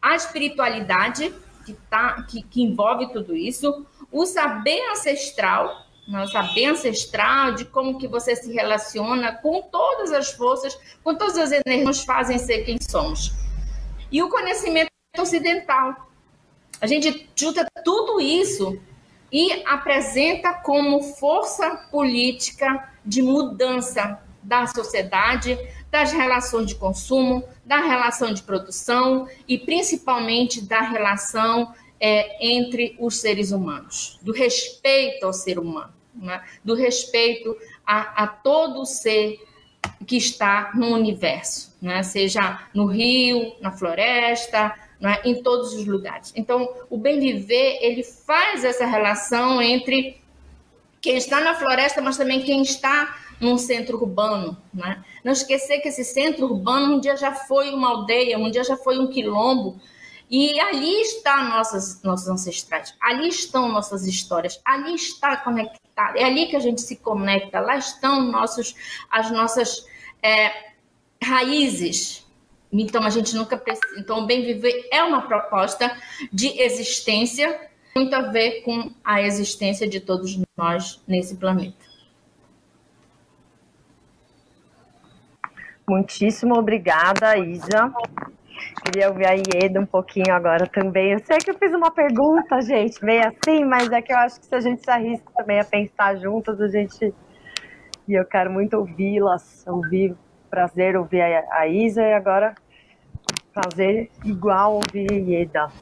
a 0.00 0.14
espiritualidade, 0.14 1.34
que, 1.66 1.74
tá, 1.90 2.22
que, 2.28 2.42
que 2.42 2.62
envolve 2.62 3.12
tudo 3.12 3.34
isso, 3.34 3.84
o 4.12 4.24
saber 4.26 4.80
ancestral, 4.90 5.84
nossa 6.06 6.42
bem 6.54 6.66
ancestral, 6.66 7.52
de 7.52 7.64
como 7.64 7.98
que 7.98 8.06
você 8.06 8.36
se 8.36 8.52
relaciona 8.52 9.32
com 9.32 9.62
todas 9.62 10.12
as 10.12 10.30
forças, 10.32 10.78
com 11.02 11.14
todas 11.14 11.36
as 11.38 11.50
energias 11.50 11.78
que 11.78 11.84
nos 11.84 12.04
fazem 12.04 12.38
ser 12.38 12.64
quem 12.64 12.78
somos. 12.80 13.32
E 14.12 14.22
o 14.22 14.28
conhecimento 14.28 14.90
ocidental. 15.18 16.10
A 16.80 16.86
gente 16.86 17.28
junta 17.34 17.66
tudo 17.84 18.20
isso 18.20 18.80
e 19.30 19.62
apresenta 19.66 20.54
como 20.54 21.02
força 21.02 21.88
política 21.90 22.92
de 23.04 23.20
mudança 23.20 24.20
da 24.42 24.66
sociedade, 24.66 25.58
das 25.90 26.12
relações 26.12 26.66
de 26.66 26.74
consumo, 26.74 27.44
da 27.64 27.78
relação 27.78 28.32
de 28.32 28.42
produção 28.42 29.28
e 29.48 29.58
principalmente 29.58 30.62
da 30.62 30.80
relação 30.80 31.74
é, 31.98 32.46
entre 32.46 32.96
os 32.98 33.20
seres 33.20 33.50
humanos, 33.50 34.18
do 34.22 34.32
respeito 34.32 35.24
ao 35.24 35.32
ser 35.32 35.58
humano, 35.58 35.92
né? 36.14 36.42
do 36.62 36.74
respeito 36.74 37.56
a, 37.86 38.24
a 38.24 38.26
todo 38.26 38.84
ser 38.84 39.38
que 40.06 40.16
está 40.16 40.72
no 40.74 40.88
universo, 40.88 41.76
né? 41.80 42.02
seja 42.02 42.68
no 42.74 42.86
rio, 42.86 43.54
na 43.60 43.72
floresta, 43.72 44.74
né? 45.04 45.20
em 45.22 45.42
todos 45.42 45.74
os 45.74 45.86
lugares. 45.86 46.32
Então, 46.34 46.66
o 46.88 46.96
bem 46.96 47.20
viver 47.20 47.78
ele 47.82 48.02
faz 48.02 48.64
essa 48.64 48.86
relação 48.86 49.60
entre 49.60 50.18
quem 50.98 51.18
está 51.18 51.42
na 51.42 51.54
floresta, 51.54 52.00
mas 52.00 52.16
também 52.16 52.40
quem 52.40 52.62
está 52.62 53.14
num 53.38 53.58
centro 53.58 53.98
urbano. 53.98 54.56
Né? 54.72 55.04
Não 55.22 55.32
esquecer 55.32 55.80
que 55.80 55.88
esse 55.88 56.04
centro 56.04 56.46
urbano 56.46 56.94
um 56.94 57.00
dia 57.00 57.18
já 57.18 57.34
foi 57.34 57.68
uma 57.74 57.90
aldeia, 57.90 58.38
um 58.38 58.50
dia 58.50 58.64
já 58.64 58.78
foi 58.78 58.98
um 58.98 59.06
quilombo, 59.06 59.78
e 60.30 60.58
ali 60.58 61.02
estão 61.02 61.50
nossas, 61.50 62.02
nossos 62.02 62.26
ancestrais, 62.26 62.94
ali 62.98 63.28
estão 63.28 63.68
nossas 63.68 64.06
histórias, 64.06 64.58
ali 64.64 64.94
está 64.94 65.36
conectado, 65.36 66.16
é 66.16 66.24
ali 66.24 66.46
que 66.46 66.56
a 66.56 66.60
gente 66.60 66.80
se 66.80 66.96
conecta, 66.96 67.60
lá 67.60 67.76
estão 67.76 68.22
nossos, 68.22 68.74
as 69.10 69.30
nossas 69.30 69.84
é, 70.22 70.72
raízes. 71.22 72.23
Então 72.82 73.04
a 73.04 73.10
gente 73.10 73.34
nunca 73.36 73.56
precisa. 73.56 74.00
Então, 74.00 74.20
o 74.20 74.26
bem 74.26 74.42
viver 74.42 74.88
é 74.92 75.02
uma 75.02 75.22
proposta 75.22 75.96
de 76.32 76.60
existência, 76.60 77.68
muito 77.94 78.14
a 78.14 78.22
ver 78.22 78.62
com 78.62 78.90
a 79.04 79.22
existência 79.22 79.88
de 79.88 80.00
todos 80.00 80.36
nós 80.56 81.00
nesse 81.06 81.36
planeta. 81.36 81.84
Muitíssimo 85.88 86.58
obrigada, 86.58 87.36
Isa. 87.38 87.92
Queria 88.84 89.08
ouvir 89.08 89.26
a 89.26 89.34
Ieda 89.34 89.80
um 89.80 89.86
pouquinho 89.86 90.32
agora 90.34 90.66
também. 90.66 91.12
Eu 91.12 91.18
sei 91.20 91.38
que 91.38 91.50
eu 91.50 91.58
fiz 91.58 91.72
uma 91.72 91.90
pergunta, 91.90 92.60
gente, 92.62 93.04
meio 93.04 93.22
assim, 93.28 93.64
mas 93.64 93.90
é 93.92 94.02
que 94.02 94.12
eu 94.12 94.16
acho 94.16 94.40
que 94.40 94.46
se 94.46 94.54
a 94.54 94.60
gente 94.60 94.82
se 94.82 94.90
arrisca 94.90 95.30
também 95.36 95.60
a 95.60 95.64
pensar 95.64 96.16
juntas, 96.16 96.60
a 96.60 96.68
gente. 96.68 97.14
E 98.08 98.12
eu 98.14 98.24
quero 98.24 98.50
muito 98.50 98.76
ouvi-las, 98.76 99.64
ouvir. 99.66 100.16
Prazer 100.50 100.96
ouvir 100.96 101.20
a, 101.20 101.66
Isa 101.66 102.00
e 102.00 102.12
agora 102.12 102.54
prazer 103.54 104.10
igual 104.24 104.74
ouvir 104.74 105.10
a 105.10 105.14
Ieda. 105.14 105.72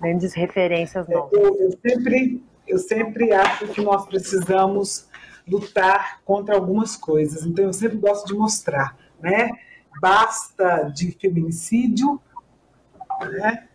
Grandes 0.00 0.32
referências 0.32 1.06
novas. 1.06 1.32
Eu, 1.32 1.56
eu, 1.56 1.78
sempre, 1.86 2.42
eu 2.66 2.78
sempre 2.78 3.32
acho 3.32 3.68
que 3.68 3.82
nós 3.82 4.06
precisamos 4.06 5.08
lutar 5.46 6.20
contra 6.24 6.54
algumas 6.54 6.96
coisas, 6.96 7.44
então 7.44 7.64
eu 7.64 7.72
sempre 7.72 7.98
gosto 7.98 8.26
de 8.26 8.34
mostrar, 8.34 8.96
né? 9.20 9.50
basta 10.00 10.90
de 10.94 11.10
feminicídio, 11.12 12.20
né? 13.22 13.68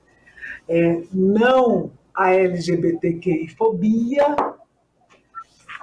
é, 0.68 1.04
não 1.12 1.92
a 2.14 2.34
LGBTQI-fobia. 2.34 4.36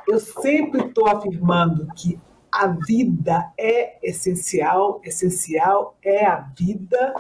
Eu 0.09 0.19
sempre 0.19 0.87
estou 0.87 1.09
afirmando 1.09 1.87
que 1.95 2.19
a 2.51 2.67
vida 2.67 3.53
é 3.59 3.99
essencial, 4.03 5.01
essencial 5.05 5.97
é 6.03 6.27
a 6.27 6.41
vida, 6.59 7.15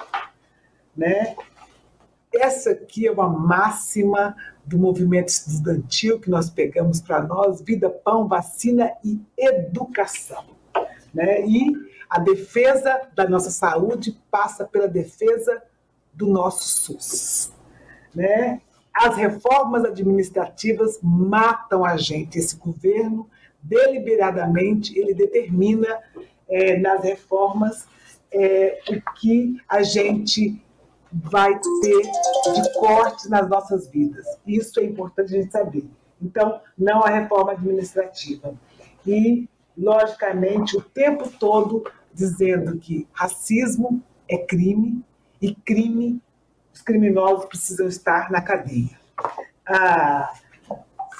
né? 0.97 1.35
essa 2.35 2.71
aqui 2.71 3.07
é 3.07 3.13
uma 3.13 3.29
máxima 3.29 4.35
do 4.65 4.79
movimento 4.79 5.29
estudantil 5.29 6.19
que 6.19 6.31
nós 6.31 6.49
pegamos 6.49 7.01
para 7.01 7.23
nós: 7.23 7.61
vida, 7.61 7.91
pão, 7.91 8.27
vacina 8.27 8.91
e 9.05 9.21
educação. 9.37 10.45
Né? 11.13 11.47
E 11.47 11.73
a 12.09 12.19
defesa 12.19 13.09
da 13.15 13.29
nossa 13.29 13.51
saúde 13.51 14.19
passa 14.31 14.65
pela 14.65 14.89
defesa 14.89 15.63
do 16.13 16.27
nosso 16.27 16.65
SUS. 16.65 17.53
Né? 18.15 18.61
As 18.95 19.17
reformas 19.17 19.85
administrativas 19.85 20.99
matam 21.03 21.85
a 21.85 21.97
gente. 21.97 22.39
Esse 22.39 22.57
governo, 22.57 23.29
deliberadamente, 23.63 24.99
ele 24.99 25.15
determina 25.15 25.99
é, 26.49 26.79
nas 26.79 27.03
reformas 27.03 27.87
é, 28.31 28.79
o 28.89 29.15
que 29.15 29.57
a 29.69 29.83
gente 29.83 30.63
vai 31.13 31.59
ter 31.59 32.03
de 32.53 32.73
cortes 32.79 33.29
nas 33.29 33.49
nossas 33.49 33.89
vidas. 33.89 34.27
Isso 34.47 34.81
é 34.81 34.85
importante 34.85 35.35
a 35.35 35.41
gente 35.41 35.53
saber. 35.53 35.89
Então, 36.21 36.61
não 36.79 37.03
a 37.03 37.11
reforma 37.11 37.53
administrativa. 37.53 38.55
E, 39.07 39.49
logicamente, 39.77 40.77
o 40.77 40.81
tempo 40.81 41.29
todo 41.29 41.85
dizendo 42.15 42.79
que 42.79 43.09
racismo 43.13 44.03
é 44.29 44.39
crime 44.39 45.05
e 45.41 45.55
crime, 45.55 46.23
os 46.73 46.81
criminosos 46.81 47.47
precisam 47.47 47.89
estar 47.89 48.31
na 48.31 48.41
cadeia. 48.41 48.99
Ah, 49.67 50.33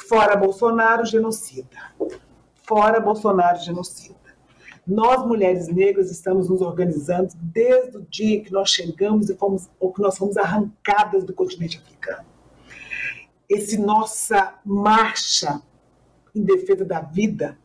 fora 0.09 0.37
Bolsonaro, 0.37 1.05
genocida. 1.05 1.93
Fora 2.63 3.01
Bolsonaro, 3.01 3.59
genocida. 3.59 4.22
Nós, 4.87 5.25
mulheres 5.25 5.69
negras, 5.69 6.11
estamos 6.11 6.49
nos 6.49 6.61
organizando 6.61 7.33
desde 7.41 7.99
o 7.99 8.03
dia 8.03 8.43
que 8.43 8.53
nós 8.53 8.69
chegamos 8.71 9.31
e 9.31 9.37
fomos, 9.37 9.71
ou 9.79 9.93
que 9.93 10.03
nós 10.03 10.19
fomos 10.19 10.37
arrancadas 10.37 11.23
do 11.25 11.33
continente 11.33 11.79
africano. 11.79 12.27
Esse 13.49 13.79
nossa 13.79 14.59
marcha 14.65 15.63
em 16.35 16.43
defesa 16.43 16.85
da 16.85 17.01
vida 17.01 17.57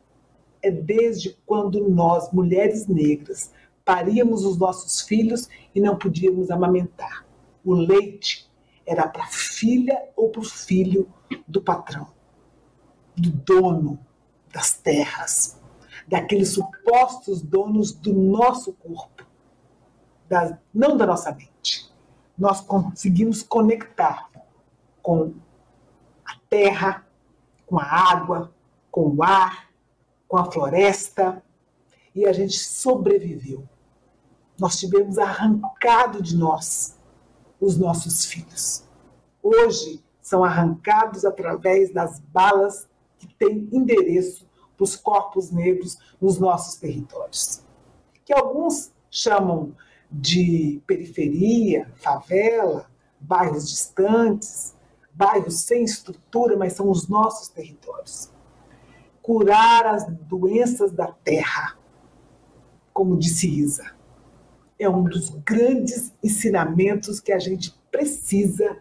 é 0.62 0.70
desde 0.70 1.36
quando 1.46 1.90
nós, 1.90 2.32
mulheres 2.32 2.88
negras, 2.88 3.52
paríamos 3.84 4.44
os 4.44 4.58
nossos 4.58 5.02
filhos 5.02 5.50
e 5.74 5.80
não 5.80 5.98
podíamos 5.98 6.52
amamentar. 6.52 7.26
O 7.64 7.74
leite 7.74 8.48
era 8.86 9.08
para 9.08 9.24
a 9.24 9.28
filha 9.28 10.10
ou 10.16 10.30
para 10.30 10.42
o 10.42 10.46
filho 10.46 11.10
do 11.48 11.62
patrão, 11.62 12.08
do 13.16 13.32
dono 13.32 14.00
das 14.54 14.74
terras, 14.76 15.57
daqueles 16.08 16.50
supostos 16.50 17.42
donos 17.42 17.92
do 17.92 18.14
nosso 18.14 18.74
corpo, 18.74 19.26
das, 20.30 20.56
não 20.74 20.96
da 20.96 21.06
nossa 21.06 21.32
mente. 21.32 21.92
Nós 22.38 22.62
conseguimos 22.62 23.44
conectar 23.44 24.30
com 25.02 25.34
a 26.26 26.38
terra, 26.50 27.06
com 27.66 27.78
a 27.78 27.84
água, 27.84 28.54
com 28.90 29.16
o 29.16 29.24
ar, 29.24 29.70
com 30.28 30.38
a 30.38 30.50
floresta, 30.50 31.44
e 32.16 32.26
a 32.26 32.34
gente 32.34 32.58
sobreviveu. 32.58 33.68
Nós 34.58 34.78
tivemos 34.78 35.18
arrancado 35.18 36.22
de 36.22 36.36
nós 36.36 36.98
os 37.60 37.78
nossos 37.78 38.26
filhos. 38.26 38.84
Hoje 39.42 40.04
são 40.22 40.44
arrancados 40.44 41.26
através 41.26 41.94
das 41.94 42.20
balas 42.20 42.88
que 43.20 43.28
têm 43.36 43.70
endereço 43.72 44.47
para 44.78 44.84
os 44.84 44.96
corpos 44.96 45.52
negros 45.52 45.98
nos 46.22 46.40
nossos 46.40 46.76
territórios. 46.76 47.64
Que 48.24 48.32
alguns 48.32 48.94
chamam 49.10 49.76
de 50.10 50.82
periferia, 50.86 51.92
favela, 51.96 52.90
bairros 53.20 53.68
distantes, 53.68 54.76
bairros 55.12 55.62
sem 55.62 55.84
estrutura, 55.84 56.56
mas 56.56 56.74
são 56.74 56.90
os 56.90 57.08
nossos 57.08 57.50
territórios. 57.50 58.32
Curar 59.22 59.88
as 59.88 60.06
doenças 60.08 60.92
da 60.92 61.08
terra, 61.08 61.78
como 62.94 63.18
disse 63.18 63.50
Isa, 63.50 63.92
é 64.80 64.88
um 64.88 65.04
dos 65.04 65.30
grandes 65.30 66.14
ensinamentos 66.24 67.20
que 67.20 67.32
a 67.32 67.40
gente 67.40 67.76
precisa 67.92 68.78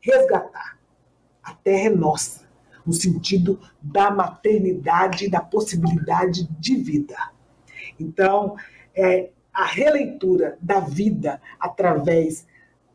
resgatar. 0.00 0.78
A 1.42 1.52
terra 1.54 1.86
é 1.86 1.90
nossa 1.90 2.43
no 2.84 2.92
sentido 2.92 3.60
da 3.80 4.10
maternidade, 4.10 5.28
da 5.28 5.40
possibilidade 5.40 6.48
de 6.58 6.76
vida. 6.76 7.16
Então, 7.98 8.56
é, 8.94 9.30
a 9.52 9.64
releitura 9.64 10.58
da 10.60 10.80
vida 10.80 11.40
através 11.58 12.46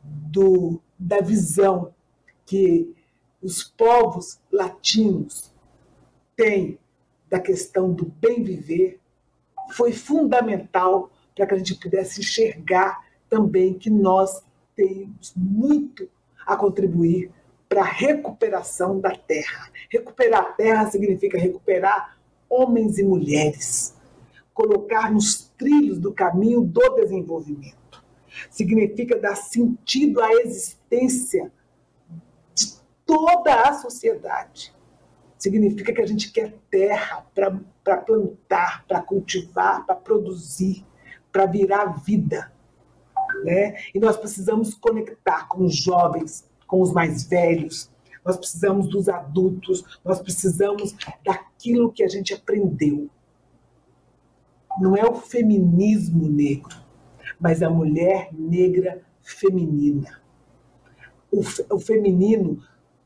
do, 0.04 0.82
da 0.98 1.22
visão 1.22 1.94
que 2.46 2.94
os 3.42 3.64
povos 3.64 4.40
latinos 4.52 5.54
têm 6.36 6.78
da 7.30 7.40
questão 7.40 7.94
do 7.94 8.06
bem 8.06 8.44
viver 8.44 9.00
foi 9.72 9.94
fundamental 9.94 11.12
para 11.36 11.46
que 11.48 11.54
a 11.54 11.58
gente 11.58 11.76
pudesse 11.76 12.20
enxergar 12.20 13.06
também 13.30 13.74
que 13.74 13.90
nós 13.90 14.44
temos 14.76 15.34
muito 15.36 16.10
a 16.46 16.56
contribuir 16.58 17.32
para 17.70 17.82
a 17.82 17.86
recuperação 17.86 19.00
da 19.00 19.12
terra. 19.12 19.70
Recuperar 19.90 20.42
a 20.42 20.52
terra 20.54 20.90
significa 20.90 21.38
recuperar 21.38 22.18
homens 22.50 22.98
e 22.98 23.04
mulheres, 23.04 23.96
colocar 24.54 25.12
nos 25.12 25.52
trilhos 25.56 26.00
do 26.00 26.12
caminho 26.12 26.62
do 26.62 26.96
desenvolvimento. 26.96 28.04
Significa 28.50 29.20
dar 29.20 29.36
sentido 29.36 30.20
à 30.20 30.34
existência 30.34 31.52
de 32.56 32.74
toda 33.06 33.54
a 33.70 33.74
sociedade. 33.74 34.74
Significa 35.38 35.94
que 35.94 36.02
a 36.02 36.06
gente 36.06 36.32
quer 36.32 36.56
terra 36.72 37.26
para 37.34 37.98
plantar, 37.98 38.84
para 38.88 39.02
cultivar, 39.02 39.86
para 39.86 39.96
produzir, 39.96 40.86
para 41.32 41.46
virar 41.46 42.04
vida. 42.04 42.52
Né? 43.44 43.76
E 43.94 44.00
nós 44.00 44.18
precisamos 44.18 44.74
conectar 44.74 45.48
com 45.48 45.64
os 45.64 45.76
jovens, 45.76 46.49
com 46.70 46.82
os 46.82 46.94
mais 46.94 47.24
velhos, 47.24 47.90
nós 48.24 48.38
precisamos 48.38 48.88
dos 48.88 49.10
adultos, 49.10 49.84
nós 50.06 50.20
precisamos 50.20 50.96
daquilo 51.26 51.92
que 51.92 52.04
a 52.04 52.08
gente 52.08 52.32
aprendeu. 52.32 53.10
Não 54.80 54.96
é 54.96 55.04
o 55.04 55.16
feminismo 55.16 56.30
negro, 56.30 56.76
mas 57.40 57.64
a 57.64 57.70
mulher 57.72 58.30
negra 58.32 59.02
feminina. 59.24 60.22
O, 61.32 61.42
o 61.74 61.80
feminino 61.80 62.64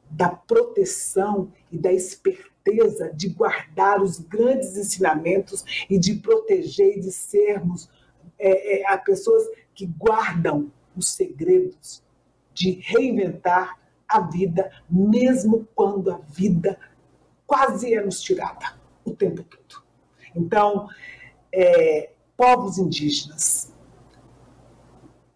da 0.10 0.30
proteção 0.30 1.50
e 1.72 1.78
da 1.78 1.92
esperteza 1.92 3.14
de 3.14 3.30
guardar 3.30 4.02
os 4.02 4.20
grandes 4.20 4.76
ensinamentos 4.76 5.64
e 5.90 5.98
de 5.98 6.16
proteger 6.16 6.98
e 6.98 7.00
de 7.00 7.12
sermos 7.14 7.90
é, 8.38 8.82
é, 8.82 8.92
a 8.92 8.98
pessoas 8.98 9.44
que 9.74 9.86
guardam 9.86 10.70
os 10.98 11.10
segredos 11.10 12.04
de 12.54 12.80
reinventar 12.84 13.80
a 14.08 14.20
vida, 14.20 14.72
mesmo 14.90 15.68
quando 15.74 16.12
a 16.12 16.20
vida 16.30 16.78
quase 17.46 17.94
é 17.94 18.04
nos 18.04 18.22
tirada 18.22 18.78
o 19.04 19.12
tempo 19.12 19.44
todo. 19.44 19.84
Então, 20.36 20.88
é, 21.52 22.12
povos 22.38 22.78
indígenas, 22.78 23.72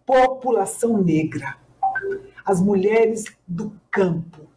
população 0.05 1.01
negra, 1.01 1.57
as 2.45 2.61
mulheres 2.61 3.25
do 3.47 3.77
campo, 3.91 4.47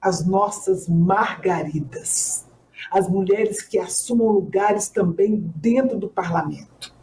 as 0.00 0.26
nossas 0.26 0.88
margaridas, 0.88 2.46
as 2.90 3.08
mulheres 3.08 3.62
que 3.62 3.78
assumam 3.78 4.28
lugares 4.28 4.88
também 4.88 5.36
dentro 5.56 5.98
do 5.98 6.08
parlamento, 6.08 6.94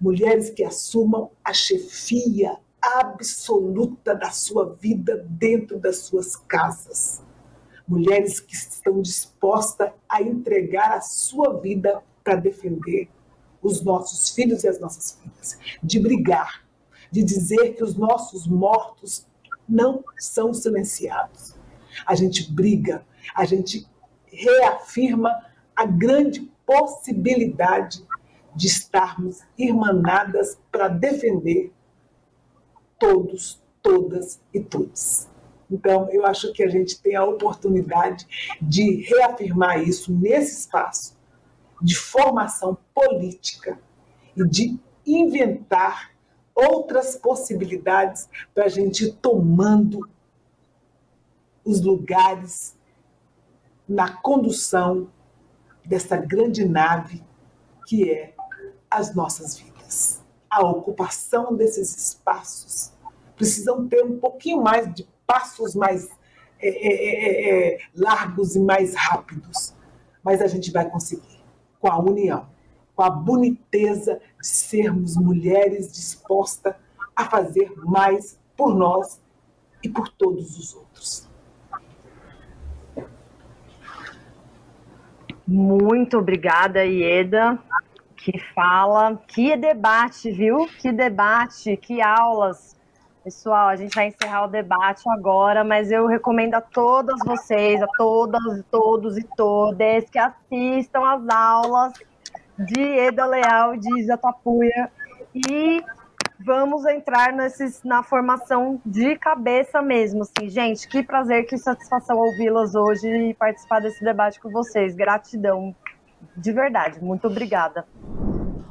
mulheres 0.00 0.50
que 0.50 0.64
assumam 0.64 1.30
a 1.44 1.52
chefia 1.52 2.58
absoluta 2.86 4.14
da 4.14 4.30
sua 4.30 4.74
vida 4.80 5.26
dentro 5.28 5.78
das 5.78 5.98
suas 5.98 6.36
casas. 6.36 7.22
Mulheres 7.86 8.40
que 8.40 8.54
estão 8.54 9.00
dispostas 9.00 9.90
a 10.08 10.22
entregar 10.22 10.92
a 10.92 11.00
sua 11.00 11.60
vida 11.60 12.02
para 12.22 12.36
defender 12.36 13.08
os 13.62 13.82
nossos 13.82 14.30
filhos 14.30 14.64
e 14.64 14.68
as 14.68 14.78
nossas 14.78 15.18
filhas, 15.20 15.58
de 15.82 15.98
brigar, 15.98 16.64
de 17.10 17.22
dizer 17.22 17.74
que 17.74 17.82
os 17.82 17.96
nossos 17.96 18.46
mortos 18.46 19.26
não 19.68 20.04
são 20.18 20.54
silenciados. 20.54 21.54
A 22.06 22.14
gente 22.14 22.52
briga, 22.52 23.04
a 23.34 23.44
gente 23.44 23.86
reafirma 24.26 25.30
a 25.74 25.84
grande 25.84 26.50
possibilidade 26.64 28.04
de 28.54 28.66
estarmos 28.66 29.40
irmanadas 29.58 30.58
para 30.70 30.88
defender 30.88 31.72
todos, 32.98 33.62
todas 33.82 34.40
e 34.52 34.60
todos. 34.60 35.28
Então, 35.70 36.08
eu 36.10 36.24
acho 36.24 36.52
que 36.52 36.62
a 36.62 36.68
gente 36.68 37.00
tem 37.00 37.16
a 37.16 37.24
oportunidade 37.24 38.26
de 38.60 39.02
reafirmar 39.02 39.82
isso 39.82 40.12
nesse 40.12 40.60
espaço 40.60 41.16
de 41.82 41.94
formação 41.94 42.76
política 42.94 43.78
e 44.36 44.46
de 44.48 44.78
inventar 45.04 46.12
outras 46.54 47.16
possibilidades 47.16 48.28
para 48.54 48.64
a 48.64 48.68
gente 48.68 49.04
ir 49.04 49.12
tomando 49.14 50.08
os 51.64 51.80
lugares 51.82 52.76
na 53.88 54.16
condução 54.16 55.10
dessa 55.84 56.16
grande 56.16 56.64
nave 56.64 57.22
que 57.86 58.10
é 58.10 58.34
as 58.90 59.14
nossas 59.14 59.58
vidas. 59.58 60.15
A 60.50 60.64
ocupação 60.64 61.54
desses 61.54 61.94
espaços. 61.96 62.92
Precisam 63.34 63.86
ter 63.86 64.02
um 64.04 64.18
pouquinho 64.18 64.62
mais 64.62 64.92
de 64.94 65.06
passos 65.26 65.74
mais 65.74 66.08
é, 66.58 66.68
é, 66.68 66.94
é, 66.94 67.74
é 67.74 67.78
largos 67.94 68.56
e 68.56 68.60
mais 68.60 68.94
rápidos, 68.94 69.74
mas 70.22 70.40
a 70.40 70.46
gente 70.46 70.70
vai 70.72 70.88
conseguir 70.88 71.44
com 71.78 71.88
a 71.88 71.98
união, 71.98 72.48
com 72.94 73.02
a 73.02 73.10
boniteza 73.10 74.20
de 74.40 74.46
sermos 74.46 75.16
mulheres 75.16 75.92
dispostas 75.92 76.74
a 77.14 77.24
fazer 77.26 77.72
mais 77.76 78.38
por 78.56 78.74
nós 78.74 79.20
e 79.82 79.88
por 79.88 80.08
todos 80.08 80.58
os 80.58 80.74
outros. 80.74 81.28
Muito 85.46 86.18
obrigada, 86.18 86.84
Ieda, 86.84 87.58
que 88.26 88.40
fala. 88.52 89.16
Que 89.28 89.56
debate, 89.56 90.32
viu? 90.32 90.66
Que 90.80 90.90
debate, 90.90 91.76
que 91.76 92.02
aulas. 92.02 92.74
Pessoal, 93.22 93.68
a 93.68 93.76
gente 93.76 93.94
vai 93.94 94.08
encerrar 94.08 94.44
o 94.44 94.48
debate 94.48 95.02
agora, 95.10 95.62
mas 95.62 95.92
eu 95.92 96.06
recomendo 96.06 96.54
a 96.54 96.60
todas 96.60 97.18
vocês, 97.24 97.80
a 97.80 97.86
todas, 97.96 98.64
todos 98.70 99.16
e 99.16 99.22
todas, 99.36 100.10
que 100.10 100.18
assistam 100.18 101.04
às 101.04 101.28
aulas 101.28 101.92
de 102.58 102.80
Eda 102.80 103.26
Leal 103.26 103.76
de 103.76 104.00
Isa 104.00 104.16
Tapuia 104.16 104.90
e 105.34 105.84
vamos 106.40 106.84
entrar 106.86 107.32
nesses, 107.32 107.82
na 107.84 108.02
formação 108.02 108.80
de 108.84 109.16
cabeça 109.16 109.82
mesmo. 109.82 110.22
Assim, 110.22 110.48
gente, 110.48 110.88
que 110.88 111.02
prazer, 111.02 111.46
que 111.46 111.58
satisfação 111.58 112.16
ouvi-las 112.16 112.74
hoje 112.74 113.08
e 113.08 113.34
participar 113.34 113.80
desse 113.80 114.02
debate 114.04 114.40
com 114.40 114.50
vocês. 114.50 114.94
Gratidão, 114.94 115.74
de 116.36 116.52
verdade. 116.52 117.02
Muito 117.02 117.26
obrigada. 117.26 117.84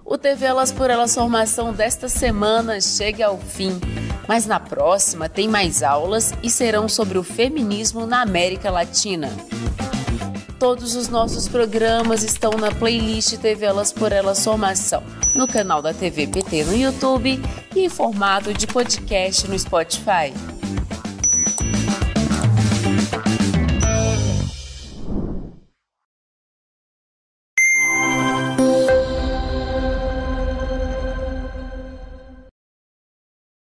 O 0.04 0.18
TV 0.18 0.46
Elas 0.46 0.72
por 0.72 0.90
Elas 0.90 1.16
Formação 1.16 1.74
desta 1.74 2.08
semana 2.08 2.80
chega 2.80 3.26
ao 3.26 3.38
fim. 3.38 3.80
Mas 4.28 4.46
na 4.46 4.60
próxima 4.60 5.28
tem 5.28 5.48
mais 5.48 5.84
aulas 5.84 6.34
e 6.42 6.50
serão 6.50 6.88
sobre 6.88 7.18
o 7.18 7.24
feminismo 7.24 8.06
na 8.06 8.22
América 8.22 8.70
Latina. 8.70 9.30
Todos 10.60 10.96
os 10.96 11.10
nossos 11.10 11.48
programas 11.48 12.24
estão 12.24 12.52
na 12.52 12.72
playlist 12.72 13.38
TV 13.38 13.66
Elas 13.66 13.92
por 13.92 14.12
Elas 14.12 14.44
Formação, 14.44 15.04
no 15.36 15.48
canal 15.48 15.82
da 15.82 15.94
TV 15.94 16.28
PT 16.28 16.64
no 16.64 16.76
YouTube 16.76 17.40
e 17.76 17.86
em 17.86 17.90
formato 17.90 18.54
de 18.54 18.66
podcast 18.66 19.48
no 19.48 19.58
Spotify. 19.60 20.34